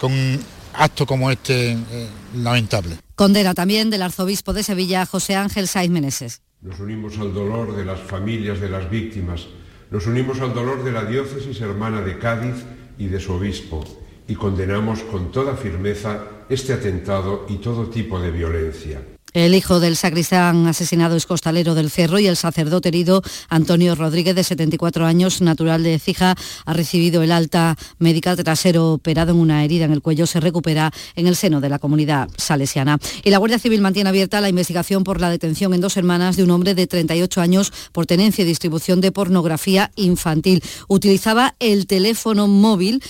que 0.00 0.06
un 0.06 0.40
acto 0.74 1.06
como 1.06 1.30
este 1.30 1.72
eh, 1.72 2.08
lamentable. 2.36 2.96
Condena 3.14 3.54
también 3.54 3.90
del 3.90 4.02
arzobispo 4.02 4.52
de 4.52 4.62
Sevilla, 4.62 5.06
José 5.06 5.36
Ángel 5.36 5.68
Saiz 5.68 5.90
Meneses. 5.90 6.40
Nos 6.60 6.80
unimos 6.80 7.18
al 7.18 7.34
dolor 7.34 7.76
de 7.76 7.84
las 7.84 8.00
familias 8.00 8.60
de 8.60 8.68
las 8.68 8.88
víctimas, 8.88 9.46
nos 9.90 10.06
unimos 10.06 10.40
al 10.40 10.54
dolor 10.54 10.84
de 10.84 10.92
la 10.92 11.04
diócesis 11.04 11.60
hermana 11.60 12.00
de 12.00 12.18
Cádiz 12.18 12.64
y 12.98 13.06
de 13.08 13.20
su 13.20 13.32
obispo 13.32 13.84
y 14.28 14.34
condenamos 14.34 15.00
con 15.02 15.32
toda 15.32 15.56
firmeza 15.56 16.24
este 16.48 16.72
atentado 16.72 17.46
y 17.48 17.56
todo 17.56 17.88
tipo 17.88 18.20
de 18.20 18.30
violencia. 18.30 19.02
El 19.34 19.54
hijo 19.54 19.80
del 19.80 19.96
sacristán 19.96 20.66
asesinado 20.66 21.16
es 21.16 21.24
costalero 21.24 21.74
del 21.74 21.90
Cerro 21.90 22.18
y 22.18 22.26
el 22.26 22.36
sacerdote 22.36 22.90
herido, 22.90 23.22
Antonio 23.48 23.94
Rodríguez, 23.94 24.34
de 24.34 24.44
74 24.44 25.06
años, 25.06 25.40
natural 25.40 25.82
de 25.82 25.98
Cija, 25.98 26.34
ha 26.66 26.72
recibido 26.74 27.22
el 27.22 27.32
alta 27.32 27.78
médica 27.98 28.36
tras 28.36 28.60
ser 28.60 28.76
operado 28.76 29.32
en 29.32 29.38
una 29.38 29.64
herida 29.64 29.86
en 29.86 29.92
el 29.92 30.02
cuello. 30.02 30.26
Se 30.26 30.38
recupera 30.38 30.92
en 31.16 31.26
el 31.26 31.36
seno 31.36 31.62
de 31.62 31.70
la 31.70 31.78
comunidad 31.78 32.28
salesiana. 32.36 32.98
Y 33.24 33.30
la 33.30 33.38
Guardia 33.38 33.58
Civil 33.58 33.80
mantiene 33.80 34.10
abierta 34.10 34.42
la 34.42 34.50
investigación 34.50 35.02
por 35.02 35.18
la 35.18 35.30
detención 35.30 35.72
en 35.72 35.80
dos 35.80 35.96
hermanas 35.96 36.36
de 36.36 36.44
un 36.44 36.50
hombre 36.50 36.74
de 36.74 36.86
38 36.86 37.40
años 37.40 37.72
por 37.92 38.04
tenencia 38.04 38.42
y 38.42 38.46
distribución 38.46 39.00
de 39.00 39.12
pornografía 39.12 39.92
infantil. 39.96 40.62
Utilizaba 40.88 41.54
el 41.58 41.86
teléfono 41.86 42.48
móvil 42.48 43.02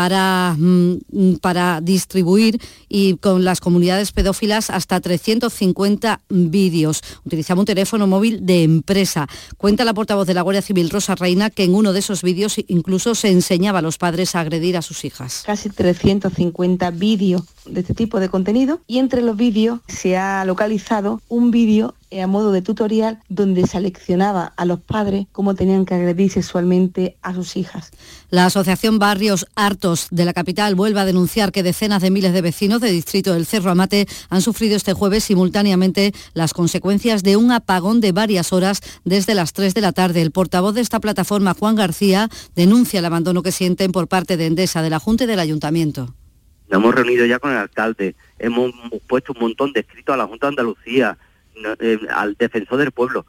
para, 0.00 0.56
mm, 0.58 1.34
para 1.42 1.82
distribuir 1.82 2.58
y 2.88 3.18
con 3.18 3.44
las 3.44 3.60
comunidades 3.60 4.12
pedófilas 4.12 4.70
hasta 4.70 4.98
350 4.98 6.22
vídeos. 6.30 7.02
Utilizaba 7.26 7.60
un 7.60 7.66
teléfono 7.66 8.06
móvil 8.06 8.46
de 8.46 8.62
empresa. 8.62 9.28
Cuenta 9.58 9.84
la 9.84 9.92
portavoz 9.92 10.26
de 10.26 10.32
la 10.32 10.40
Guardia 10.40 10.62
Civil, 10.62 10.88
Rosa 10.88 11.16
Reina, 11.16 11.50
que 11.50 11.64
en 11.64 11.74
uno 11.74 11.92
de 11.92 11.98
esos 11.98 12.22
vídeos 12.22 12.56
incluso 12.68 13.14
se 13.14 13.28
enseñaba 13.28 13.80
a 13.80 13.82
los 13.82 13.98
padres 13.98 14.34
a 14.34 14.40
agredir 14.40 14.78
a 14.78 14.80
sus 14.80 15.04
hijas. 15.04 15.42
Casi 15.44 15.68
350 15.68 16.90
vídeos 16.92 17.42
de 17.66 17.80
este 17.80 17.92
tipo 17.92 18.20
de 18.20 18.30
contenido 18.30 18.80
y 18.86 19.00
entre 19.00 19.20
los 19.20 19.36
vídeos 19.36 19.80
se 19.86 20.16
ha 20.16 20.46
localizado 20.46 21.20
un 21.28 21.50
vídeo 21.50 21.94
a 22.18 22.26
modo 22.26 22.52
de 22.52 22.62
tutorial 22.62 23.20
donde 23.28 23.66
seleccionaba 23.66 24.52
a 24.56 24.64
los 24.64 24.80
padres 24.80 25.26
cómo 25.32 25.54
tenían 25.54 25.84
que 25.84 25.94
agredir 25.94 26.30
sexualmente 26.30 27.16
a 27.22 27.34
sus 27.34 27.56
hijas. 27.56 27.90
La 28.30 28.46
Asociación 28.46 28.98
Barrios 28.98 29.46
Hartos 29.54 30.08
de 30.10 30.24
la 30.24 30.32
capital 30.32 30.74
vuelve 30.74 31.00
a 31.00 31.04
denunciar 31.04 31.52
que 31.52 31.62
decenas 31.62 32.02
de 32.02 32.10
miles 32.10 32.32
de 32.32 32.42
vecinos 32.42 32.80
del 32.80 32.92
distrito 32.92 33.32
del 33.32 33.46
Cerro 33.46 33.70
Amate 33.70 34.06
han 34.28 34.42
sufrido 34.42 34.76
este 34.76 34.92
jueves 34.92 35.24
simultáneamente 35.24 36.12
las 36.34 36.52
consecuencias 36.52 37.22
de 37.22 37.36
un 37.36 37.52
apagón 37.52 38.00
de 38.00 38.12
varias 38.12 38.52
horas 38.52 38.80
desde 39.04 39.34
las 39.34 39.52
3 39.52 39.74
de 39.74 39.80
la 39.80 39.92
tarde. 39.92 40.22
El 40.22 40.32
portavoz 40.32 40.74
de 40.74 40.80
esta 40.80 41.00
plataforma, 41.00 41.54
Juan 41.54 41.76
García, 41.76 42.28
denuncia 42.54 42.98
el 42.98 43.04
abandono 43.04 43.42
que 43.42 43.52
sienten 43.52 43.92
por 43.92 44.08
parte 44.08 44.36
de 44.36 44.46
Endesa, 44.46 44.82
de 44.82 44.90
la 44.90 44.98
Junta 44.98 45.24
y 45.24 45.26
del 45.26 45.40
Ayuntamiento. 45.40 46.14
Nos 46.68 46.80
hemos 46.80 46.94
reunido 46.94 47.26
ya 47.26 47.40
con 47.40 47.50
el 47.50 47.56
alcalde, 47.56 48.14
hemos 48.38 48.72
puesto 49.08 49.32
un 49.32 49.40
montón 49.40 49.72
de 49.72 49.80
escritos 49.80 50.14
a 50.14 50.16
la 50.16 50.26
Junta 50.26 50.46
de 50.46 50.50
Andalucía, 50.50 51.18
eh, 51.80 51.98
al 52.14 52.34
defensor 52.34 52.78
del 52.78 52.92
pueblo. 52.92 53.26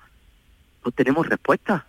No 0.85 0.91
tenemos 0.91 1.27
respuesta. 1.27 1.85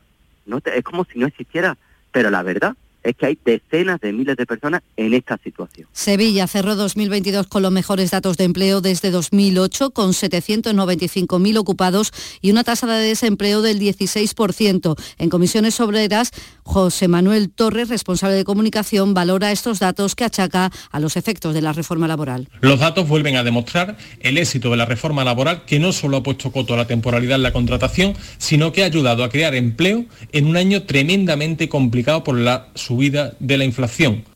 No 0.46 0.61
es 0.64 0.85
como 0.85 1.05
si 1.05 1.18
no 1.18 1.26
existiera. 1.26 1.76
Pero 2.11 2.31
la 2.31 2.42
verdad 2.42 2.76
es 3.02 3.16
que 3.16 3.26
hay 3.26 3.38
decenas 3.44 4.00
de 4.00 4.12
miles 4.12 4.37
de 4.37 4.46
personas 4.46 4.83
en 4.96 5.12
esta 5.14 5.37
situación. 5.38 5.88
Sevilla 5.92 6.46
cerró 6.46 6.76
2022 6.76 7.46
con 7.46 7.62
los 7.62 7.72
mejores 7.72 8.11
datos 8.11 8.37
de 8.37 8.44
empleo 8.44 8.81
desde 8.81 9.11
2008, 9.11 9.90
con 9.90 10.11
795.000 10.11 11.59
ocupados 11.59 12.12
y 12.40 12.50
una 12.50 12.64
tasa 12.64 12.87
de 12.87 13.09
desempleo 13.09 13.62
del 13.62 13.81
16%. 13.81 14.96
En 15.18 15.31
comisiones 15.31 15.81
obreras, 15.81 16.31
José 16.62 17.09
Manuel 17.09 17.51
Torres, 17.51 17.88
responsable 17.88 18.37
de 18.37 18.44
comunicación, 18.44 19.14
valora 19.14 19.53
estos 19.53 19.79
datos 19.79 20.14
que 20.14 20.25
achaca 20.25 20.70
a 20.90 21.01
los 21.01 21.16
efectos 21.16 21.55
de 21.55 21.62
la 21.62 21.72
reforma 21.72 22.09
laboral. 22.09 22.48
Los 22.61 22.81
datos 22.81 23.09
vuelven 23.09 23.37
a 23.37 23.44
demostrar 23.44 23.96
el 24.20 24.38
éxito 24.38 24.70
de 24.70 24.77
la 24.77 24.87
reforma 24.87 25.25
laboral 25.25 25.64
que 25.64 25.79
no 25.79 25.92
solo 25.92 26.18
ha 26.18 26.22
puesto 26.22 26.53
coto 26.53 26.75
a 26.75 26.77
la 26.77 26.87
temporalidad 26.87 27.37
en 27.37 27.42
la 27.42 27.53
contratación, 27.53 28.14
sino 28.38 28.72
que 28.72 28.83
ha 28.83 28.87
ayudado 28.87 29.25
a 29.25 29.29
crear 29.29 29.55
empleo 29.55 30.07
en 30.33 30.46
un 30.46 30.57
año 30.57 30.83
tremendamente 30.83 31.68
complicado 31.68 32.25
por 32.25 32.38
la 32.38 32.68
subida 32.75 33.35
de 33.38 33.59
la 33.59 33.64
inflación. 33.64 34.32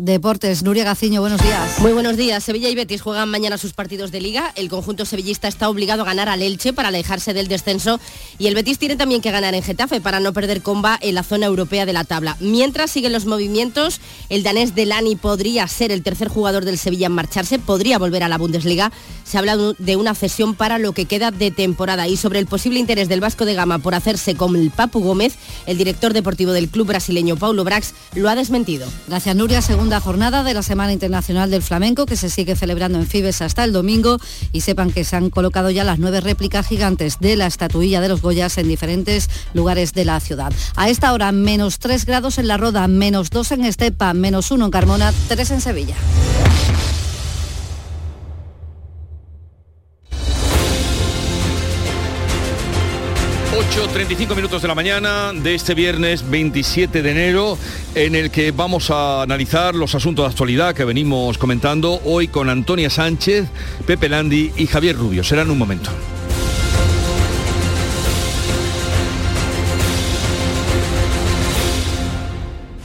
Deportes, 0.00 0.62
Nuria 0.62 0.84
Gaciño, 0.84 1.20
buenos 1.20 1.42
días. 1.42 1.80
Muy 1.80 1.92
buenos 1.92 2.16
días. 2.16 2.44
Sevilla 2.44 2.68
y 2.68 2.74
Betis 2.76 3.02
juegan 3.02 3.28
mañana 3.28 3.58
sus 3.58 3.72
partidos 3.72 4.12
de 4.12 4.20
liga. 4.20 4.52
El 4.54 4.68
conjunto 4.68 5.04
sevillista 5.04 5.48
está 5.48 5.68
obligado 5.68 6.02
a 6.02 6.04
ganar 6.04 6.28
al 6.28 6.40
Elche 6.40 6.72
para 6.72 6.86
alejarse 6.86 7.34
del 7.34 7.48
descenso 7.48 7.98
y 8.38 8.46
el 8.46 8.54
Betis 8.54 8.78
tiene 8.78 8.94
también 8.94 9.20
que 9.20 9.32
ganar 9.32 9.56
en 9.56 9.62
Getafe 9.64 10.00
para 10.00 10.20
no 10.20 10.32
perder 10.32 10.62
comba 10.62 10.96
en 11.02 11.16
la 11.16 11.24
zona 11.24 11.46
europea 11.46 11.84
de 11.84 11.92
la 11.92 12.04
tabla. 12.04 12.36
Mientras 12.38 12.92
siguen 12.92 13.12
los 13.12 13.26
movimientos, 13.26 14.00
el 14.28 14.44
danés 14.44 14.76
Delani 14.76 15.16
podría 15.16 15.66
ser 15.66 15.90
el 15.90 16.04
tercer 16.04 16.28
jugador 16.28 16.64
del 16.64 16.78
Sevilla 16.78 17.08
en 17.08 17.14
marcharse, 17.14 17.58
podría 17.58 17.98
volver 17.98 18.22
a 18.22 18.28
la 18.28 18.38
Bundesliga. 18.38 18.92
Se 19.24 19.36
habla 19.36 19.56
de 19.56 19.96
una 19.96 20.14
cesión 20.14 20.54
para 20.54 20.78
lo 20.78 20.92
que 20.92 21.06
queda 21.06 21.32
de 21.32 21.50
temporada 21.50 22.06
y 22.06 22.16
sobre 22.16 22.38
el 22.38 22.46
posible 22.46 22.78
interés 22.78 23.08
del 23.08 23.20
Vasco 23.20 23.44
de 23.44 23.54
Gama 23.54 23.80
por 23.80 23.96
hacerse 23.96 24.36
con 24.36 24.54
el 24.54 24.70
Papu 24.70 25.00
Gómez, 25.00 25.34
el 25.66 25.76
director 25.76 26.12
deportivo 26.12 26.52
del 26.52 26.68
club 26.68 26.86
brasileño 26.86 27.36
Paulo 27.36 27.64
Brax 27.64 27.94
lo 28.14 28.28
ha 28.28 28.36
desmentido. 28.36 28.86
Gracias 29.08 29.34
Nuria, 29.34 29.60
segunda 29.88 30.04
jornada 30.04 30.42
de 30.42 30.52
la 30.52 30.62
Semana 30.62 30.92
Internacional 30.92 31.50
del 31.50 31.62
Flamenco 31.62 32.04
que 32.04 32.16
se 32.16 32.28
sigue 32.28 32.54
celebrando 32.56 32.98
en 32.98 33.06
Fibes 33.06 33.40
hasta 33.40 33.64
el 33.64 33.72
domingo 33.72 34.18
y 34.52 34.60
sepan 34.60 34.90
que 34.90 35.02
se 35.02 35.16
han 35.16 35.30
colocado 35.30 35.70
ya 35.70 35.82
las 35.82 35.98
nueve 35.98 36.20
réplicas 36.20 36.66
gigantes 36.66 37.20
de 37.20 37.36
la 37.36 37.46
estatuilla 37.46 38.02
de 38.02 38.10
los 38.10 38.20
Goyas 38.20 38.58
en 38.58 38.68
diferentes 38.68 39.30
lugares 39.54 39.94
de 39.94 40.04
la 40.04 40.20
ciudad. 40.20 40.52
A 40.76 40.90
esta 40.90 41.14
hora 41.14 41.32
menos 41.32 41.78
3 41.78 42.04
grados 42.04 42.36
en 42.36 42.48
La 42.48 42.58
Roda, 42.58 42.86
menos 42.86 43.30
2 43.30 43.52
en 43.52 43.64
Estepa, 43.64 44.12
menos 44.12 44.50
1 44.50 44.66
en 44.66 44.70
Carmona, 44.70 45.10
3 45.28 45.52
en 45.52 45.60
Sevilla. 45.62 45.96
8.35 53.70 54.34
minutos 54.34 54.62
de 54.62 54.68
la 54.68 54.74
mañana 54.74 55.32
de 55.32 55.54
este 55.54 55.74
viernes 55.74 56.28
27 56.28 57.02
de 57.02 57.10
enero 57.10 57.58
en 57.94 58.14
el 58.14 58.30
que 58.30 58.50
vamos 58.50 58.90
a 58.90 59.22
analizar 59.22 59.74
los 59.74 59.94
asuntos 59.94 60.24
de 60.24 60.30
actualidad 60.30 60.74
que 60.74 60.84
venimos 60.84 61.38
comentando 61.38 62.00
hoy 62.04 62.28
con 62.28 62.48
Antonia 62.48 62.90
Sánchez, 62.90 63.46
Pepe 63.86 64.08
Landi 64.08 64.52
y 64.56 64.66
Javier 64.66 64.96
Rubio. 64.96 65.22
Será 65.22 65.42
en 65.42 65.50
un 65.50 65.58
momento. 65.58 65.90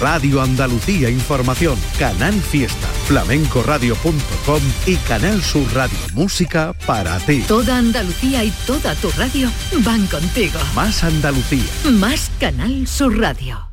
Radio 0.00 0.40
Andalucía 0.42 1.08
Información, 1.10 1.78
Canal 1.98 2.34
Fiesta, 2.34 2.86
flamencoradio.com 3.06 4.60
y 4.86 4.96
Canal 4.96 5.42
Sur 5.42 5.72
Radio 5.74 5.96
Música 6.14 6.74
para 6.86 7.18
ti. 7.20 7.42
Toda 7.46 7.78
Andalucía 7.78 8.44
y 8.44 8.50
toda 8.66 8.94
tu 8.96 9.10
radio 9.12 9.50
van 9.84 10.06
contigo. 10.06 10.58
Más 10.74 11.02
Andalucía. 11.04 11.64
Más 11.92 12.30
Canal 12.40 12.86
Sur 12.86 13.18
Radio. 13.18 13.70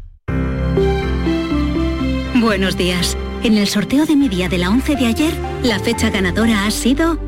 Buenos 2.35 2.77
días. 2.77 3.17
En 3.43 3.57
el 3.57 3.67
sorteo 3.67 4.05
de 4.05 4.15
mi 4.15 4.29
día 4.29 4.47
de 4.49 4.59
la 4.59 4.69
11 4.69 4.95
de 4.95 5.07
ayer, 5.07 5.33
la 5.63 5.79
fecha 5.79 6.09
ganadora 6.09 6.65
ha 6.65 6.71
sido 6.71 7.19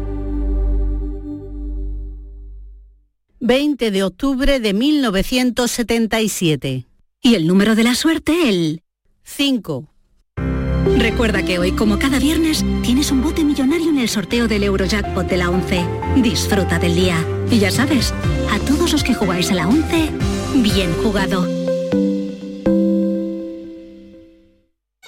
20 3.40 3.92
de 3.92 4.04
octubre 4.04 4.62
de 4.62 4.74
1977. 4.74 6.86
Y 7.26 7.36
el 7.36 7.48
número 7.48 7.74
de 7.74 7.86
la 7.86 7.96
suerte, 7.96 8.50
el 8.50 8.84
5. 9.24 9.88
Recuerda 10.98 11.42
que 11.42 11.58
hoy, 11.58 11.72
como 11.72 11.98
cada 11.98 12.20
viernes, 12.20 12.66
tienes 12.84 13.12
un 13.12 13.22
bote 13.22 13.46
millonario 13.46 13.92
en 13.92 14.00
el 14.00 14.10
sorteo 14.10 14.50
del 14.50 14.64
Eurojackpot 14.64 15.26
de 15.26 15.38
la 15.38 15.50
11. 15.50 15.86
Disfruta 16.18 16.80
del 16.80 16.96
día. 16.96 17.26
Y 17.50 17.60
ya 17.60 17.72
sabes, 17.72 18.14
a 18.52 18.60
todos 18.68 18.92
los 18.92 19.06
que 19.06 19.14
jugáis 19.14 19.50
a 19.52 19.54
la 19.54 19.70
11, 19.70 20.10
bien 20.56 20.94
jugado. 21.02 21.63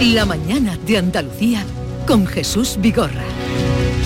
La 0.00 0.24
mañana 0.24 0.78
de 0.86 0.96
Andalucía 0.96 1.64
con 2.06 2.24
Jesús 2.24 2.78
Vigorra. 2.80 3.24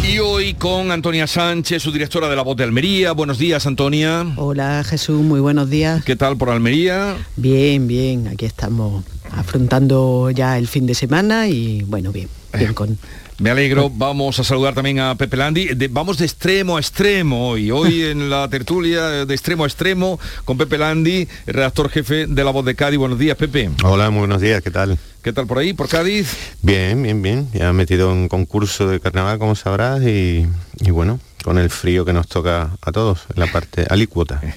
Y 0.02 0.20
hoy 0.20 0.54
con 0.54 0.90
Antonia 0.90 1.26
Sánchez, 1.26 1.82
su 1.82 1.92
directora 1.92 2.30
de 2.30 2.36
la 2.36 2.40
Voz 2.40 2.56
de 2.56 2.64
Almería. 2.64 3.12
Buenos 3.12 3.36
días, 3.36 3.66
Antonia. 3.66 4.26
Hola, 4.36 4.84
Jesús, 4.84 5.20
muy 5.20 5.38
buenos 5.40 5.68
días. 5.68 6.02
¿Qué 6.02 6.16
tal 6.16 6.38
por 6.38 6.48
Almería? 6.48 7.14
Bien, 7.36 7.86
bien, 7.86 8.26
aquí 8.26 8.46
estamos 8.46 9.04
afrontando 9.32 10.30
ya 10.30 10.56
el 10.56 10.66
fin 10.66 10.86
de 10.86 10.94
semana 10.94 11.48
y 11.48 11.82
bueno, 11.82 12.10
bien, 12.10 12.28
bien 12.56 12.72
con 12.72 12.96
Me 13.42 13.50
alegro. 13.50 13.90
Vamos 13.92 14.38
a 14.38 14.44
saludar 14.44 14.72
también 14.72 15.00
a 15.00 15.16
Pepe 15.16 15.36
Landi. 15.36 15.74
De- 15.74 15.88
vamos 15.88 16.16
de 16.16 16.24
extremo 16.26 16.76
a 16.76 16.80
extremo 16.80 17.48
hoy. 17.48 17.72
Hoy 17.72 18.02
en 18.04 18.30
la 18.30 18.48
tertulia 18.48 19.26
de 19.26 19.34
extremo 19.34 19.64
a 19.64 19.66
extremo 19.66 20.20
con 20.44 20.56
Pepe 20.56 20.78
Landi, 20.78 21.26
redactor 21.44 21.90
jefe 21.90 22.28
de 22.28 22.44
La 22.44 22.52
Voz 22.52 22.64
de 22.64 22.76
Cádiz. 22.76 23.00
Buenos 23.00 23.18
días, 23.18 23.36
Pepe. 23.36 23.68
Hola, 23.82 24.10
muy 24.10 24.20
buenos 24.20 24.40
días, 24.40 24.62
¿qué 24.62 24.70
tal? 24.70 24.96
¿Qué 25.24 25.32
tal 25.32 25.48
por 25.48 25.58
ahí, 25.58 25.72
por 25.72 25.88
Cádiz? 25.88 26.36
Bien, 26.62 27.02
bien, 27.02 27.20
bien. 27.20 27.48
Ya 27.52 27.70
he 27.70 27.72
metido 27.72 28.12
en 28.12 28.28
concurso 28.28 28.86
de 28.86 29.00
carnaval, 29.00 29.40
como 29.40 29.56
sabrás, 29.56 30.02
y, 30.04 30.46
y 30.78 30.90
bueno, 30.92 31.18
con 31.42 31.58
el 31.58 31.70
frío 31.70 32.04
que 32.04 32.12
nos 32.12 32.28
toca 32.28 32.70
a 32.80 32.92
todos 32.92 33.26
en 33.34 33.40
la 33.40 33.46
parte 33.50 33.86
alícuota. 33.88 34.40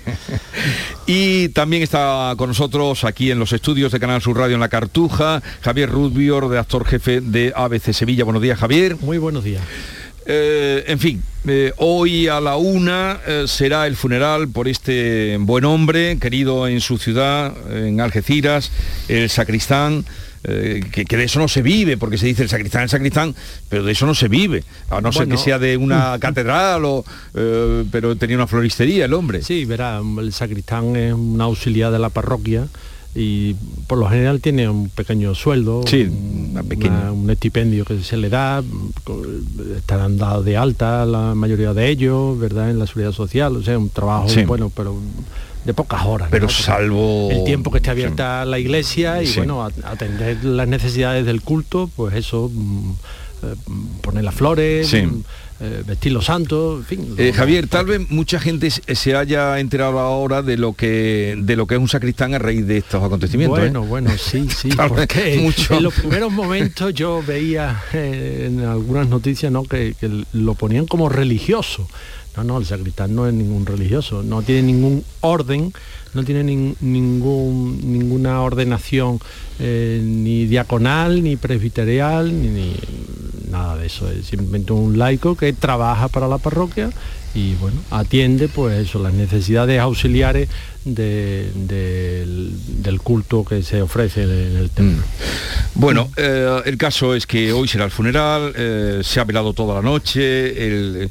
Y 1.08 1.50
también 1.50 1.84
está 1.84 2.34
con 2.36 2.50
nosotros 2.50 3.04
aquí 3.04 3.30
en 3.30 3.38
los 3.38 3.54
estudios 3.54 3.92
de 3.92 4.00
Canal 4.00 4.24
Sur 4.24 4.40
Radio 4.40 4.56
en 4.56 4.60
La 4.60 4.70
Cartuja, 4.70 5.44
Javier 5.62 5.88
Rubio, 5.88 6.42
redactor 6.42 6.84
jefe 6.84 7.22
de 7.22 7.54
ABC 7.56 7.94
Sevilla. 7.94 8.24
Buenos 8.24 8.42
días, 8.42 8.58
Javier. 8.58 8.98
Muy 8.98 9.20
buenos 9.20 9.44
días. 9.44 9.62
Eh, 10.26 10.84
en 10.88 10.98
fin, 10.98 11.22
eh, 11.48 11.72
hoy 11.78 12.28
a 12.28 12.42
la 12.42 12.58
una 12.58 13.20
eh, 13.28 13.44
será 13.46 13.86
el 13.86 13.96
funeral 13.96 14.48
por 14.48 14.68
este 14.68 15.38
buen 15.40 15.66
hombre, 15.66 16.18
querido 16.18 16.68
en 16.68 16.82
su 16.82 16.98
ciudad, 16.98 17.54
en 17.72 18.02
Algeciras, 18.02 18.72
el 19.08 19.30
sacristán. 19.30 20.06
Eh, 20.48 20.82
que, 20.92 21.06
que 21.06 21.18
de 21.18 21.24
eso 21.26 21.40
no 21.40 21.48
se 21.48 21.62
vive, 21.62 21.98
porque 21.98 22.18
se 22.18 22.28
dice 22.28 22.44
el 22.44 22.50
sacristán, 22.50 22.84
el 22.84 22.90
sacristán, 22.90 23.36
pero 23.68 23.84
de 23.84 23.92
eso 23.92 24.06
no 24.06 24.14
se 24.16 24.28
vive, 24.28 24.64
a 24.90 25.02
no 25.02 25.12
ser 25.12 25.22
Bueno. 25.26 25.36
que 25.36 25.44
sea 25.44 25.60
de 25.60 25.76
una 25.78 26.18
catedral, 26.20 26.86
o, 26.86 27.04
eh, 27.34 27.84
pero 27.92 28.16
tenía 28.16 28.36
una 28.36 28.48
floristería 28.48 29.06
el 29.06 29.14
hombre. 29.14 29.42
Sí, 29.42 29.66
verá, 29.66 30.00
el 30.20 30.32
sacristán 30.34 30.96
es 30.96 31.14
un 31.14 31.42
auxiliar 31.42 31.92
de 31.92 32.00
la 32.00 32.10
parroquia 32.10 32.68
y 33.18 33.56
por 33.88 33.98
lo 33.98 34.10
general 34.10 34.42
tiene 34.42 34.68
un 34.68 34.90
pequeño 34.90 35.34
sueldo, 35.36 35.84
Sí, 35.88 36.04
una- 36.04 37.12
un 37.14 37.30
estipendio 37.30 37.86
que 37.86 38.04
se 38.04 38.18
le 38.18 38.28
da, 38.30 38.62
estarán 39.78 40.18
dados 40.18 40.44
de 40.46 40.58
alta 40.58 41.06
la 41.06 41.34
mayoría 41.36 41.74
de 41.74 41.90
ellos, 41.90 42.38
¿verdad? 42.38 42.70
En 42.70 42.78
la 42.80 42.88
seguridad 42.88 43.14
social, 43.14 43.56
o 43.56 43.64
sea, 43.64 43.78
un 43.78 43.90
trabajo 43.90 44.28
Sí. 44.30 44.44
bueno, 44.44 44.72
pero 44.76 44.96
de 45.66 45.74
pocas 45.74 46.06
horas. 46.06 46.30
Pero 46.32 46.48
salvo... 46.48 47.30
El 47.32 47.44
tiempo 47.44 47.72
que 47.72 47.78
esté 47.78 47.90
abierta 47.90 48.46
la 48.46 48.60
iglesia 48.60 49.22
y 49.24 49.34
bueno, 49.36 49.64
atender 49.64 50.44
las 50.44 50.68
necesidades 50.68 51.26
del 51.26 51.42
culto, 51.42 51.90
pues 51.96 52.16
eso, 52.16 52.50
mm, 52.54 52.92
eh, 53.44 53.56
poner 54.02 54.24
las 54.24 54.36
flores, 54.36 54.94
mm, 54.94 55.20
eh, 55.62 55.84
vestir 55.88 56.12
los 56.12 56.26
santos, 56.26 56.80
en 56.82 56.86
fin. 56.86 57.16
Eh, 57.18 57.34
Javier, 57.34 57.68
tal 57.68 57.86
vez 57.86 58.10
mucha 58.12 58.40
gente 58.40 58.70
se 58.70 59.16
haya 59.16 59.60
enterado 59.60 60.00
ahora 60.00 60.42
de 60.44 60.58
lo 60.58 60.74
que 60.74 61.36
de 61.38 61.56
lo 61.56 61.66
que 61.66 61.76
es 61.76 61.82
un 61.82 61.88
sacristán 61.88 62.34
a 62.36 62.40
raíz 62.40 62.68
de 62.68 62.78
estos 62.78 63.04
acontecimientos. 63.04 63.58
Bueno, 63.60 63.84
bueno, 63.84 64.12
sí, 64.18 64.48
sí. 64.50 64.70
porque 64.88 65.40
mucho. 65.42 65.76
en 65.78 65.84
los 65.84 65.94
primeros 65.94 66.32
momentos 66.32 66.94
yo 66.94 67.24
veía 67.26 67.82
en 67.94 68.60
algunas 68.66 69.08
noticias 69.08 69.52
¿no? 69.52 69.64
que, 69.64 69.96
que 70.00 70.26
lo 70.34 70.54
ponían 70.54 70.86
como 70.86 71.10
religioso. 71.10 71.88
No, 72.38 72.44
no, 72.44 72.58
el 72.58 72.66
sacristán 72.66 73.16
no 73.16 73.28
es 73.28 73.34
ningún 73.34 73.66
religioso, 73.66 74.24
no 74.24 74.42
tiene 74.42 74.64
ningún 74.64 75.04
orden, 75.22 75.72
no 76.14 76.24
tiene 76.24 76.44
ningún, 76.44 77.80
ninguna 77.84 78.42
ordenación 78.42 79.20
eh, 79.60 80.02
ni 80.04 80.46
diaconal, 80.46 81.24
ni 81.24 81.36
presbiterial, 81.36 82.32
ni, 82.32 82.74
nada 83.50 83.78
de 83.78 83.88
eso. 83.88 84.10
Es 84.10 84.26
simplemente 84.26 84.74
un 84.74 84.98
laico 84.98 85.36
que 85.36 85.54
trabaja 85.54 86.08
para 86.08 86.28
la 86.28 86.38
parroquia 86.38 86.90
y 87.34 87.56
bueno, 87.56 87.80
atiende 87.92 88.48
pues 88.48 88.88
eso, 88.88 89.00
las 89.00 89.14
necesidades 89.14 89.80
auxiliares 89.80 90.50
del, 90.86 92.54
culto 93.04 93.44
que 93.44 93.62
se 93.62 93.82
ofrece 93.82 94.24
en 94.24 94.58
el 94.58 94.70
templo. 94.70 95.04
Mm. 95.04 95.80
Bueno, 95.80 96.10
eh, 96.16 96.62
el 96.66 96.78
caso 96.78 97.14
es 97.14 97.28
que 97.28 97.52
hoy 97.52 97.68
será 97.68 97.86
el 97.86 97.92
funeral, 97.92 98.54
eh, 98.56 99.02
se 99.04 99.20
ha 99.20 99.26
velado 99.26 99.54
toda 99.54 99.76
la 99.76 99.82
noche 99.82 100.68
el, 100.68 101.10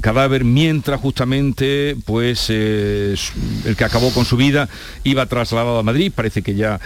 cadáver, 0.00 0.44
mientras 0.44 1.00
justamente 1.00 1.96
pues 2.04 2.46
eh, 2.50 3.14
el 3.64 3.76
que 3.76 3.84
acabó 3.84 4.10
con 4.10 4.24
su 4.24 4.36
vida 4.36 4.68
iba 5.04 5.24
trasladado 5.26 5.78
a 5.78 5.82
Madrid, 5.82 6.12
parece 6.14 6.42
que 6.42 6.54
ya 6.54 6.78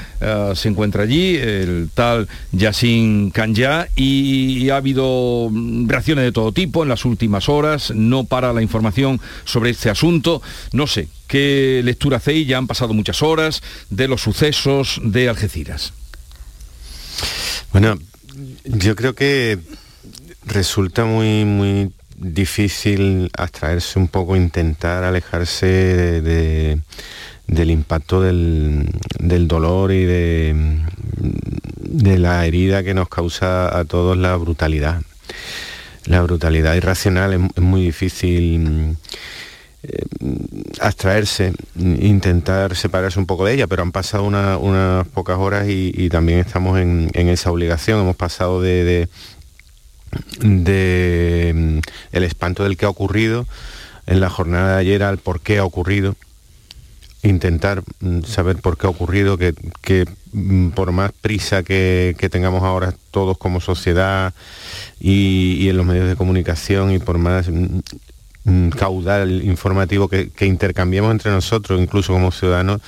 se 0.55 0.69
encuentra 0.69 1.03
allí, 1.03 1.37
el 1.37 1.89
tal 1.93 2.29
Yassin 2.53 3.31
Kanya, 3.31 3.89
y, 3.97 4.69
ha 4.71 4.77
habido 4.77 5.51
reacciones 5.87 6.25
de 6.25 6.33
todo 6.33 6.53
tipo 6.53 6.83
en 6.83 6.89
las 6.89 7.05
últimas 7.05 7.49
horas, 7.49 7.93
no 7.95 8.25
para 8.25 8.53
la 8.53 8.63
información 8.63 9.21
sobre 9.45 9.71
este 9.71 9.91
asunto, 9.91 10.43
no 10.73 10.87
sé, 10.87 11.09
¿Qué 11.27 11.81
lectura 11.85 12.19
hacéis? 12.19 12.47
Ya 12.47 12.59
han 12.59 12.67
pasado 12.67 12.95
muchas 12.95 13.23
horas 13.23 13.63
de 13.91 14.09
los 14.09 14.23
sucesos 14.23 15.01
de 15.03 15.29
Algeciras. 15.29 15.93
Bueno, 17.73 17.99
yo 18.65 18.95
creo 18.95 19.15
que 19.15 19.59
resulta 20.45 21.05
muy, 21.05 21.45
muy 21.45 21.91
difícil 22.17 23.31
abstraerse 23.37 23.99
un 23.99 24.09
poco, 24.09 24.37
intentar 24.37 25.05
alejarse 25.05 25.67
del 27.47 27.71
impacto 27.71 28.23
del, 28.23 28.89
dolor 29.49 29.93
y 29.93 30.05
de, 30.05 30.81
de 31.79 32.19
la 32.19 32.47
herida 32.47 32.83
que 32.83 32.95
nos 32.95 33.09
causa 33.09 33.77
a 33.77 33.85
todos 33.85 34.17
la 34.17 34.37
brutalidad. 34.37 35.03
La 36.05 36.23
brutalidad 36.23 36.77
irracional 36.77 37.51
es 37.57 37.63
muy 37.63 37.85
difícil 37.85 38.97
abstraerse, 40.81 41.53
intentar 41.77 42.77
separarse 42.77 43.19
un 43.19 43.27
poco 43.27 43.45
de 43.45 43.55
ella, 43.55 43.67
pero 43.67 43.83
han 43.83 43.93
pasado 43.93 44.25
unas 44.25 45.07
pocas 45.09 45.39
horas 45.39 45.67
y, 45.69 46.09
también 46.09 46.39
estamos 46.39 46.79
en, 46.79 47.11
esa 47.15 47.51
obligación. 47.51 48.01
Hemos 48.01 48.17
pasado 48.17 48.61
de, 48.61 49.09
de, 50.41 51.53
mm, 51.55 51.79
el 52.13 52.25
espanto 52.25 52.65
del 52.65 52.77
que 52.77 52.87
ha 52.87 52.91
ocurrido 52.91 53.47
en 54.07 54.21
la 54.21 54.31
jornada 54.31 54.75
de 54.75 54.81
ayer 54.81 55.03
al 55.03 55.19
por 55.19 55.41
qué 55.41 55.59
ha 55.59 55.65
ocurrido 55.65 56.15
intentar 57.23 57.83
mm, 58.01 58.23
saber 58.23 58.57
por 58.57 58.79
qué 58.79 58.87
ha 58.87 58.91
ocurrido, 58.91 59.37
que, 59.37 60.07
mm, 60.33 60.69
por 60.71 60.93
más 60.93 61.13
prisa 61.13 61.63
que, 61.63 62.15
tengamos 62.31 62.63
ahora 62.63 62.95
todos 63.11 63.39
como 63.39 63.61
sociedad 63.61 64.35
y, 65.01 65.69
en 65.69 65.77
los 65.77 65.87
medios 65.87 66.09
de 66.09 66.17
comunicación 66.17 66.93
y 66.93 66.99
por 66.99 67.19
más 67.19 67.49
caudal 68.77 69.43
informativo 69.43 70.09
que, 70.09 70.31
intercambiemos 70.41 71.11
entre 71.11 71.31
nosotros, 71.31 71.81
incluso 71.81 72.13
como 72.13 72.31
ciudadanos, 72.31 72.81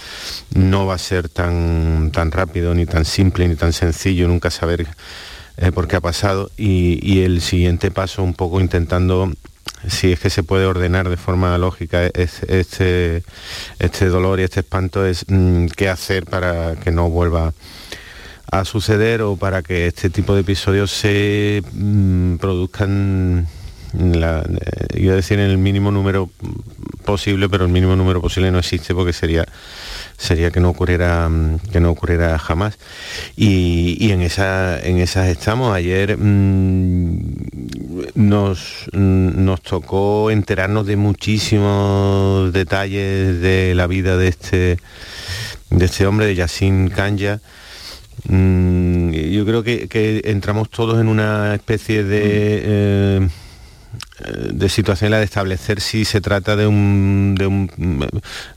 no 0.55 0.87
va 0.87 0.95
a 0.95 0.99
ser 0.99 1.29
tan, 1.29 2.11
tan 2.13 2.31
rápido, 2.31 2.75
ni 2.75 2.87
tan 2.87 3.05
simple, 3.05 3.49
ni 3.49 3.57
tan 3.57 3.73
sencillo, 3.73 4.29
nunca 4.29 4.51
saber 4.51 4.87
eh, 5.57 5.73
por 5.73 5.89
qué 5.89 5.97
ha 5.97 6.01
pasado. 6.01 6.51
Y, 6.57 7.21
el 7.23 7.41
siguiente 7.41 7.91
paso, 7.91 8.23
un 8.23 8.35
poco 8.35 8.61
intentando 8.61 9.33
si 9.87 10.13
es 10.13 10.21
que 10.21 10.31
se 10.31 10.43
puede 10.43 10.67
ordenar 10.67 11.09
de 11.09 11.17
forma 11.17 11.57
lógica 11.59 12.07
este, 12.07 13.23
este 13.79 14.07
dolor 14.07 14.41
y 14.41 14.43
este 14.43 14.61
espanto 14.61 15.07
es 15.07 15.25
mm, 15.29 15.67
qué 15.77 15.89
hacer 15.89 16.25
para 16.25 16.75
que 16.77 16.91
no 16.91 17.09
vuelva 17.11 17.53
a 18.51 18.65
suceder 18.65 19.23
o 19.23 19.37
para 19.37 19.63
que 19.63 19.87
este 19.87 20.11
tipo 20.11 20.35
de 20.35 20.41
episodios 20.41 20.91
se 20.91 21.63
mm, 21.73 22.37
produzcan 22.37 23.47
la, 23.99 24.41
eh, 24.41 25.01
iba 25.01 25.13
a 25.13 25.17
decir 25.17 25.39
en 25.39 25.51
el 25.51 25.59
mínimo 25.59 25.91
número 25.91 26.31
posible, 27.05 27.49
pero 27.49 27.65
el 27.65 27.71
mínimo 27.71 27.97
número 27.97 28.21
posible 28.21 28.51
no 28.51 28.59
existe 28.59 28.95
porque 28.95 29.13
sería 29.13 29.47
sería 30.17 30.51
que 30.51 30.61
no 30.61 30.71
ocurriera 30.71 31.29
mm, 31.29 31.59
que 31.73 31.81
no 31.81 31.91
ocurriera 31.91 32.39
jamás. 32.39 32.79
Y, 33.37 34.11
en 34.11 34.23
esa 34.23 34.81
en 34.81 34.99
esas 34.99 35.29
estamos. 35.29 35.75
Ayer 35.75 36.17
mm, 36.17 37.19
nos 38.15 38.87
mm, 38.93 39.45
nos 39.45 39.63
tocó 39.63 40.31
enterarnos 40.31 40.87
de 40.87 40.97
muchísimos 40.97 42.53
detalles 42.53 43.41
de 43.41 43.75
la 43.75 43.87
vida 43.87 44.17
de 44.17 44.29
este 44.29 44.79
de 45.71 45.85
este 45.85 46.07
hombre 46.07 46.27
de 46.27 46.35
Yassin 46.35 46.89
Kanya 46.89 47.41
yo 48.27 49.47
creo 49.47 49.63
que, 49.63 50.23
entramos 50.25 50.71
todos 50.71 51.01
en 51.01 51.09
una 51.09 51.55
especie 51.55 52.05
de 52.05 52.63
eh, 52.65 53.29
de 54.19 54.69
situación 54.69 55.11
la 55.11 55.19
de 55.19 55.25
establecer 55.25 55.81
si 55.81 56.05
se 56.05 56.21
trata 56.21 56.57
de 56.57 56.67
un, 56.67 57.35
de 57.39 57.47
un 57.47 57.71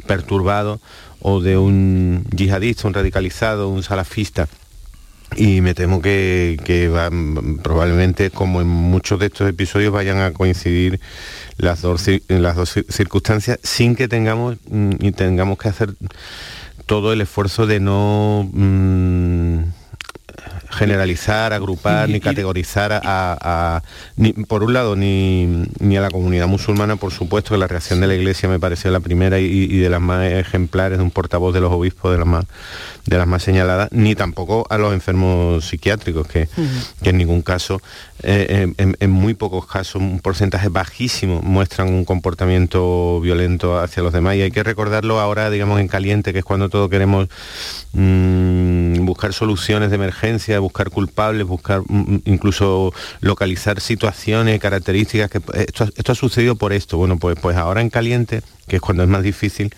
perturbado 0.07 0.79
o 1.21 1.39
de 1.39 1.57
un 1.57 2.25
yihadista, 2.35 2.87
un 2.87 2.93
radicalizado, 2.93 3.69
un 3.69 3.83
salafista. 3.83 4.47
Y 5.37 5.61
me 5.61 5.73
temo 5.73 6.01
que, 6.01 6.57
probablemente, 7.63 8.31
como 8.31 8.59
en 8.59 8.67
muchos 8.67 9.17
de 9.19 9.27
estos 9.27 9.47
episodios, 9.47 9.93
vayan 9.93 10.19
a 10.19 10.33
coincidir 10.33 10.99
las 11.57 11.81
dos, 11.81 12.05
las 12.27 12.55
dos 12.57 12.73
circunstancias 12.89 13.57
sin 13.63 13.95
que 13.95 14.09
tengamos 14.09 14.57
mm, 14.69 14.95
y 14.99 15.11
tengamos 15.13 15.57
que 15.57 15.69
hacer 15.69 15.93
todo 16.85 17.13
el 17.13 17.21
esfuerzo 17.21 17.65
de 17.65 17.79
no 17.79 18.49
mm, 18.51 19.59
generalizar, 20.71 21.53
agrupar, 21.53 22.09
ni 22.09 22.19
categorizar 22.19 23.01
a, 23.03 23.81
ni, 24.15 24.33
por 24.33 24.63
un 24.63 24.73
lado, 24.73 24.95
ni, 24.95 25.65
ni, 25.79 25.97
a 25.97 26.01
la 26.01 26.09
comunidad 26.09 26.47
musulmana, 26.47 26.95
por 26.95 27.11
supuesto 27.11 27.51
que 27.51 27.57
la 27.57 27.67
reacción 27.67 28.01
de 28.01 28.07
la 28.07 28.15
Iglesia 28.15 28.49
me 28.49 28.59
pareció 28.59 28.91
la 28.91 28.99
primera 28.99 29.39
y, 29.39 29.77
de 29.77 29.89
las 29.89 30.01
más 30.01 30.25
ejemplares 30.25 30.97
de 30.97 31.03
un 31.03 31.11
portavoz 31.11 31.53
de 31.53 31.61
los 31.61 31.71
obispos, 31.71 32.11
de 32.11 32.17
las 32.17 32.27
más, 32.27 32.45
de 33.05 33.17
las 33.17 33.27
más 33.27 33.43
señaladas, 33.43 33.89
ni 33.91 34.15
tampoco 34.15 34.65
a 34.69 34.77
los 34.77 34.93
enfermos 34.93 35.65
psiquiátricos, 35.65 36.27
que, 36.27 36.47
que 37.03 37.09
en 37.09 37.17
ningún 37.17 37.41
caso, 37.41 37.81
eh, 38.23 38.73
en, 38.77 39.11
muy 39.11 39.33
pocos 39.33 39.65
casos, 39.65 39.95
un 39.95 40.19
porcentaje 40.19 40.69
bajísimo 40.69 41.41
muestran 41.41 41.89
un 41.89 42.05
comportamiento 42.05 43.19
violento 43.19 43.79
hacia 43.79 44.03
los 44.03 44.13
demás. 44.13 44.35
Y 44.35 44.41
hay 44.41 44.51
que 44.51 44.63
recordarlo 44.63 45.19
ahora, 45.19 45.49
digamos, 45.49 45.79
en 45.79 45.87
caliente, 45.87 46.33
que 46.33 46.39
es 46.39 46.45
cuando 46.45 46.69
todos 46.69 46.89
queremos 46.89 47.27
mm, 47.93 48.80
buscar 49.21 49.33
soluciones 49.33 49.91
de 49.91 49.97
emergencia, 49.97 50.59
buscar 50.59 50.89
culpables, 50.89 51.45
buscar 51.45 51.81
mm, 51.87 52.15
mm, 52.15 52.21
incluso 52.25 52.91
localizar 53.19 53.79
situaciones, 53.79 54.59
características, 54.59 55.29
que 55.29 55.39
esto, 55.53 55.83
esto, 55.95 56.11
ha 56.11 56.15
sucedido 56.15 56.55
por 56.55 56.73
esto. 56.73 56.97
Bueno, 56.97 57.17
pues, 57.19 57.37
pues 57.39 57.55
ahora 57.55 57.81
en 57.81 57.91
caliente, 57.91 58.41
que 58.67 58.77
es 58.77 58.81
cuando 58.81 59.03
es 59.03 59.09
más 59.09 59.21
difícil, 59.21 59.75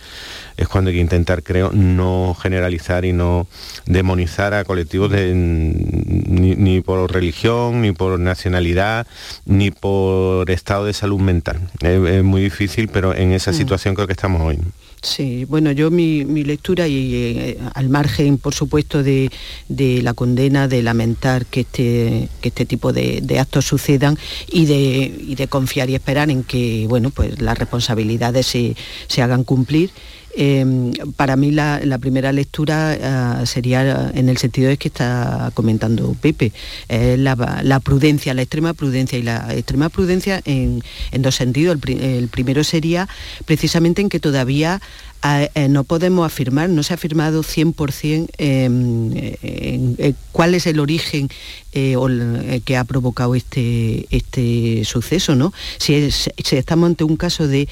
es 0.56 0.70
cuando 0.70 0.92
hay 0.92 0.96
que 0.96 1.02
intentar, 1.02 1.44
creo, 1.44 1.72
no 1.74 2.38
generalizar 2.42 3.04
y 3.04 3.12
no 3.12 3.46
demonizar 3.86 4.54
a 4.54 4.64
colectivos 4.64 5.12
de, 5.12 5.34
ni, 5.36 6.80
por 6.80 7.12
religión, 7.12 7.82
ni 7.82 7.92
por 7.92 8.18
nacionalidad, 8.18 9.08
ni 9.46 9.72
por 9.72 10.50
estado 10.52 10.86
de 10.86 10.94
salud 10.94 11.20
mental. 11.20 11.60
Es, 11.82 12.24
muy 12.24 12.42
difícil, 12.42 12.88
pero 12.88 13.14
en 13.14 13.34
esa 13.34 13.52
mm. 13.52 13.56
situación 13.56 13.96
creo 13.96 14.08
que 14.08 14.14
estamos 14.14 14.42
hoy. 14.42 14.58
Sí, 15.04 15.44
bueno, 15.44 15.74
yo 15.74 15.92
mi, 15.92 16.24
lectura 16.24 16.88
y 16.88 17.14
eh, 17.14 17.58
al 17.74 17.90
margen, 17.90 18.38
por 18.38 18.54
supuesto, 18.54 19.04
de, 19.04 19.30
la 19.68 20.14
condena, 20.14 20.70
de 20.70 20.82
lamentar 20.82 21.46
que 21.46 21.62
este, 21.62 22.30
que 22.40 22.48
este 22.48 22.66
tipo 22.66 22.94
de, 22.94 23.22
actos 23.38 23.66
sucedan 23.66 24.18
y 24.50 24.66
de, 24.66 25.36
de, 25.36 25.48
confiar 25.50 25.90
y 25.90 25.96
esperar 25.96 26.30
en 26.30 26.44
que, 26.46 26.86
bueno, 26.88 27.10
pues 27.10 27.42
las 27.42 27.58
responsabilidades 27.58 28.48
se, 28.48 28.78
se 29.08 29.22
hagan 29.22 29.44
cumplir. 29.44 29.92
Em, 30.36 30.92
para 31.16 31.36
mí 31.36 31.52
la, 31.52 31.80
primera 32.00 32.32
lectura 32.32 32.98
ah, 33.02 33.46
sería 33.46 34.12
en 34.16 34.30
el 34.30 34.38
sentido 34.38 34.70
de 34.70 34.78
que 34.78 34.88
está 34.88 35.52
comentando 35.54 36.16
Pepe, 36.20 36.52
la, 36.90 37.80
prudencia, 37.80 38.34
la 38.34 38.42
extrema 38.42 38.74
prudencia 38.74 39.18
y 39.18 39.22
la 39.22 39.54
extrema 39.54 39.90
prudencia 39.90 40.42
en, 40.46 40.82
dos 41.20 41.36
sentidos. 41.36 41.78
el 41.88 42.28
primero 42.30 42.64
sería 42.64 43.08
precisamente 43.46 44.02
en 44.02 44.10
que 44.10 44.20
todavía 44.20 44.82
eh, 45.26 45.70
no 45.70 45.86
podemos 45.86 46.26
afirmar, 46.26 46.70
no 46.70 46.84
se 46.84 46.94
ha 46.94 46.96
afirmado 46.96 47.44
100% 47.44 48.28
eh, 48.38 50.14
cuál 50.34 50.54
es 50.54 50.68
el 50.68 50.82
origen 50.82 51.30
eh, 51.72 51.96
que 52.66 52.76
ha 52.76 52.84
provocado 52.84 53.34
este, 53.34 54.06
este 54.12 54.84
suceso, 54.84 55.36
¿no? 55.36 55.54
Si, 55.78 55.94
estamos 56.52 56.88
ante 56.88 57.06
un 57.06 57.16
caso 57.16 57.48
de 57.48 57.70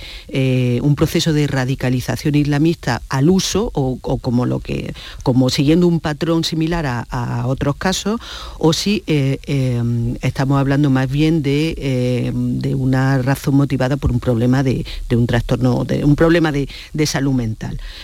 un 0.81 0.95
proceso 0.95 1.33
de 1.33 1.45
radicalización 1.47 2.35
islamista 2.35 3.01
al 3.09 3.29
uso 3.29 3.69
o, 3.73 3.97
como 3.97 4.45
lo 4.45 4.59
que 4.59 4.93
como 5.23 5.49
siguiendo 5.49 5.87
un 5.87 5.99
patrón 5.99 6.43
similar 6.45 6.85
a, 6.85 7.45
otros 7.47 7.75
casos, 7.75 8.19
o 8.59 8.71
si 8.71 9.03
estamos 9.05 10.59
hablando 10.59 10.89
más 10.89 11.09
bien 11.09 11.43
de, 11.43 12.31
una 12.75 13.17
razón 13.21 13.55
motivada 13.55 13.97
por 13.97 14.11
un 14.11 14.19
problema 14.19 14.63
de, 14.63 14.85
un 15.11 15.27
trastorno, 15.27 15.83
de 15.83 16.05
un 16.05 16.15
problema 16.15 16.51
de, 16.51 16.69
de 16.93 17.05
salud 17.05 17.40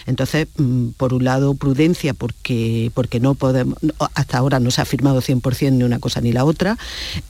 entonces, 0.05 0.47
mm, 0.57 0.89
por 0.97 1.13
un 1.13 1.23
lado, 1.23 1.55
prudencia, 1.55 2.13
porque, 2.13 2.91
porque 2.93 3.19
no 3.19 3.35
podemos, 3.35 3.77
hasta 4.13 4.37
ahora 4.37 4.59
no 4.59 4.71
se 4.71 4.81
ha 4.81 4.85
firmado 4.85 5.21
100% 5.21 5.77
ni 5.77 5.83
una 5.83 5.99
cosa 5.99 6.21
ni 6.21 6.31
la 6.31 6.45
otra. 6.45 6.77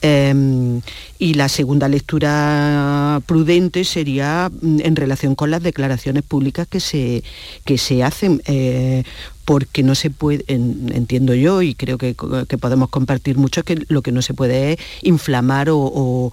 Em, 0.02 0.80
y 1.18 1.34
la 1.34 1.48
segunda 1.48 1.88
lectura 1.88 3.20
prudente 3.26 3.84
sería 3.84 4.50
mm, 4.50 4.80
en 4.82 4.96
relación 4.96 5.34
con 5.34 5.50
las 5.50 5.62
declaraciones 5.62 6.22
públicas 6.22 6.66
que 6.66 6.80
se, 6.80 7.22
que 7.64 7.78
se 7.78 8.02
hacen. 8.02 8.42
Eh, 8.46 9.04
porque 9.48 9.82
no 9.82 9.94
se 9.94 10.10
puede, 10.10 10.44
entiendo 10.46 11.32
yo, 11.32 11.62
y 11.62 11.74
creo 11.74 11.96
que, 11.96 12.14
podemos 12.14 12.90
compartir 12.90 13.38
mucho, 13.38 13.62
que 13.62 13.82
lo 13.88 14.02
que 14.02 14.12
no 14.12 14.20
se 14.20 14.34
puede 14.34 14.72
es 14.72 14.78
inflamar 15.00 15.68
o, 15.70 16.30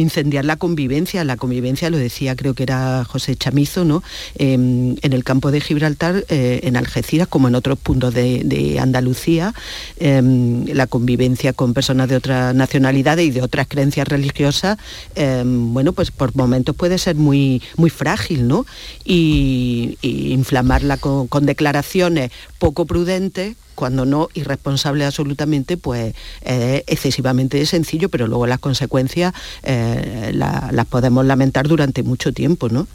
incendiar 0.00 0.44
la 0.44 0.56
convivencia. 0.56 1.22
La 1.22 1.36
convivencia, 1.36 1.90
lo 1.90 1.96
decía, 1.96 2.34
creo 2.34 2.54
que 2.54 2.64
era 2.64 3.04
José 3.04 3.36
Chamizo, 3.36 3.84
¿no? 3.84 4.02
Em, 4.34 4.96
en 5.00 5.12
el 5.12 5.22
campo 5.22 5.52
de 5.52 5.60
Gibraltar, 5.60 6.24
eh, 6.28 6.58
en 6.64 6.76
Algeciras, 6.76 7.28
como 7.28 7.46
en 7.46 7.54
otros 7.54 7.78
puntos 7.78 8.12
de, 8.12 8.78
Andalucía, 8.80 9.54
em, 10.00 10.66
la 10.66 10.88
convivencia 10.88 11.52
con 11.52 11.72
personas 11.72 12.08
de 12.08 12.16
otras 12.16 12.52
nacionalidades 12.52 13.26
y 13.26 13.30
de 13.30 13.42
otras 13.42 13.68
creencias 13.68 14.08
religiosas, 14.08 14.76
em, 15.14 15.72
bueno, 15.72 15.92
pues 15.92 16.10
por 16.10 16.34
momentos 16.34 16.74
puede 16.74 16.98
ser 16.98 17.14
muy, 17.14 17.62
muy 17.76 17.90
frágil, 17.90 18.48
¿no? 18.48 18.66
Y, 19.04 19.96
inflamarla 20.02 20.96
con 20.96 21.46
declaraciones 21.46 22.32
poco 22.58 22.86
prudente, 22.86 23.56
cuando 23.74 24.04
no 24.04 24.28
irresponsable 24.34 25.04
absolutamente, 25.04 25.76
pues 25.76 26.14
es 26.42 26.82
excesivamente 26.86 27.64
sencillo, 27.66 28.08
pero 28.08 28.26
luego 28.26 28.46
las 28.46 28.58
consecuencias 28.58 29.34
eh, 29.62 30.32
las 30.34 30.86
podemos 30.86 31.24
lamentar 31.24 31.68
durante 31.68 32.02
mucho 32.02 32.32
tiempo, 32.32 32.68
¿no? 32.68 32.88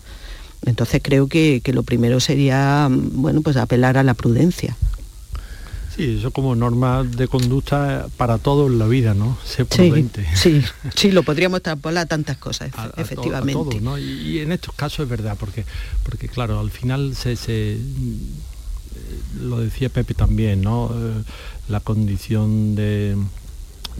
Entonces 0.65 1.01
creo 1.03 1.27
que, 1.27 1.61
lo 1.73 1.83
primero 1.83 2.19
sería, 2.19 2.87
bueno, 2.91 3.41
pues 3.41 3.57
apelar 3.57 3.97
a 3.97 4.03
la 4.03 4.13
prudencia. 4.13 4.75
Sí, 5.95 6.17
eso 6.19 6.31
como 6.31 6.55
norma 6.55 7.03
de 7.03 7.27
conducta 7.27 8.07
para 8.15 8.37
todo 8.37 8.67
en 8.67 8.79
la 8.79 8.87
vida, 8.87 9.13
¿no? 9.13 9.37
Ser 9.43 9.65
prudente. 9.65 10.25
Sí, 10.35 10.63
sí, 10.95 11.11
lo 11.11 11.23
podríamos 11.23 11.57
extrapolar 11.57 12.03
a 12.03 12.05
tantas 12.05 12.37
cosas, 12.37 12.71
efectivamente. 12.95 13.81
y, 13.99 14.39
en 14.39 14.51
estos 14.51 14.73
casos 14.73 15.01
es 15.03 15.09
verdad, 15.09 15.35
porque, 15.39 15.65
porque 16.03 16.29
claro, 16.29 16.59
al 16.59 16.71
final 16.71 17.15
se 17.15 17.35
lo 19.39 19.59
decía 19.59 19.89
Pepe 19.89 20.13
también, 20.13 20.61
¿no? 20.61 20.91
Eh, 20.93 21.23
la 21.69 21.79
condición 21.79 22.75
de, 22.75 23.15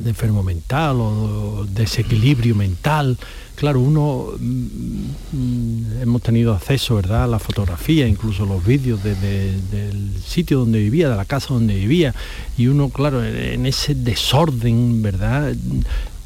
enfermo 0.06 0.42
mental 0.42 0.98
o 1.00 1.66
desequilibrio 1.70 2.56
mental. 2.56 3.18
Claro, 3.56 3.80
uno 3.80 4.30
mm, 4.40 6.02
hemos 6.02 6.22
tenido 6.22 6.54
acceso, 6.54 6.96
¿verdad?, 6.96 7.26
a 7.26 7.28
la 7.28 7.40
fotografía, 7.40 8.08
incluso 8.08 8.46
los 8.46 8.66
vídeos 8.66 9.04
del 9.04 10.14
sitio 10.26 10.60
donde 10.60 10.80
vivía, 10.80 11.10
de 11.10 11.16
la 11.16 11.26
casa 11.26 11.54
donde 11.54 11.76
vivía, 11.76 12.16
y 12.58 12.68
uno, 12.68 12.90
claro, 12.90 13.24
en 13.24 13.66
ese 13.66 13.94
desorden, 13.94 15.04
¿verdad?, 15.04 15.54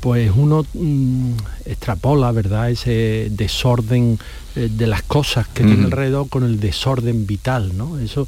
pues 0.05 0.31
uno 0.35 0.63
mm, 0.75 1.31
extrapola, 1.65 2.31
¿verdad?, 2.31 2.69
ese 2.69 3.29
desorden 3.31 4.19
eh, 4.55 4.69
de 4.71 4.85
las 4.85 5.01
cosas 5.01 5.47
que 5.47 5.63
tiene 5.63 5.85
alrededor 5.85 6.29
con 6.29 6.43
el 6.43 6.59
desorden 6.59 7.25
vital, 7.25 7.75
¿no? 7.75 7.97
Eso 7.97 8.27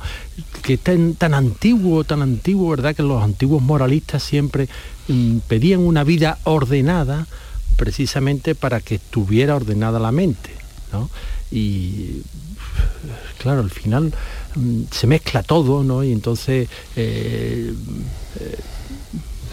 que 0.63 0.73
es 0.73 0.80
tan, 0.80 1.36
antiguo, 1.36 2.03
tan 2.03 2.23
antiguo, 2.23 2.71
¿verdad?, 2.71 2.95
que 2.95 3.03
los 3.03 3.21
antiguos 3.21 3.61
moralistas 3.61 4.23
siempre 4.23 4.67
mm, 5.07 5.38
pedían 5.47 5.82
una 5.82 6.03
vida 6.03 6.39
ordenada 6.45 7.28
precisamente 7.75 8.55
para 8.55 8.82
que 8.82 8.95
estuviera 8.95 9.55
ordenada 9.55 9.99
la 9.99 10.11
mente, 10.11 10.49
¿no? 10.91 11.11
Y 11.51 12.23
claro, 13.38 13.61
al 13.61 13.69
final 13.69 14.11
mm, 14.55 14.82
se 14.89 15.05
mezcla 15.05 15.43
todo, 15.43 15.84
¿no? 15.84 16.03
Y 16.03 16.11
entonces 16.11 16.69
eh, 16.95 17.71
eh, 18.39 18.57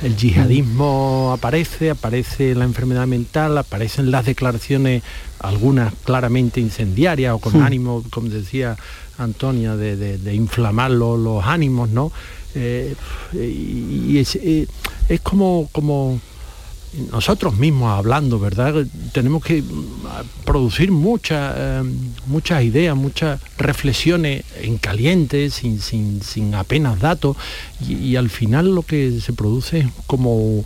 el 0.03 0.17
yihadismo 0.17 1.33
aparece, 1.33 1.91
aparece 1.91 2.55
la 2.55 2.65
enfermedad 2.65 3.07
mental, 3.07 3.57
aparecen 3.59 4.11
las 4.11 4.27
declaraciones, 4.27 5.03
algunas 5.41 5.95
claramente 6.05 6.61
incendiarias 6.61 7.35
o 7.35 7.39
con 7.39 7.63
ánimo, 7.63 8.03
como 8.11 8.29
decía 8.29 8.77
Antonia, 9.19 9.77
de, 9.77 10.35
inflamar 10.35 10.91
los, 10.91 11.45
ánimos, 11.45 11.91
¿no? 11.91 12.13
Eh, 12.55 12.95
y 13.33 14.19
es, 14.19 14.37
eh, 14.37 14.69
es 15.09 15.21
como, 15.21 15.69
como 15.73 16.21
nosotros 17.11 17.57
mismos 17.57 17.97
hablando, 17.97 18.39
¿verdad? 18.39 18.87
Tenemos 19.13 19.45
que 19.45 19.63
mm, 19.63 20.45
producir 20.45 20.93
muchas, 20.93 21.55
eh, 21.57 21.83
muchas 22.27 22.63
ideas, 22.63 22.97
muchas 22.97 23.41
reflexiones 23.59 24.45
en 24.61 24.79
caliente, 24.79 25.51
sin, 25.51 25.81
sin, 25.81 26.55
apenas 26.55 27.01
datos, 27.01 27.37
y, 27.81 28.17
al 28.17 28.31
final 28.31 28.75
lo 28.75 28.83
que 28.83 29.21
se 29.21 29.33
produce 29.33 29.81
es 29.81 29.87
como 30.07 30.65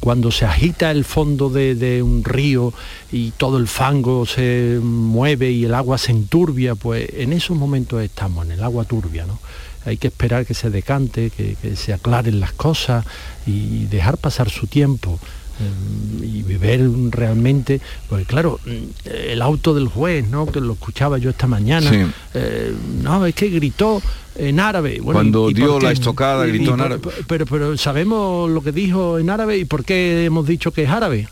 cuando 0.00 0.30
se 0.30 0.44
agita 0.44 0.90
el 0.90 1.04
fondo 1.04 1.48
de, 1.48 2.02
un 2.02 2.22
río 2.22 2.72
y 3.10 3.30
todo 3.32 3.58
el 3.58 3.66
fango 3.66 4.26
se 4.26 4.78
mueve 4.82 5.50
y 5.50 5.64
el 5.64 5.74
agua 5.74 5.98
se 5.98 6.12
enturbia, 6.12 6.74
pues 6.74 7.08
en 7.14 7.32
esos 7.32 7.56
momentos 7.56 8.02
estamos, 8.02 8.44
en 8.44 8.52
el 8.52 8.62
agua 8.62 8.84
turbia, 8.84 9.26
¿no? 9.26 9.38
Hay 9.84 9.96
que 9.96 10.08
esperar 10.08 10.46
que 10.46 10.54
se 10.54 10.70
decante, 10.70 11.30
que 11.30 11.56
se 11.74 11.92
aclaren 11.92 12.38
las 12.38 12.52
cosas 12.52 13.04
y 13.46 13.86
dejar 13.86 14.16
pasar 14.16 14.48
su 14.48 14.68
tiempo 14.68 15.18
y 16.22 16.42
ver 16.58 16.88
realmente, 17.10 17.80
porque 18.08 18.24
claro, 18.24 18.60
el 19.04 19.42
auto 19.42 19.74
del 19.74 19.88
juez, 19.88 20.28
¿no? 20.28 20.46
Que 20.46 20.60
lo 20.60 20.74
escuchaba 20.74 21.18
yo 21.18 21.30
esta 21.30 21.46
mañana, 21.46 21.90
eh, 22.34 22.74
no, 23.02 23.26
es 23.26 23.34
que 23.34 23.48
gritó 23.48 24.02
en 24.36 24.60
árabe. 24.60 25.00
Cuando 25.02 25.50
dio 25.50 25.80
la 25.80 25.92
estocada, 25.92 26.46
gritó 26.46 26.74
en 26.74 26.80
árabe. 26.80 27.02
Pero, 27.26 27.46
pero 27.46 27.76
sabemos 27.76 28.50
lo 28.50 28.62
que 28.62 28.72
dijo 28.72 29.18
en 29.18 29.30
árabe 29.30 29.58
y 29.58 29.64
por 29.64 29.84
qué 29.84 30.24
hemos 30.24 30.46
dicho 30.46 30.70
que 30.72 30.84
es 30.84 30.90
árabe. 30.90 31.28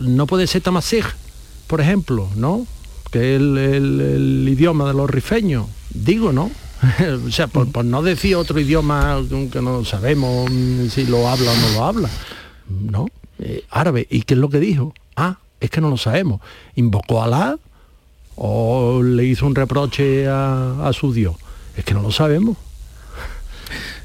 No 0.00 0.26
puede 0.26 0.46
ser 0.46 0.62
tamasig, 0.62 1.04
por 1.66 1.80
ejemplo, 1.80 2.28
¿no? 2.34 2.66
Que 3.10 3.36
es 3.36 3.40
el, 3.40 4.46
idioma 4.48 4.88
de 4.88 4.94
los 4.94 5.10
rifeños. 5.10 5.66
Digo, 5.90 6.32
¿no? 6.32 6.50
o 7.26 7.30
sea, 7.30 7.46
por, 7.46 7.70
por, 7.70 7.84
no 7.84 8.02
decir 8.02 8.34
otro 8.36 8.58
idioma 8.58 9.20
que 9.52 9.60
no 9.60 9.84
sabemos 9.84 10.50
si 10.90 11.04
lo 11.06 11.28
habla 11.28 11.52
o 11.52 11.56
no 11.56 11.68
lo 11.74 11.84
habla. 11.84 12.10
¿No? 12.68 13.06
Eh, 13.44 13.64
árabe. 13.70 14.06
¿Y 14.08 14.22
qué 14.22 14.34
es 14.34 14.40
lo 14.40 14.48
que 14.48 14.60
dijo? 14.60 14.94
Ah, 15.16 15.38
es 15.60 15.70
que 15.70 15.80
no 15.80 15.90
lo 15.90 15.96
sabemos. 15.96 16.40
¿Invocó 16.76 17.22
a 17.22 17.24
Alá 17.24 17.58
o 18.36 19.02
le 19.02 19.24
hizo 19.24 19.46
un 19.46 19.54
reproche 19.54 20.28
a, 20.28 20.90
su 20.92 21.12
Dios? 21.12 21.36
Es 21.76 21.84
que 21.84 21.94
no 21.94 22.02
lo 22.02 22.12
sabemos. 22.12 22.56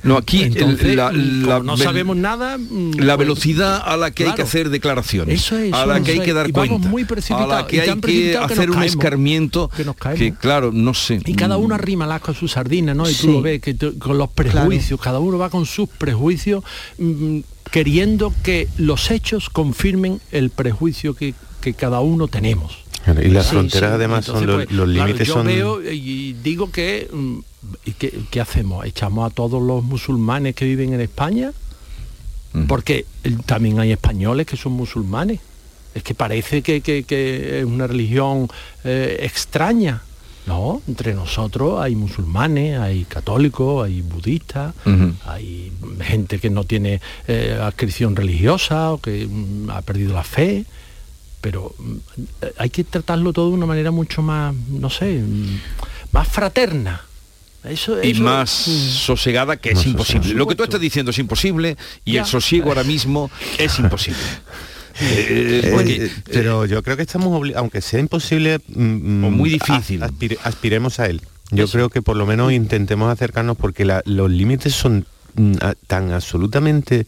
No, 0.03 0.17
aquí 0.17 0.49
no 0.49 1.77
sabemos 1.77 2.15
nada. 2.15 2.57
La 2.57 3.15
pues, 3.15 3.27
velocidad 3.27 3.81
a 3.83 3.97
la 3.97 4.11
que 4.11 4.27
hay 4.27 4.35
que 4.35 4.41
hacer 4.41 4.69
declaraciones, 4.69 5.51
a 5.73 5.85
la 5.85 6.01
que 6.01 6.11
hay 6.11 6.19
que 6.19 6.33
dar 6.33 6.51
cuenta, 6.51 6.89
a 7.35 7.47
la 7.47 7.67
que 7.67 7.81
hay 7.81 7.99
que 7.99 8.37
hacer 8.37 8.71
un 8.71 8.83
escarmiento 8.83 9.69
que, 10.15 10.33
claro, 10.33 10.71
no 10.71 10.93
sé. 10.93 11.21
Y 11.25 11.35
cada 11.35 11.57
uno 11.57 11.75
mm. 11.75 11.79
arrima 11.79 12.07
la 12.07 12.19
con 12.19 12.35
su 12.35 12.47
sardina, 12.47 12.93
¿no? 12.93 13.09
Y 13.09 13.13
tú 13.13 13.31
lo 13.31 13.41
ves 13.41 13.61
que 13.61 13.75
con 13.99 14.17
los 14.17 14.29
prejuicios, 14.29 14.99
cada 14.99 15.19
uno 15.19 15.37
va 15.37 15.49
con 15.49 15.65
sus 15.65 15.89
prejuicios 15.89 16.63
mm, 16.97 17.39
queriendo 17.71 18.33
que 18.43 18.67
los 18.77 19.11
hechos 19.11 19.49
confirmen 19.49 20.21
el 20.31 20.49
prejuicio 20.49 21.15
que, 21.15 21.33
cada 21.77 21.99
uno 21.99 22.29
tenemos. 22.29 22.77
Y 23.23 23.29
las 23.29 23.47
fronteras 23.47 23.93
además 23.93 24.25
son 24.25 24.45
los, 24.45 24.65
pues, 24.65 24.87
límites 24.89 25.27
yo 25.27 25.43
veo 25.43 25.81
y 25.81 26.33
digo 26.33 26.71
que 26.71 27.07
mm, 27.11 27.39
¿qué, 28.29 28.41
hacemos? 28.41 28.85
¿Echamos 28.85 29.31
a 29.31 29.33
todos 29.33 29.61
los 29.61 29.83
musulmanes 29.83 30.55
que 30.55 30.65
viven 30.65 30.93
en 30.93 31.01
España? 31.01 31.51
Porque 32.67 33.05
también 33.45 33.79
hay 33.79 33.91
españoles 33.91 34.47
que 34.47 34.57
son 34.57 34.71
musulmanes. 34.71 35.39
Es 35.93 36.01
que 36.01 36.15
parece 36.15 36.63
que, 36.63 36.81
es 37.59 37.65
una 37.65 37.85
religión 37.85 38.47
eh, 38.83 39.19
extraña. 39.21 40.01
No, 40.47 40.81
entre 40.87 41.13
nosotros 41.13 41.79
hay 41.81 41.95
musulmanes, 41.95 42.79
hay 42.79 43.03
católicos, 43.03 43.85
hay 43.85 44.01
budistas, 44.01 44.73
hay 45.25 45.71
gente 46.01 46.39
que 46.39 46.49
no 46.49 46.63
tiene 46.63 47.01
eh, 47.27 47.59
adscripción 47.61 48.15
religiosa 48.15 48.93
o 48.93 48.99
que 48.99 49.27
mm, 49.29 49.69
ha 49.69 49.81
perdido 49.81 50.13
la 50.13 50.23
fe, 50.23 50.65
pero 51.41 51.73
mm, 51.77 51.95
hay 52.57 52.69
que 52.69 52.83
tratarlo 52.83 53.33
todo 53.33 53.49
de 53.49 53.53
una 53.55 53.65
manera 53.65 53.91
mucho 53.91 54.21
más, 54.21 54.53
no 54.69 54.89
sé, 54.89 55.21
mm, 55.21 55.59
más 56.11 56.27
fraterna. 56.27 57.01
Eso, 57.63 58.01
y 58.01 58.11
eso- 58.11 58.23
más 58.23 58.49
sosegada 58.49 59.57
que 59.57 59.71
es 59.71 59.85
imposible. 59.85 60.33
Lo 60.33 60.47
que 60.47 60.55
tú 60.55 60.63
estás 60.63 60.79
diciendo 60.79 61.11
es 61.11 61.19
imposible 61.19 61.75
y 62.05 62.13
Ya. 62.13 62.21
el 62.21 62.27
sosiego 62.27 62.69
ahora 62.69 62.83
mismo 62.83 63.29
es 63.57 63.77
imposible. 63.79 64.19
Eh, 64.99 65.69
porque- 65.73 66.05
Eh, 66.05 66.11
pero 66.31 66.65
yo 66.65 66.81
creo 66.81 66.95
que 66.97 67.03
estamos 67.03 67.47
aunque 67.55 67.81
sea 67.81 67.99
imposible 67.99 68.59
mm, 68.67 69.25
O 69.25 69.31
muy 69.31 69.49
difícil. 69.49 70.01
aspire- 70.01 70.39
aspiremos 70.43 70.99
a 70.99 71.05
él 71.07 71.21
yo 71.51 71.67
creo 71.69 71.89
que 71.89 72.01
por 72.01 72.17
lo 72.17 72.25
menos 72.25 72.51
intentemos 72.51 73.09
acercarnos 73.11 73.55
porque 73.57 73.85
la- 73.85 74.01
los 74.05 74.29
límites 74.29 74.73
son 74.73 75.05
mm, 75.35 75.53
a- 75.61 75.75
tan 75.87 76.11
absolutamente 76.11 77.05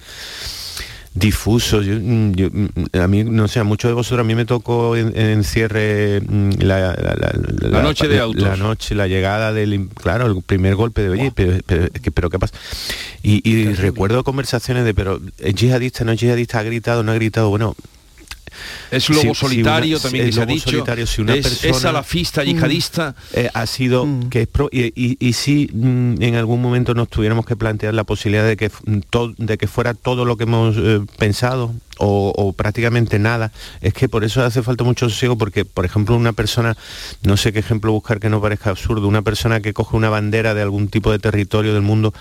difusos 1.19 1.85
yo, 1.85 1.95
mm, 1.99 2.31
yo, 2.33 2.47
mm, 2.51 2.67
a 3.01 3.07
mí 3.07 3.23
no 3.23 3.47
sé 3.47 3.59
a 3.59 3.63
muchos 3.63 3.89
de 3.89 3.93
vosotros 3.95 4.21
a 4.21 4.27
mí 4.27 4.35
me 4.35 4.45
tocó 4.45 4.95
en, 4.95 5.15
en 5.17 5.43
cierre 5.43 6.21
mm, 6.21 6.51
la, 6.61 6.79
la- 6.95 7.15
la- 7.15 7.69
La 7.69 7.81
noche 7.83 8.07
de 8.07 8.19
autos. 8.19 8.41
la 8.43 8.55
noche 8.55 8.95
la 8.95 9.07
llegada 9.07 9.51
del 9.53 9.89
claro 9.89 10.27
el 10.27 10.41
primer 10.41 10.75
golpe 10.75 11.01
de 11.01 11.09
oye 11.09 11.31
pero, 11.35 11.57
pero, 11.65 11.89
que- 11.91 12.11
pero 12.11 12.29
qué 12.29 12.39
pasa 12.39 12.53
y, 13.21 13.41
y 13.49 13.73
recuerdo 13.73 14.23
conversaciones 14.23 14.85
de 14.85 14.93
pero 14.93 15.19
es 15.39 15.55
yihadista 15.55 16.03
no 16.05 16.11
es 16.13 16.19
yihadista 16.19 16.59
ha 16.59 16.63
gritado 16.63 17.03
no 17.03 17.11
ha 17.11 17.15
gritado 17.15 17.49
bueno 17.49 17.75
Es 18.91 19.09
lobo 19.09 19.21
si- 19.21 19.27
si 19.29 19.35
solitario 19.35 19.95
una- 19.97 20.03
también 20.03 20.25
que 20.25 20.31
se 20.31 20.41
ha 20.41 20.45
dicho. 20.45 20.69
solitario, 20.69 21.05
si 21.07 21.21
una 21.21 21.35
es, 21.35 21.43
persona 21.47 21.71
es 21.75 21.81
salafista, 21.81 22.43
yihadista. 22.43 23.15
eh, 23.33 23.49
ha 23.53 23.65
sido 23.67 24.07
que 24.29 24.41
es 24.43 24.47
pro- 24.47 24.69
y, 24.71 24.87
y- 24.95 25.17
y 25.19 25.33
si 25.33 25.69
mm, 25.73 26.21
en 26.21 26.35
algún 26.35 26.61
momento 26.61 26.93
nos 26.93 27.09
tuviéramos 27.09 27.45
que 27.45 27.55
plantear 27.55 27.93
la 27.93 28.03
posibilidad 28.03 28.45
de 28.45 28.57
que 28.57 28.69
mm, 28.69 28.99
to- 29.09 29.33
de 29.37 29.57
que 29.57 29.67
fuera 29.67 29.93
todo 29.93 30.25
lo 30.25 30.37
que 30.37 30.43
hemos 30.43 30.75
eh, 30.77 31.01
pensado 31.17 31.73
o, 31.97 32.33
o 32.35 32.53
prácticamente 32.53 33.19
nada 33.19 33.51
es 33.81 33.93
que 33.93 34.07
por 34.07 34.23
eso 34.23 34.43
hace 34.43 34.63
falta 34.63 34.83
mucho 34.85 35.09
sosiego 35.09 35.37
porque 35.37 35.65
por 35.65 35.83
ejemplo 35.85 36.15
una 36.15 36.31
persona 36.33 36.77
no 37.23 37.35
sé 37.35 37.51
qué 37.51 37.59
ejemplo 37.59 37.91
buscar 37.91 38.19
que 38.21 38.29
no 38.29 38.39
parezca 38.41 38.69
absurdo 38.69 39.07
una 39.07 39.21
persona 39.21 39.59
que 39.59 39.73
coge 39.73 39.97
una 39.97 40.09
bandera 40.09 40.53
de 40.53 40.61
algún 40.61 40.87
tipo 40.87 41.11
de 41.11 41.19
territorio 41.19 41.73
del 41.73 41.81
mundo 41.81 42.13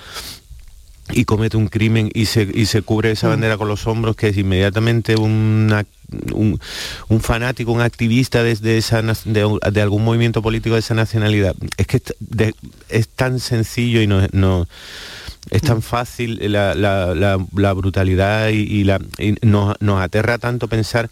y 1.12 1.24
comete 1.24 1.56
un 1.56 1.68
crimen 1.68 2.10
y 2.14 2.26
se, 2.26 2.48
y 2.52 2.66
se 2.66 2.82
cubre 2.82 3.10
esa 3.12 3.28
bandera 3.28 3.56
con 3.56 3.68
los 3.68 3.86
hombros, 3.86 4.16
que 4.16 4.28
es 4.28 4.36
inmediatamente 4.36 5.16
una- 5.16 5.84
un, 6.32 6.58
un 7.08 7.20
fanático, 7.20 7.72
un 7.72 7.80
activista 7.82 8.42
desde 8.42 8.78
esa, 8.78 9.02
de, 9.02 9.58
de 9.72 9.80
algún 9.82 10.04
movimiento 10.04 10.42
político 10.42 10.74
de 10.74 10.80
esa 10.80 10.94
nacionalidad. 10.94 11.54
Es 11.76 11.86
que 11.86 11.98
es, 11.98 12.02
de- 12.20 12.54
es 12.88 13.08
tan 13.08 13.40
sencillo 13.40 14.00
y 14.02 14.06
no, 14.06 14.26
no- 14.32 14.66
es 15.50 15.62
tan 15.62 15.80
fácil 15.82 16.38
la, 16.52 16.74
la- 16.74 17.14
la- 17.14 17.38
la 17.56 17.72
brutalidad 17.72 18.48
y, 18.50 18.56
y 18.56 18.84
la, 18.84 19.00
y 19.18 19.34
nos, 19.42 19.76
nos 19.80 20.00
aterra 20.02 20.36
tanto 20.38 20.68
pensar 20.68 21.08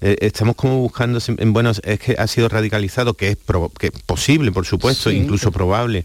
eh, 0.00 0.16
estamos 0.20 0.56
como 0.56 0.78
buscando, 0.80 1.18
en- 1.38 1.52
bueno, 1.52 1.70
es 1.82 1.98
que 2.00 2.16
ha 2.18 2.26
sido 2.26 2.48
radicalizado, 2.48 3.14
que 3.14 3.30
es, 3.30 3.38
que 3.78 3.86
es 3.88 3.92
posible, 4.06 4.52
por 4.52 4.66
supuesto, 4.66 5.10
Sí, 5.10 5.16
incluso 5.16 5.50
probable, 5.52 6.04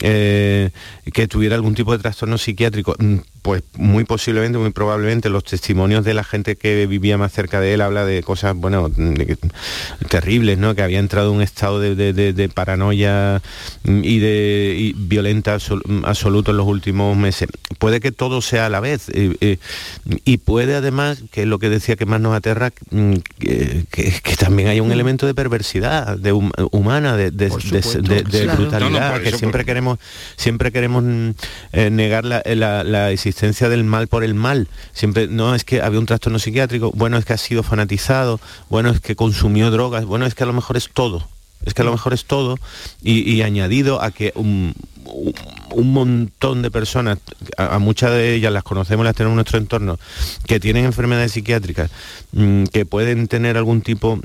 eh, 0.00 0.70
que 1.12 1.26
tuviera 1.28 1.56
algún 1.56 1.74
tipo 1.74 1.92
de 1.92 1.98
trastorno 1.98 2.38
psiquiátrico. 2.38 2.94
Mm, 3.40 3.42
Pues 3.42 3.62
muy 3.76 4.04
posiblemente, 4.04 4.58
muy 4.58 4.70
probablemente, 4.70 5.28
los 5.30 5.44
testimonios 5.44 6.04
de 6.04 6.14
la 6.14 6.24
gente 6.24 6.56
que 6.56 6.86
vivía 6.86 7.16
más 7.18 7.32
cerca 7.32 7.58
de 7.60 7.72
él 7.74 7.80
habla 7.80 8.04
de 8.04 8.22
cosas, 8.22 8.54
bueno, 8.54 8.88
de 8.90 9.26
que- 9.26 9.36
terribles, 10.08 10.58
¿no? 10.58 10.74
Que 10.74 10.82
había 10.82 10.98
entrado 10.98 11.30
en 11.30 11.36
un 11.36 11.42
estado 11.42 11.80
de, 11.80 11.94
de- 11.94 12.12
de- 12.12 12.32
de 12.32 12.48
paranoia 12.48 13.40
mm, 13.84 14.00
y 14.04 14.18
de 14.18 14.76
y 14.78 14.92
violenta 14.92 15.56
absol- 15.56 15.82
mm, 15.86 16.04
absoluto 16.04 16.50
en 16.50 16.58
los 16.58 16.66
últimos 16.66 17.16
meses. 17.16 17.48
Puede 17.78 18.00
que 18.00 18.12
todo 18.12 18.42
sea 18.42 18.66
a 18.66 18.68
la 18.68 18.80
vez 18.80 19.08
eh, 19.08 19.34
eh, 19.40 19.56
y 20.24 20.36
puede 20.38 20.74
además, 20.74 21.22
que 21.32 21.42
es 21.42 21.46
lo 21.48 21.58
que 21.58 21.70
decía 21.70 21.96
que 21.96 22.06
más 22.06 22.20
nos 22.20 22.34
aterra, 22.36 22.70
mm, 22.90 23.14
que, 23.38 23.84
que- 23.90 24.20
que 24.22 24.36
también 24.36 24.68
hay 24.68 24.80
un 24.80 24.92
elemento 24.92 25.26
de 25.26 25.34
perversidad 25.34 26.18
de 26.18 26.32
hum- 26.32 26.52
humana, 26.72 27.16
de, 27.16 27.30
de- 27.30 27.48
Por 27.48 27.62
de- 27.62 27.82
supuesto, 27.82 28.02
de- 28.02 28.22
de 28.22 28.42
claro. 28.44 28.60
brutalidad, 28.60 28.90
No, 29.00 29.06
no, 29.08 29.12
por 29.14 29.22
que 29.22 29.30
siempre 29.32 29.60
por- 29.60 29.66
queremos 29.66 29.98
siempre 30.36 30.72
queremos 30.72 31.02
mm, 31.04 31.30
eh, 31.72 31.90
negar 31.90 32.24
la, 32.24 32.42
la- 32.44 32.84
la 32.84 33.10
existencia 33.10 33.29
del 33.32 33.84
mal 33.84 34.08
por 34.08 34.24
el 34.24 34.34
mal. 34.34 34.68
Siempre, 34.92 35.28
no 35.28 35.54
es 35.54 35.64
que 35.64 35.82
había 35.82 35.98
un 35.98 36.06
trastorno 36.06 36.38
psiquiátrico, 36.38 36.92
bueno, 36.94 37.16
es 37.16 37.24
que 37.24 37.32
ha 37.32 37.38
sido 37.38 37.62
fanatizado, 37.62 38.40
bueno, 38.68 38.90
es 38.90 39.00
que 39.00 39.16
consumió 39.16 39.70
drogas, 39.70 40.04
bueno, 40.04 40.26
es 40.26 40.34
que 40.34 40.44
a 40.44 40.46
lo 40.46 40.52
mejor 40.52 40.76
es 40.76 40.88
todo. 40.92 41.26
Es 41.64 41.74
que 41.74 41.82
a 41.82 41.84
lo 41.84 41.92
mejor 41.92 42.14
es 42.14 42.24
todo 42.24 42.58
y, 43.02 43.42
añadido 43.42 44.00
a 44.00 44.12
que 44.12 44.32
un, 44.34 44.74
montón 45.76 46.62
de 46.62 46.70
personas, 46.70 47.18
a, 47.58 47.78
muchas 47.78 48.12
de 48.12 48.34
ellas 48.34 48.50
las 48.50 48.62
conocemos, 48.62 49.04
las 49.04 49.14
tenemos 49.14 49.32
en 49.32 49.36
nuestro 49.36 49.58
entorno, 49.58 49.98
que 50.46 50.58
tienen 50.58 50.86
enfermedades 50.86 51.32
psiquiátricas, 51.32 51.90
mm, 52.32 52.64
que 52.64 52.86
pueden 52.86 53.28
tener 53.28 53.58
algún 53.58 53.82
tipo 53.82 54.20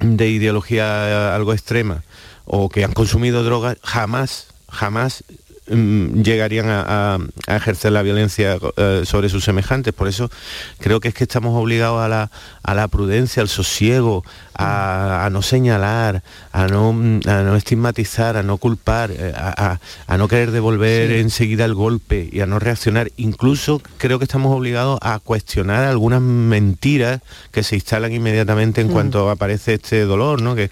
de 0.00 0.28
ideología 0.28 1.34
algo 1.34 1.52
extrema 1.54 2.02
o 2.44 2.68
que 2.68 2.84
han 2.84 2.92
consumido 2.92 3.42
drogas, 3.42 3.78
jamás, 3.82 4.48
jamás 4.68 5.24
llegarían 5.70 6.68
a, 6.68 7.14
a- 7.14 7.18
a 7.46 7.56
ejercer 7.56 7.92
la 7.92 8.02
violencia 8.02 8.58
eh, 8.76 9.02
sobre 9.04 9.28
sus 9.28 9.44
semejantes. 9.44 9.92
Por 9.94 10.08
eso 10.08 10.30
creo 10.78 11.00
que 11.00 11.08
es 11.08 11.14
que 11.14 11.24
estamos 11.24 11.56
obligados 11.60 12.02
a 12.02 12.08
la, 12.08 12.30
a 12.62 12.74
la 12.74 12.88
prudencia, 12.88 13.42
al 13.42 13.48
sosiego, 13.48 14.24
a, 14.60 15.24
a 15.26 15.30
no 15.30 15.42
señalar, 15.42 16.22
a 16.52 16.66
no, 16.66 16.92
mm, 16.92 17.20
a 17.26 17.42
no 17.42 17.56
estigmatizar, 17.56 18.36
a 18.36 18.42
no 18.42 18.56
culpar, 18.58 19.10
eh, 19.10 19.32
a, 19.36 19.72
a- 19.72 19.80
a 20.06 20.16
no 20.18 20.28
querer 20.28 20.50
devolver 20.50 21.10
enseguida 21.12 21.64
el 21.64 21.74
golpe 21.74 22.28
y 22.30 22.40
a 22.40 22.46
no 22.46 22.58
reaccionar. 22.58 23.10
Incluso 23.16 23.80
creo 23.98 24.18
que 24.18 24.24
estamos 24.24 24.54
obligados 24.56 24.98
a 25.02 25.18
cuestionar 25.18 25.84
algunas 25.84 26.20
mentiras 26.20 27.20
que 27.52 27.62
se 27.62 27.76
instalan 27.76 28.12
inmediatamente 28.12 28.80
en 28.80 28.88
Mm. 28.88 28.92
cuanto 28.92 29.30
aparece 29.30 29.74
este 29.74 30.04
dolor, 30.04 30.42
¿no? 30.42 30.54
Que, 30.54 30.70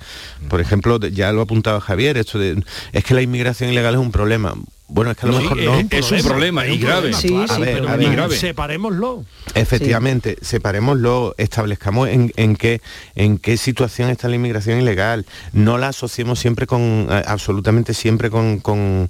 por 0.49 0.61
ejemplo, 0.61 0.99
ya 0.99 1.33
lo 1.33 1.43
apuntaba 1.43 1.81
Javier, 1.81 2.17
esto 2.19 2.39
de 2.39 2.63
es 2.93 3.05
que 3.05 3.15
la 3.15 3.23
inmigración 3.23 3.71
ilegal 3.71 3.95
es 3.95 4.01
un 4.01 4.13
problema. 4.13 4.55
Bueno, 4.91 5.11
es 5.11 5.19
que 5.19 5.27
a 5.27 5.29
lo 5.29 5.35
No, 5.35 5.41
mejor 5.43 5.59
es- 5.61 5.67
no. 5.67 5.79
es 5.91 6.13
un 6.13 6.23
problema, 6.23 6.67
y 6.67 6.79
grave. 6.79 7.13
Sí, 7.13 7.29
A 7.37 7.55
sí, 7.57 7.61
ver, 7.61 7.75
pero 7.75 7.89
a 7.91 7.97
ver. 7.97 8.09
y 8.09 8.11
grave. 8.11 8.37
separémoslo. 8.37 9.25
Efectivamente, 9.55 10.39
separémoslo, 10.41 11.35
establezcamos 11.37 12.09
en, 12.09 12.33
en 12.37 12.57
qué 12.57 12.81
en 13.15 13.37
qué 13.39 13.57
situación 13.59 13.78
está 14.11 14.29
la 14.29 14.37
inmigración 14.37 14.81
ilegal. 14.81 15.27
No 15.53 15.79
la 15.79 15.89
asociemos 15.89 16.39
siempre 16.39 16.67
con, 16.67 17.07
eh, 17.11 17.23
absolutamente 17.27 17.95
siempre 17.95 18.31
con, 18.31 18.59
con- 18.61 19.09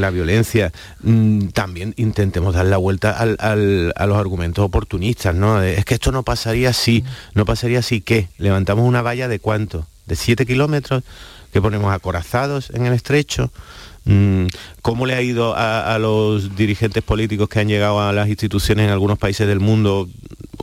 la 0.00 0.10
violencia. 0.10 0.72
Mm, 1.02 1.48
También 1.48 1.94
intentemos 1.96 2.54
dar 2.54 2.66
la 2.66 2.76
vuelta 2.76 3.10
al- 3.12 3.36
a 3.96 4.06
los 4.06 4.18
argumentos 4.18 4.64
oportunistas, 4.64 5.34
¿no? 5.34 5.62
Es 5.62 5.84
que 5.84 5.94
esto 5.94 6.12
no 6.12 6.22
pasaría 6.22 6.70
así, 6.70 7.04
no 7.34 7.44
pasaría 7.44 7.78
así 7.80 8.00
¿qué? 8.00 8.28
Levantamos 8.38 8.86
una 8.86 9.02
valla 9.02 9.28
de 9.28 9.38
cuánto? 9.38 9.86
¿De 10.06 10.16
7 10.16 10.46
kilómetros? 10.46 11.02
que 11.52 11.62
ponemos 11.62 11.90
acorazados 11.94 12.68
en 12.70 12.84
el 12.84 12.92
estrecho? 12.92 13.50
Mm, 14.06 14.46
¿Cómo 14.82 15.04
le 15.04 15.14
ha 15.14 15.20
ido 15.22 15.54
a, 15.56 15.94
a 15.94 15.98
los 15.98 16.54
dirigentes 16.56 17.02
políticos 17.02 17.48
que 17.48 17.58
han 17.60 17.68
llegado 17.68 18.00
a 18.00 18.12
las 18.12 18.28
instituciones 18.28 18.84
en 18.86 18.90
algunos 18.92 19.18
países 19.18 19.46
del 19.48 19.60
mundo, 19.60 20.08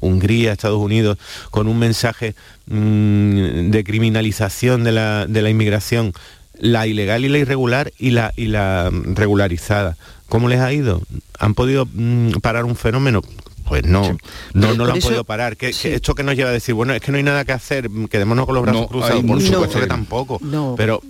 Hungría, 0.02 0.54
Estados 0.54 0.80
Unidos, 0.82 1.18
con 1.52 1.68
un 1.68 1.78
mensaje 1.78 2.36
mm, 2.68 3.70
de 3.70 3.84
criminalización 3.86 4.84
de 4.84 4.92
la, 4.94 5.28
de 5.28 5.42
la 5.42 5.50
inmigración, 5.50 6.14
la 6.58 6.88
ilegal 6.88 7.26
y 7.26 7.30
la 7.30 7.38
irregular 7.40 7.92
y 8.00 8.12
la, 8.12 8.34
y 8.38 8.46
la 8.48 8.90
regularizada? 8.92 9.98
¿Cómo 10.30 10.48
les 10.48 10.60
ha 10.62 10.72
ido? 10.74 11.02
¿Han 11.40 11.54
podido 11.54 11.86
mm, 11.92 12.40
parar 12.42 12.66
un 12.66 12.76
fenómeno? 12.76 13.22
Pues 13.68 13.86
no, 13.86 14.18
no, 14.54 14.74
no 14.74 14.86
lo 14.86 14.92
han 14.92 14.98
eso- 14.98 15.08
podido 15.08 15.24
parar. 15.24 15.58
¿Qué- 15.58 15.74
sí. 15.74 15.90
qué- 15.90 15.96
¿Esto 15.96 16.16
que 16.16 16.24
nos 16.24 16.36
lleva 16.36 16.50
a 16.50 16.54
decir? 16.54 16.76
Bueno, 16.76 16.94
es 16.94 17.02
que 17.02 17.12
no 17.12 17.18
hay 17.18 17.24
nada 17.24 17.46
que 17.46 17.52
hacer, 17.54 17.90
quedémonos 18.10 18.46
con 18.46 18.56
los 18.56 18.64
brazos 18.64 18.82
No, 18.82 18.88
cruzados. 18.88 19.16
hay 19.22 19.24
Por 19.28 19.42
supuesto 19.42 19.80
que 19.80 19.88
tampoco. 19.88 20.40
No. 20.42 20.76
Pero 20.78 21.02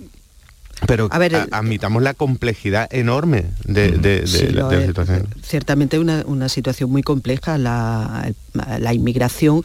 pero 0.86 1.08
A 1.10 1.18
ver, 1.18 1.34
a- 1.36 1.42
el- 1.44 1.48
admitamos 1.52 2.02
la 2.02 2.14
complejidad 2.14 2.88
enorme 2.92 3.46
de, 3.64 3.90
de- 3.92 4.20
de 4.20 4.26
Sí, 4.26 4.46
la, 4.48 4.68
de 4.68 4.86
situación. 4.86 5.28
Ciertamente 5.42 5.98
una, 5.98 6.22
una 6.26 6.48
situación 6.48 6.90
muy 6.90 7.02
compleja 7.02 7.58
la, 7.58 8.30
la 8.78 8.94
inmigración 8.94 9.62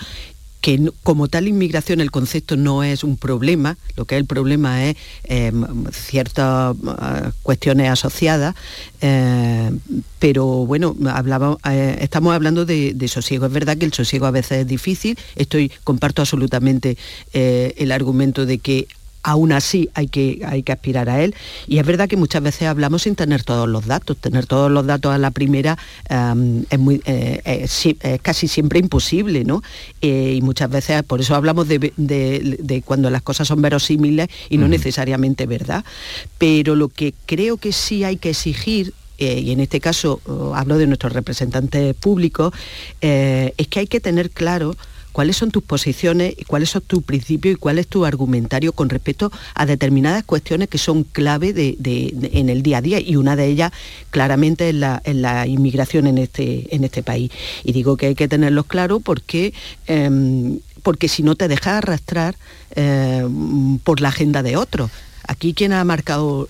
que 0.61 0.91
como 1.03 1.29
tal 1.29 1.47
inmigración 1.47 2.01
el 2.01 2.11
concepto 2.11 2.57
no 2.57 2.83
es 2.83 3.05
un 3.05 3.15
problema, 3.15 3.77
lo 3.95 4.03
que 4.03 4.15
es 4.15 4.19
el 4.19 4.25
problema 4.27 4.83
es 4.83 4.97
eh, 5.23 5.53
ciertas 5.93 6.75
eh, 6.75 7.29
cuestiones 7.43 7.89
asociadas, 7.89 8.55
eh, 8.99 9.71
pero 10.19 10.45
bueno, 10.65 10.97
hablaba, 11.13 11.57
eh, 11.71 11.99
estamos 12.01 12.33
hablando 12.35 12.65
de, 12.65 12.93
de 12.93 13.07
sosiego. 13.07 13.45
Es 13.45 13.53
verdad 13.53 13.77
que 13.77 13.85
el 13.85 13.93
sosiego 13.93 14.25
a 14.25 14.31
veces 14.31 14.59
es 14.59 14.67
difícil, 14.67 15.17
estoy, 15.37 15.71
comparto 15.85 16.21
absolutamente 16.21 16.97
el 17.31 17.91
argumento 17.93 18.45
de 18.45 18.57
que 18.59 18.87
aún 19.23 19.51
así 19.51 19.89
hay 19.93 20.07
que, 20.07 20.41
hay 20.45 20.63
que 20.63 20.71
aspirar 20.71 21.09
a 21.09 21.21
él. 21.21 21.35
Y 21.67 21.79
es 21.79 21.85
verdad 21.85 22.07
que 22.07 22.17
muchas 22.17 22.41
veces 22.41 22.67
hablamos 22.67 23.03
sin 23.03 23.15
tener 23.15 23.43
todos 23.43 23.67
los 23.67 23.85
datos. 23.85 24.17
Tener 24.17 24.45
todos 24.45 24.71
los 24.71 24.85
datos 24.85 25.13
a 25.13 25.17
la 25.17 25.31
primera 25.31 25.77
es, 26.69 26.79
muy, 26.79 27.01
eh, 27.05 28.19
casi 28.21 28.47
siempre 28.47 28.79
imposible, 28.79 29.43
¿no? 29.43 29.61
Eh, 30.01 30.35
y 30.37 30.41
muchas 30.41 30.69
veces, 30.69 31.03
por 31.03 31.21
eso 31.21 31.35
hablamos 31.35 31.67
de, 31.67 32.83
cuando 32.85 33.09
las 33.09 33.21
cosas 33.21 33.47
son 33.47 33.61
verosímiles 33.61 34.29
y 34.49 34.57
no 34.57 34.67
necesariamente 34.67 35.45
verdad. 35.45 35.83
Pero 36.37 36.75
lo 36.75 36.89
que 36.89 37.13
creo 37.25 37.57
que 37.57 37.71
sí 37.71 38.03
hay 38.03 38.17
que 38.17 38.31
exigir 38.31 38.93
eh, 39.17 39.41
y 39.41 39.51
en 39.51 39.59
este 39.59 39.81
caso 39.81 40.21
oh, 40.27 40.55
hablo 40.55 40.77
de 40.77 40.87
nuestros 40.87 41.11
representantes 41.11 41.93
públicos, 41.95 42.53
es 43.01 43.67
que 43.67 43.79
hay 43.81 43.87
que 43.87 43.99
tener 43.99 44.31
claro 44.31 44.77
cuáles 45.19 45.35
son 45.35 45.51
tus 45.51 45.63
posiciones, 45.63 46.35
cuáles 46.47 46.69
son 46.69 46.81
tus 46.81 47.03
principios 47.03 47.55
y 47.55 47.57
cuál 47.57 47.77
es 47.77 47.87
tu 47.87 48.05
argumentario 48.05 48.71
con 48.71 48.87
respecto 48.87 49.33
a 49.53 49.65
determinadas 49.65 50.23
cuestiones 50.23 50.69
que 50.69 50.77
son 50.77 51.03
clave 51.03 51.53
en 51.83 52.47
el 52.47 52.63
día 52.63 52.77
a 52.77 52.81
día 52.81 53.01
y 53.01 53.17
una 53.17 53.35
de 53.35 53.47
ellas 53.47 53.73
claramente 54.11 54.69
es 54.69 54.75
la, 54.75 55.45
inmigración 55.45 56.07
en 56.07 56.19
este, 56.19 56.73
en 56.73 56.85
este 56.85 57.03
país. 57.03 57.31
Y 57.65 57.73
digo 57.73 57.97
que 57.97 58.05
hay 58.05 58.15
que 58.15 58.29
tenerlos 58.29 58.65
claros 58.65 59.01
porque... 59.03 59.53
Em, 59.87 60.59
porque 60.83 61.09
si 61.09 61.21
no 61.21 61.35
te 61.35 61.49
dejas 61.49 61.83
arrastrar 61.83 62.37
em, 62.73 63.77
por 63.79 63.99
la 63.99 64.07
agenda 64.07 64.41
de 64.41 64.55
otros. 64.55 64.89
Aquí 65.27 65.53
quien 65.53 65.73
ha 65.73 65.83
marcado 65.83 66.47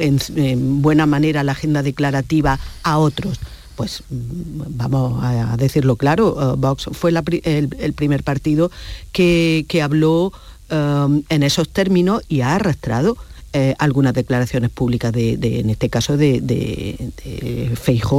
en, 0.00 0.82
buena 0.82 1.06
manera 1.06 1.44
la 1.44 1.52
agenda 1.52 1.84
declarativa 1.84 2.58
a 2.82 2.98
otros 2.98 3.38
pues 3.76 4.02
vamos 4.08 5.22
a 5.22 5.56
decirlo 5.56 5.96
claro, 5.96 6.36
eh, 6.52 6.54
Vox 6.56 6.88
fue 6.92 7.10
el, 7.10 7.92
primer 7.94 8.22
partido 8.22 8.70
que, 9.12 9.66
habló 9.82 10.32
um, 10.70 11.22
en 11.28 11.42
esos 11.42 11.68
términos 11.68 12.22
y 12.28 12.40
ha 12.42 12.54
arrastrado 12.54 13.16
eh, 13.52 13.74
algunas 13.78 14.14
declaraciones 14.14 14.70
públicas 14.70 15.12
de, 15.12 15.38
en 15.40 15.70
este 15.70 15.88
caso 15.88 16.16
de, 16.16 16.40
de, 16.40 17.12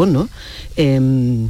¿no? 0.08 0.30
Em, 0.78 1.50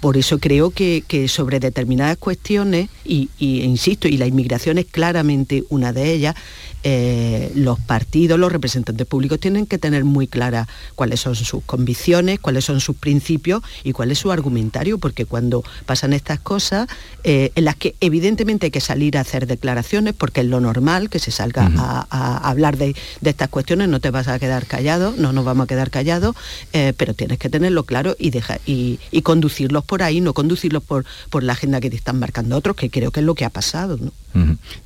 por 0.00 0.16
eso 0.16 0.38
creo 0.38 0.70
que, 0.70 1.04
sobre 1.28 1.60
determinadas 1.60 2.16
cuestiones, 2.16 2.88
y, 3.04 3.28
insisto, 3.38 4.08
y 4.08 4.16
la 4.16 4.26
inmigración 4.26 4.78
es 4.78 4.86
claramente 4.86 5.64
una 5.68 5.92
de 5.92 6.12
ellas, 6.14 6.34
eh, 6.82 7.52
los 7.54 7.78
partidos, 7.78 8.38
los 8.38 8.50
representantes 8.50 9.06
públicos 9.06 9.38
tienen 9.38 9.66
que 9.66 9.78
tener 9.78 10.04
muy 10.04 10.26
claras 10.26 10.68
cuáles 10.94 11.20
son 11.20 11.34
sus 11.34 11.62
convicciones, 11.64 12.40
cuáles 12.40 12.64
son 12.64 12.80
sus 12.80 12.96
principios 12.96 13.62
y 13.84 13.92
cuál 13.92 14.10
es 14.10 14.18
su 14.18 14.32
argumentario, 14.32 14.98
porque 14.98 15.26
cuando 15.26 15.62
pasan 15.84 16.12
estas 16.12 16.40
cosas, 16.40 16.88
eh, 17.24 17.52
en 17.54 17.64
las 17.64 17.76
que 17.76 17.96
evidentemente 18.00 18.66
hay 18.66 18.70
que 18.70 18.80
salir 18.80 19.18
a 19.18 19.20
hacer 19.20 19.46
declaraciones, 19.46 20.14
porque 20.14 20.40
es 20.40 20.46
lo 20.46 20.60
normal 20.60 21.10
que 21.10 21.18
se 21.18 21.30
salga 21.30 21.70
a, 21.76 22.48
hablar 22.48 22.76
de, 22.76 22.96
estas 23.22 23.48
cuestiones, 23.48 23.88
no 23.88 24.00
te 24.00 24.10
vas 24.10 24.28
a 24.28 24.38
quedar 24.38 24.66
callado, 24.66 25.14
no 25.16 25.32
nos 25.32 25.44
vamos 25.44 25.64
a 25.64 25.66
quedar 25.66 25.90
callados, 25.90 26.34
eh, 26.72 26.94
pero 26.96 27.14
tienes 27.14 27.38
que 27.38 27.48
tenerlo 27.48 27.84
claro 27.84 28.16
y, 28.18 28.98
conducirlos 29.22 29.84
por 29.84 30.02
ahí, 30.02 30.20
no 30.20 30.32
conducirlos 30.32 30.82
por, 30.82 31.04
por 31.28 31.42
la 31.42 31.52
agenda 31.52 31.80
que 31.80 31.90
te 31.90 31.96
están 31.96 32.18
marcando 32.18 32.56
otros, 32.56 32.74
que 32.74 32.90
creo 32.90 33.10
que 33.10 33.20
es 33.20 33.26
lo 33.26 33.34
que 33.34 33.44
ha 33.44 33.50
pasado. 33.50 33.98
¿no? 34.00 34.12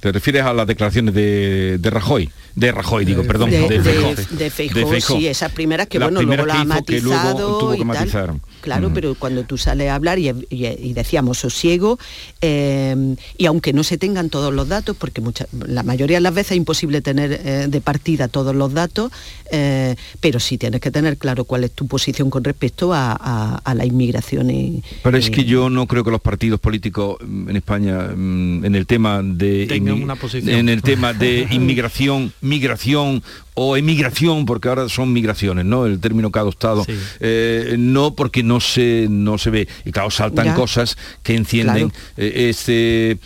¿Te 0.00 0.12
refieres 0.12 0.42
a 0.42 0.52
las 0.52 0.66
declaraciones 0.66 1.14
de, 1.14 1.78
de 1.78 1.90
Rajoy? 1.90 2.30
De 2.54 2.70
Rajoy, 2.70 3.04
digo, 3.04 3.24
perdón. 3.24 3.50
De, 3.50 3.68
de, 3.68 5.00
sí, 5.00 5.26
esas 5.26 5.50
primeras 5.50 5.88
que, 5.88 5.98
bueno, 5.98 6.22
luego 6.22 6.46
la 6.46 6.60
ha 6.60 6.64
matizado 6.64 7.74
y 7.74 7.84
tal. 7.84 8.40
Claro, 8.60 8.92
pero 8.94 9.14
cuando 9.16 9.42
tú 9.42 9.58
sales 9.58 9.90
a 9.90 9.96
hablar 9.96 10.18
y, 10.18 10.92
decíamos 10.92 11.38
sosiego, 11.38 11.98
eh, 12.40 13.16
y 13.36 13.46
aunque 13.46 13.72
no 13.72 13.82
se 13.82 13.98
tengan 13.98 14.30
todos 14.30 14.54
los 14.54 14.68
datos, 14.68 14.96
porque 14.96 15.20
la 15.66 15.82
mayoría 15.82 16.18
de 16.18 16.20
las 16.20 16.32
veces 16.32 16.52
es 16.52 16.58
imposible 16.58 17.02
tener 17.02 17.40
eh, 17.44 17.66
de 17.68 17.80
partida 17.80 18.28
todos 18.28 18.54
los 18.54 18.72
datos, 18.72 19.10
eh, 19.50 19.96
pero 20.20 20.38
sí 20.38 20.56
tienes 20.56 20.80
que 20.80 20.90
tener 20.90 21.18
claro 21.18 21.44
cuál 21.44 21.64
es 21.64 21.72
tu 21.72 21.86
posición 21.86 22.30
con 22.30 22.44
respecto 22.44 22.92
a, 22.94 23.60
la 23.74 23.84
inmigración. 23.84 24.50
Y, 24.50 24.82
pero 25.02 25.18
es 25.18 25.30
que 25.30 25.44
yo 25.44 25.68
no 25.68 25.86
creo 25.86 26.04
que 26.04 26.12
los 26.12 26.20
partidos 26.20 26.60
políticos 26.60 27.16
en 27.20 27.56
España, 27.56 28.12
mm, 28.14 28.64
en 28.64 28.74
el 28.76 28.86
tema 28.86 29.20
de... 29.38 29.66
En 29.70 30.68
el 30.68 30.82
tema 30.82 31.12
de 31.12 31.46
inmigración, 31.50 32.32
migración 32.40 33.22
o 33.54 33.76
emigración, 33.76 34.46
porque 34.46 34.68
ahora 34.68 34.88
son 34.88 35.12
migraciones, 35.12 35.64
¿no? 35.64 35.86
El 35.86 36.00
término 36.00 36.30
que 36.32 36.38
ha 36.38 36.42
adoptado. 36.42 36.84
Eh, 37.20 37.76
no 37.78 38.14
porque 38.14 38.42
no 38.42 38.60
se, 38.60 39.06
no 39.08 39.38
se 39.38 39.50
ve. 39.50 39.68
Y 39.84 39.92
claro, 39.92 40.10
saltan 40.10 40.54
cosas 40.54 40.96
que 41.22 41.34
encienden. 41.34 41.92
Eh, 42.16 42.48
este 42.48 43.18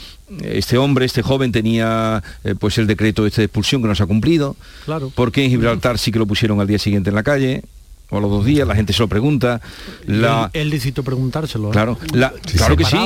este 0.42 0.76
hombre, 0.76 1.06
este 1.06 1.22
joven 1.22 1.52
tenía 1.52 2.22
eh, 2.44 2.54
pues 2.58 2.76
el 2.76 2.86
decreto 2.86 3.26
este 3.26 3.40
de 3.40 3.46
expulsión 3.46 3.80
que 3.80 3.88
no 3.88 3.94
se 3.94 4.02
ha 4.02 4.06
cumplido. 4.06 4.56
Claro. 4.84 5.10
Porque 5.14 5.42
en 5.42 5.50
Gibraltar 5.50 5.98
sí 5.98 6.12
que 6.12 6.18
lo 6.18 6.26
pusieron 6.26 6.60
al 6.60 6.66
día 6.66 6.78
siguiente 6.78 7.08
en 7.08 7.16
la 7.16 7.22
calle 7.22 7.62
o 8.10 8.16
a 8.16 8.20
los 8.20 8.30
dos 8.30 8.44
días, 8.44 8.66
la 8.66 8.74
gente 8.74 8.92
se 8.92 9.00
lo 9.00 9.08
pregunta. 9.08 9.60
La... 10.06 10.50
Él, 10.54 10.70
necesitó 10.70 11.02
preguntárselo. 11.02 11.70
Claro, 11.70 11.96
claro 11.96 12.76
que 12.76 12.84
sí. 12.84 12.96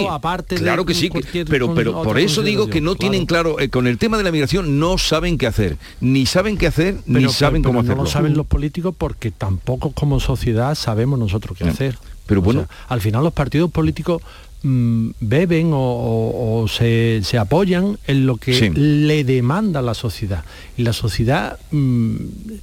claro 0.57 0.87
que 0.87 0.95
sí. 0.95 1.11
pero 1.49 1.75
pero 1.75 2.03
por 2.03 2.19
eso 2.19 2.43
digo 2.43 2.69
que 2.69 2.81
no 2.81 2.95
tienen 2.95 3.27
claro, 3.27 3.59
eh, 3.59 3.69
con 3.69 3.87
el 3.87 3.99
tema 3.99 4.17
de 4.17 4.25
la 4.25 4.31
migración 4.31 4.79
no 4.79 4.99
saben 4.99 5.39
qué 5.39 5.47
hacer. 5.47 5.77
Ni 6.01 6.27
saben 6.27 6.57
qué 6.57 6.69
hacer, 6.69 6.97
ni 7.07 7.29
saben 7.29 7.63
cómo 7.63 7.81
hacerlo. 7.81 7.97
No 7.97 8.03
lo 8.05 8.11
saben 8.11 8.37
los 8.37 8.47
políticos 8.47 8.95
porque 8.97 9.31
tampoco 9.31 9.91
como 9.91 10.21
sociedad 10.21 10.75
sabemos 10.75 11.19
nosotros 11.19 11.59
qué 11.59 11.65
hacer. 11.65 11.99
Pero 12.27 12.41
bueno, 12.41 12.67
al 12.89 13.01
final 13.01 13.25
los 13.25 13.33
partidos 13.33 13.71
políticos 13.71 14.23
Mm, 14.65 15.11
beben 15.19 15.71
o, 15.75 16.67
se, 16.69 17.21
apoyan 17.37 17.99
en 18.07 18.27
lo 18.27 18.37
que 18.37 18.71
le 18.71 19.25
demanda 19.25 19.83
la 19.83 19.95
sociedad. 19.95 20.45
Y 20.77 20.83
la 20.83 20.93
sociedad 20.93 21.59
mm, 21.73 22.17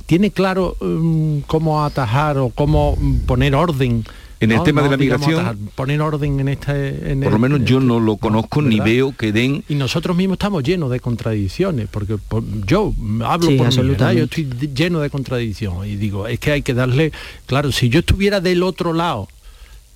tiene 0.06 0.32
claro 0.32 0.78
mm, 0.80 1.40
cómo 1.40 1.84
atajar 1.84 2.38
o 2.38 2.50
cómo 2.50 2.98
poner 3.26 3.54
orden 3.54 4.06
en 4.40 4.52
el 4.54 4.64
tema 4.64 4.82
de 4.82 4.90
la 4.90 4.96
migración 4.96 5.70
poner 5.76 6.00
orden 6.02 6.40
en 6.40 6.48
esta 6.48 6.74
por 7.24 7.34
lo 7.34 7.40
menos 7.40 7.66
yo 7.66 7.82
no 7.82 8.00
lo 8.00 8.16
conozco 8.16 8.62
ni 8.62 8.80
veo 8.80 9.14
que 9.14 9.34
den 9.34 9.66
y 9.68 9.76
nosotros 9.76 10.16
mismos 10.16 10.36
estamos 10.36 10.64
llenos 10.64 10.90
de 10.92 11.02
contradicciones 11.02 11.90
porque 11.92 12.16
yo 12.66 12.94
hablo 13.26 13.58
por 13.58 13.84
mi 13.84 13.96
yo 14.16 14.24
estoy 14.24 14.50
lleno 14.74 15.02
de 15.02 15.10
contradicción 15.10 15.86
y 15.86 15.98
digo 15.98 16.26
es 16.26 16.40
que 16.40 16.54
hay 16.54 16.62
que 16.62 16.74
darle 16.74 17.12
claro 17.48 17.74
si 17.74 17.90
yo 17.90 18.00
estuviera 18.00 18.40
del 18.40 18.64
otro 18.64 18.94
lado 18.94 19.28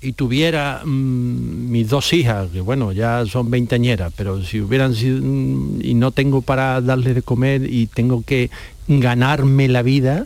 y 0.04 0.14
tuviera 0.14 0.82
mm, 0.84 1.72
mis 1.72 1.90
dos 1.90 2.12
hijas, 2.14 2.50
que 2.52 2.62
bueno, 2.62 2.92
ya 2.92 3.26
son 3.26 3.50
veinteañeras, 3.50 4.12
pero 4.16 4.44
si 4.44 4.62
hubieran 4.62 4.96
sido, 4.96 5.20
mm, 5.22 5.80
y 5.82 5.94
no 5.94 6.12
tengo 6.12 6.42
para 6.42 6.82
darle 6.82 7.14
de 7.14 7.22
comer 7.22 7.72
y 7.72 7.88
tengo 7.88 8.24
que 8.24 8.52
ganarme 8.88 9.68
la 9.70 9.82
vida, 9.82 10.26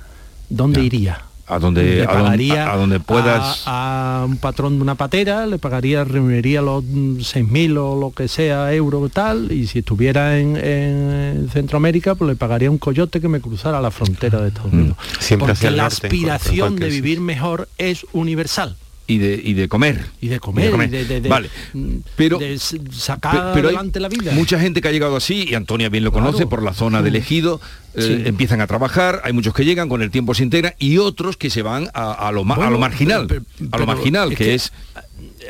¿dónde 0.50 0.84
iría? 0.84 1.24
a 1.50 1.60
donde, 1.60 2.06
a 2.06 2.76
donde, 2.76 3.00
puedas 3.00 3.64
a, 3.66 4.26
un 4.28 4.36
patrón 4.36 4.76
de 4.76 4.82
una 4.82 4.96
patera 4.96 5.46
le 5.46 5.58
pagaría 5.58 6.04
reuniría 6.04 6.62
los 6.62 6.84
6.000 6.84 7.70
mm, 7.70 7.78
o 7.78 7.98
lo 7.98 8.12
que 8.12 8.28
sea 8.28 8.74
euros 8.74 9.10
tal 9.14 9.50
y 9.50 9.66
si 9.68 9.80
estuviera 9.80 10.38
en, 10.38 11.48
Centroamérica 11.54 12.16
pues 12.16 12.28
le 12.28 12.36
pagaría 12.36 12.70
un 12.70 12.78
coyote 12.78 13.22
que 13.22 13.30
me 13.30 13.40
cruzara 13.40 13.80
la 13.80 13.92
frontera 13.92 14.42
de 14.42 14.50
Estados 14.50 14.74
Unidos. 14.74 14.98
Siempre 15.20 15.54
porque 15.54 15.72
la 15.72 15.86
aspiración 15.86 16.76
de 16.76 16.90
vivir 16.90 17.22
mejor 17.22 17.70
es 17.78 18.06
universal 18.12 18.76
y 19.08 19.18
de, 19.18 19.42
y 19.44 19.54
de 19.54 19.70
comer. 19.70 20.06
Y 20.22 20.28
de 20.28 20.40
comer, 20.40 20.94
y 20.94 21.04
de, 21.06 21.20
vale. 21.22 21.50
pero, 22.16 22.40
sacar 22.92 23.54
pero 23.54 23.70
adelante 23.70 24.00
la 24.00 24.10
vida. 24.10 24.34
Mucha 24.34 24.60
gente 24.60 24.82
que 24.82 24.90
ha 24.90 24.92
llegado 24.92 25.16
así, 25.16 25.46
y 25.50 25.56
Antonia 25.56 25.90
bien 25.90 26.04
lo 26.04 26.12
conoce, 26.12 26.46
por 26.46 26.62
la 26.62 26.74
zona 26.74 27.02
de 27.02 27.10
elegido, 27.10 27.62
eh, 27.96 28.24
empiezan 28.26 28.60
a 28.60 28.68
trabajar, 28.68 29.22
hay 29.24 29.34
muchos 29.34 29.54
que 29.54 29.64
llegan, 29.64 29.88
con 29.88 30.02
el 30.02 30.12
tiempo 30.12 30.34
se 30.34 30.44
integra, 30.44 30.76
y 30.78 30.98
otros 30.98 31.38
que 31.38 31.50
se 31.50 31.62
van 31.62 31.90
a, 31.94 32.32
lo, 32.34 32.42
a 32.42 32.70
lo 32.70 32.78
marginal, 32.78 33.28
a 33.72 33.78
lo 33.78 33.86
marginal, 33.88 34.36
que, 34.36 34.54
es... 34.54 34.74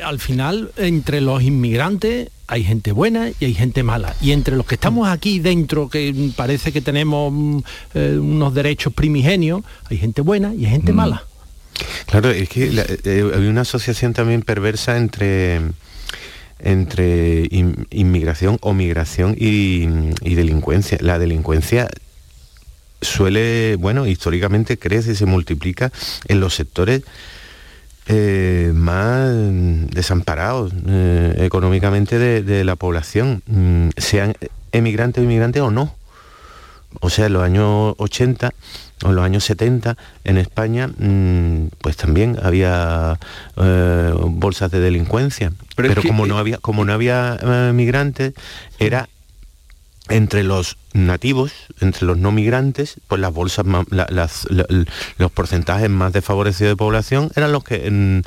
Al 0.04 0.20
final, 0.20 0.70
entre 0.76 1.20
los 1.20 1.42
inmigrantes 1.42 2.30
hay 2.46 2.64
gente 2.64 2.92
buena 2.92 3.30
y 3.38 3.44
hay 3.44 3.54
gente 3.54 3.82
mala. 3.82 4.14
Y 4.22 4.32
entre 4.32 4.56
los 4.56 4.64
que 4.64 4.76
estamos 4.76 5.08
aquí 5.08 5.38
dentro, 5.38 5.88
que 5.88 6.30
parece 6.34 6.72
que 6.72 6.80
tenemos 6.80 7.32
mm, 7.32 7.58
eh, 7.94 8.18
unos 8.18 8.54
derechos 8.54 8.92
primigenios, 8.94 9.62
hay 9.90 9.98
gente 9.98 10.22
buena 10.22 10.54
y 10.54 10.64
hay 10.64 10.70
gente 10.70 10.92
mm. 10.92 10.96
mala. 10.96 11.24
Claro, 12.06 12.30
es 12.30 12.48
que 12.48 12.70
eh, 13.04 13.30
hay 13.34 13.46
una 13.46 13.62
asociación 13.62 14.12
también 14.12 14.42
perversa 14.42 14.96
entre 14.96 15.60
entre 16.60 17.46
inmigración 17.90 18.58
o 18.60 18.74
migración 18.74 19.34
y, 19.38 19.86
delincuencia. 20.22 20.98
La 21.00 21.18
delincuencia 21.18 21.88
suele, 23.00 23.76
bueno, 23.76 24.06
históricamente 24.06 24.78
crece 24.78 25.12
y 25.12 25.14
se 25.14 25.26
multiplica 25.26 25.92
en 26.26 26.40
los 26.40 26.54
sectores 26.54 27.02
eh, 28.08 28.72
más 28.74 29.30
desamparados 29.92 30.72
eh, 30.86 31.34
económicamente 31.38 32.18
de, 32.18 32.64
la 32.64 32.74
población, 32.74 33.42
mm, 33.46 33.90
sean 33.96 34.34
emigrantes 34.72 35.20
o 35.20 35.24
inmigrantes 35.24 35.62
o 35.62 35.70
no. 35.70 35.94
O 37.00 37.10
sea, 37.10 37.26
en 37.26 37.34
los 37.34 37.42
años 37.42 37.94
80 37.98 38.52
en 39.04 39.14
los 39.14 39.24
años 39.24 39.44
70 39.44 39.96
en 40.24 40.38
España 40.38 40.88
mm, 40.88 41.68
pues 41.80 41.96
también 41.96 42.38
había 42.42 43.18
eh, 43.56 44.12
bolsas 44.16 44.70
de 44.70 44.80
delincuencia. 44.80 45.52
Pero, 45.76 46.02
como 46.02 46.26
no 46.26 46.38
había 46.38 46.58
como 46.58 46.84
no 46.84 46.92
había 46.92 47.38
eh, 47.40 47.72
migrantes 47.72 48.34
era 48.78 49.08
entre 50.08 50.42
los 50.42 50.76
nativos, 50.94 51.52
entre 51.80 52.06
los 52.06 52.16
no 52.16 52.32
migrantes, 52.32 52.96
pues 53.08 53.20
las 53.20 53.32
bolsas, 53.32 53.66
los 55.18 55.32
porcentajes 55.32 55.90
más 55.90 56.12
desfavorecidos 56.12 56.72
de 56.72 56.76
población 56.76 57.30
eran 57.36 57.52
los 57.52 57.62
que 57.62 57.90
mm, 57.90 58.18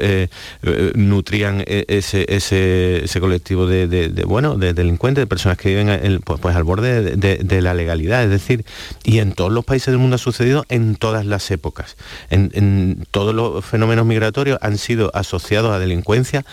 eh, 0.00 0.28
eh, 0.62 0.92
nutrían 0.94 1.62
e, 1.66 1.84
ese, 1.88 2.26
ese, 2.28 3.20
colectivo 3.20 3.66
de, 3.66 4.24
bueno, 4.26 4.56
de 4.56 4.72
delincuentes, 4.72 5.22
de 5.22 5.26
personas 5.26 5.58
que 5.58 5.68
viven 5.68 6.20
pues, 6.24 6.40
pues, 6.40 6.56
al 6.56 6.64
borde 6.64 7.16
de, 7.16 7.62
la 7.62 7.74
legalidad. 7.74 8.22
Es 8.24 8.30
decir, 8.30 8.64
y 9.04 9.18
en 9.18 9.32
todos 9.32 9.52
los 9.52 9.64
países 9.64 9.88
del 9.88 9.98
mundo 9.98 10.16
ha 10.16 10.18
sucedido 10.18 10.64
en 10.68 10.96
todas 10.96 11.26
las 11.26 11.50
épocas. 11.50 11.96
En, 12.30 13.06
todos 13.10 13.34
los 13.34 13.64
fenómenos 13.64 14.06
migratorios 14.06 14.58
han 14.62 14.78
sido 14.78 15.10
asociados 15.14 15.72
a 15.72 15.78
delincuencia, 15.78 16.44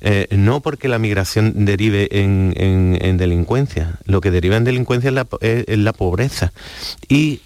eh, 0.00 0.26
no 0.30 0.60
porque 0.60 0.88
la 0.88 0.98
migración 0.98 1.64
derive 1.64 2.08
en 2.10 3.16
delincuencia, 3.16 3.98
lo 4.06 4.20
que 4.20 4.30
deriva 4.30 4.56
en 4.56 4.64
delincuencia 4.64 5.03
es 5.08 5.78
la, 5.78 5.92
pobreza. 5.92 6.52
Y 7.08 7.40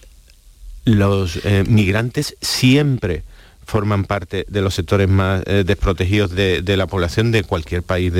los 0.84 1.40
eh, 1.44 1.64
migrantes 1.66 2.36
siempre 2.40 3.22
forman 3.68 4.04
parte 4.04 4.46
de 4.48 4.62
los 4.62 4.74
sectores 4.74 5.10
más 5.10 5.42
eh, 5.44 5.62
desprotegidos 5.64 6.30
de, 6.30 6.62
la 6.78 6.86
población 6.86 7.30
de 7.32 7.44
cualquier 7.44 7.82
país 7.82 8.10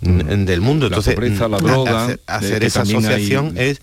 mm. 0.00 0.44
del 0.44 0.60
mundo. 0.60 0.88
Entonces, 0.88 1.16
la 1.38 1.48
la 1.48 1.58
droga, 1.58 2.16
hacer, 2.26 2.64
esa 2.64 2.82
asociación 2.82 3.54
es, 3.56 3.80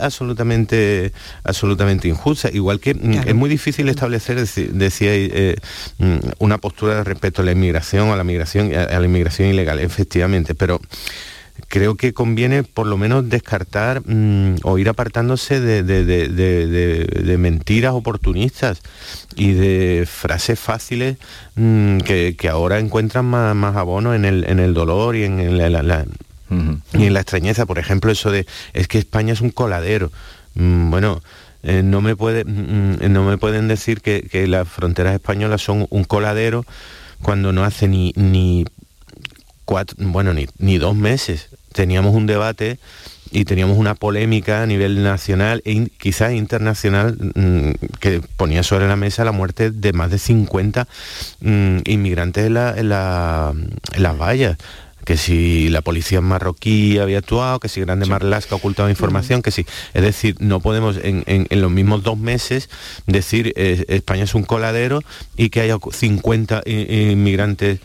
absolutamente, 0.00 1.12
absolutamente 1.42 2.06
injusta. 2.06 2.48
Igual 2.52 2.78
que 2.78 2.94
mm, 2.94 3.26
es 3.26 3.34
muy 3.34 3.50
difícil 3.50 3.88
establecer, 3.88 4.38
decía, 4.46 5.10
eh, 5.12 5.56
mm, 5.98 6.18
una 6.38 6.58
postura 6.58 7.02
respecto 7.02 7.42
a 7.42 7.44
la 7.44 7.50
inmigración, 7.50 8.10
a 8.10 8.16
la 8.16 8.22
migración, 8.22 8.72
a 8.72 9.00
la 9.00 9.04
inmigración 9.04 9.48
ilegal, 9.48 9.80
efectivamente, 9.80 10.54
pero 10.54 10.80
creo 11.68 11.96
que 11.96 12.12
conviene 12.12 12.62
por 12.62 12.86
lo 12.86 12.96
menos 12.96 13.28
descartar 13.28 14.02
mm, 14.06 14.56
o 14.62 14.78
ir 14.78 14.88
apartándose 14.88 15.60
de, 15.60 17.36
mentiras 17.38 17.92
oportunistas 17.92 18.80
y 19.34 19.52
de 19.52 20.06
frases 20.06 20.58
fáciles 20.58 21.18
mm, 21.56 21.98
que, 21.98 22.48
ahora 22.50 22.78
encuentran 22.78 23.24
más, 23.24 23.76
abono 23.76 24.14
en 24.14 24.24
el, 24.24 24.74
dolor 24.74 25.16
y 25.16 25.24
en, 25.24 25.58
la, 25.58 26.04
y 26.92 27.04
en 27.04 27.14
la 27.14 27.20
extrañeza. 27.20 27.66
Por 27.66 27.78
ejemplo, 27.78 28.10
eso 28.12 28.30
de 28.30 28.46
es 28.72 28.88
que 28.88 28.98
España 28.98 29.32
es 29.32 29.40
un 29.40 29.50
coladero. 29.50 30.12
Mm, 30.54 30.90
bueno, 30.90 31.22
eh, 31.62 31.82
no, 31.82 32.00
me 32.00 32.14
puede, 32.14 32.44
no 32.44 33.24
me 33.24 33.38
pueden 33.38 33.66
decir 33.66 34.00
que, 34.00 34.46
las 34.46 34.68
fronteras 34.68 35.14
españolas 35.14 35.62
son 35.62 35.86
un 35.90 36.04
coladero 36.04 36.64
cuando 37.22 37.52
no 37.52 37.64
hace 37.64 37.88
ni, 37.88 38.12
ni 38.14 38.66
bueno, 39.98 40.32
ni, 40.32 40.78
dos 40.78 40.94
meses. 40.94 41.48
Teníamos 41.72 42.14
un 42.14 42.26
debate 42.26 42.78
y 43.30 43.44
teníamos 43.44 43.76
una 43.76 43.94
polémica 43.94 44.62
a 44.62 44.66
nivel 44.66 45.02
nacional 45.02 45.60
e 45.64 45.88
quizás 45.98 46.32
internacional 46.32 47.16
mm, 47.34 47.98
que 48.00 48.22
ponía 48.36 48.62
sobre 48.62 48.86
la 48.86 48.96
mesa 48.96 49.24
la 49.24 49.32
muerte 49.32 49.70
de 49.72 49.92
más 49.92 50.10
de 50.10 50.18
50 50.18 50.86
mm, 51.40 51.78
inmigrantes 51.84 52.46
en, 52.46 52.54
las 52.54 54.18
vallas 54.18 54.56
que 55.06 55.16
si 55.16 55.68
la 55.68 55.82
policía 55.82 56.20
marroquí 56.20 56.98
había 56.98 57.18
actuado, 57.18 57.60
que 57.60 57.68
si 57.68 57.80
Grande 57.80 58.06
Marlaska 58.06 58.56
ocultaba 58.56 58.90
información, 58.90 59.40
que 59.40 59.52
si... 59.52 59.64
Es 59.94 60.02
decir, 60.02 60.34
no 60.40 60.58
podemos 60.58 60.98
en, 61.00 61.46
los 61.48 61.70
mismos 61.70 62.02
dos 62.02 62.18
meses 62.18 62.68
decir 63.06 63.52
eh, 63.54 63.84
España 63.88 64.24
es 64.24 64.34
un 64.34 64.42
coladero 64.42 65.00
y 65.36 65.50
que 65.50 65.60
haya 65.60 65.78
50 65.78 66.64
inmigrantes 66.66 67.78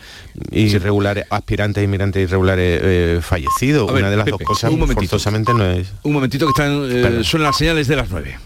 irregulares, 0.52 1.26
aspirantes 1.30 1.84
inmigrantes 1.84 2.24
irregulares 2.24 2.82
eh, 2.84 3.20
fallecidos. 3.22 3.92
Una 3.92 4.10
de 4.10 4.18
las 4.18 4.26
dos 4.26 4.42
cosas 4.42 4.72
forzosamente 4.96 5.54
no 5.54 5.64
es... 5.64 5.94
Un 6.02 6.14
momentito 6.14 6.48
que 6.48 6.52
están, 6.60 7.22
eh, 7.22 7.24
son 7.24 7.44
las 7.44 7.56
señales 7.56 7.88
de 7.88 7.98
las 7.98 8.10
nueve. 8.10 8.40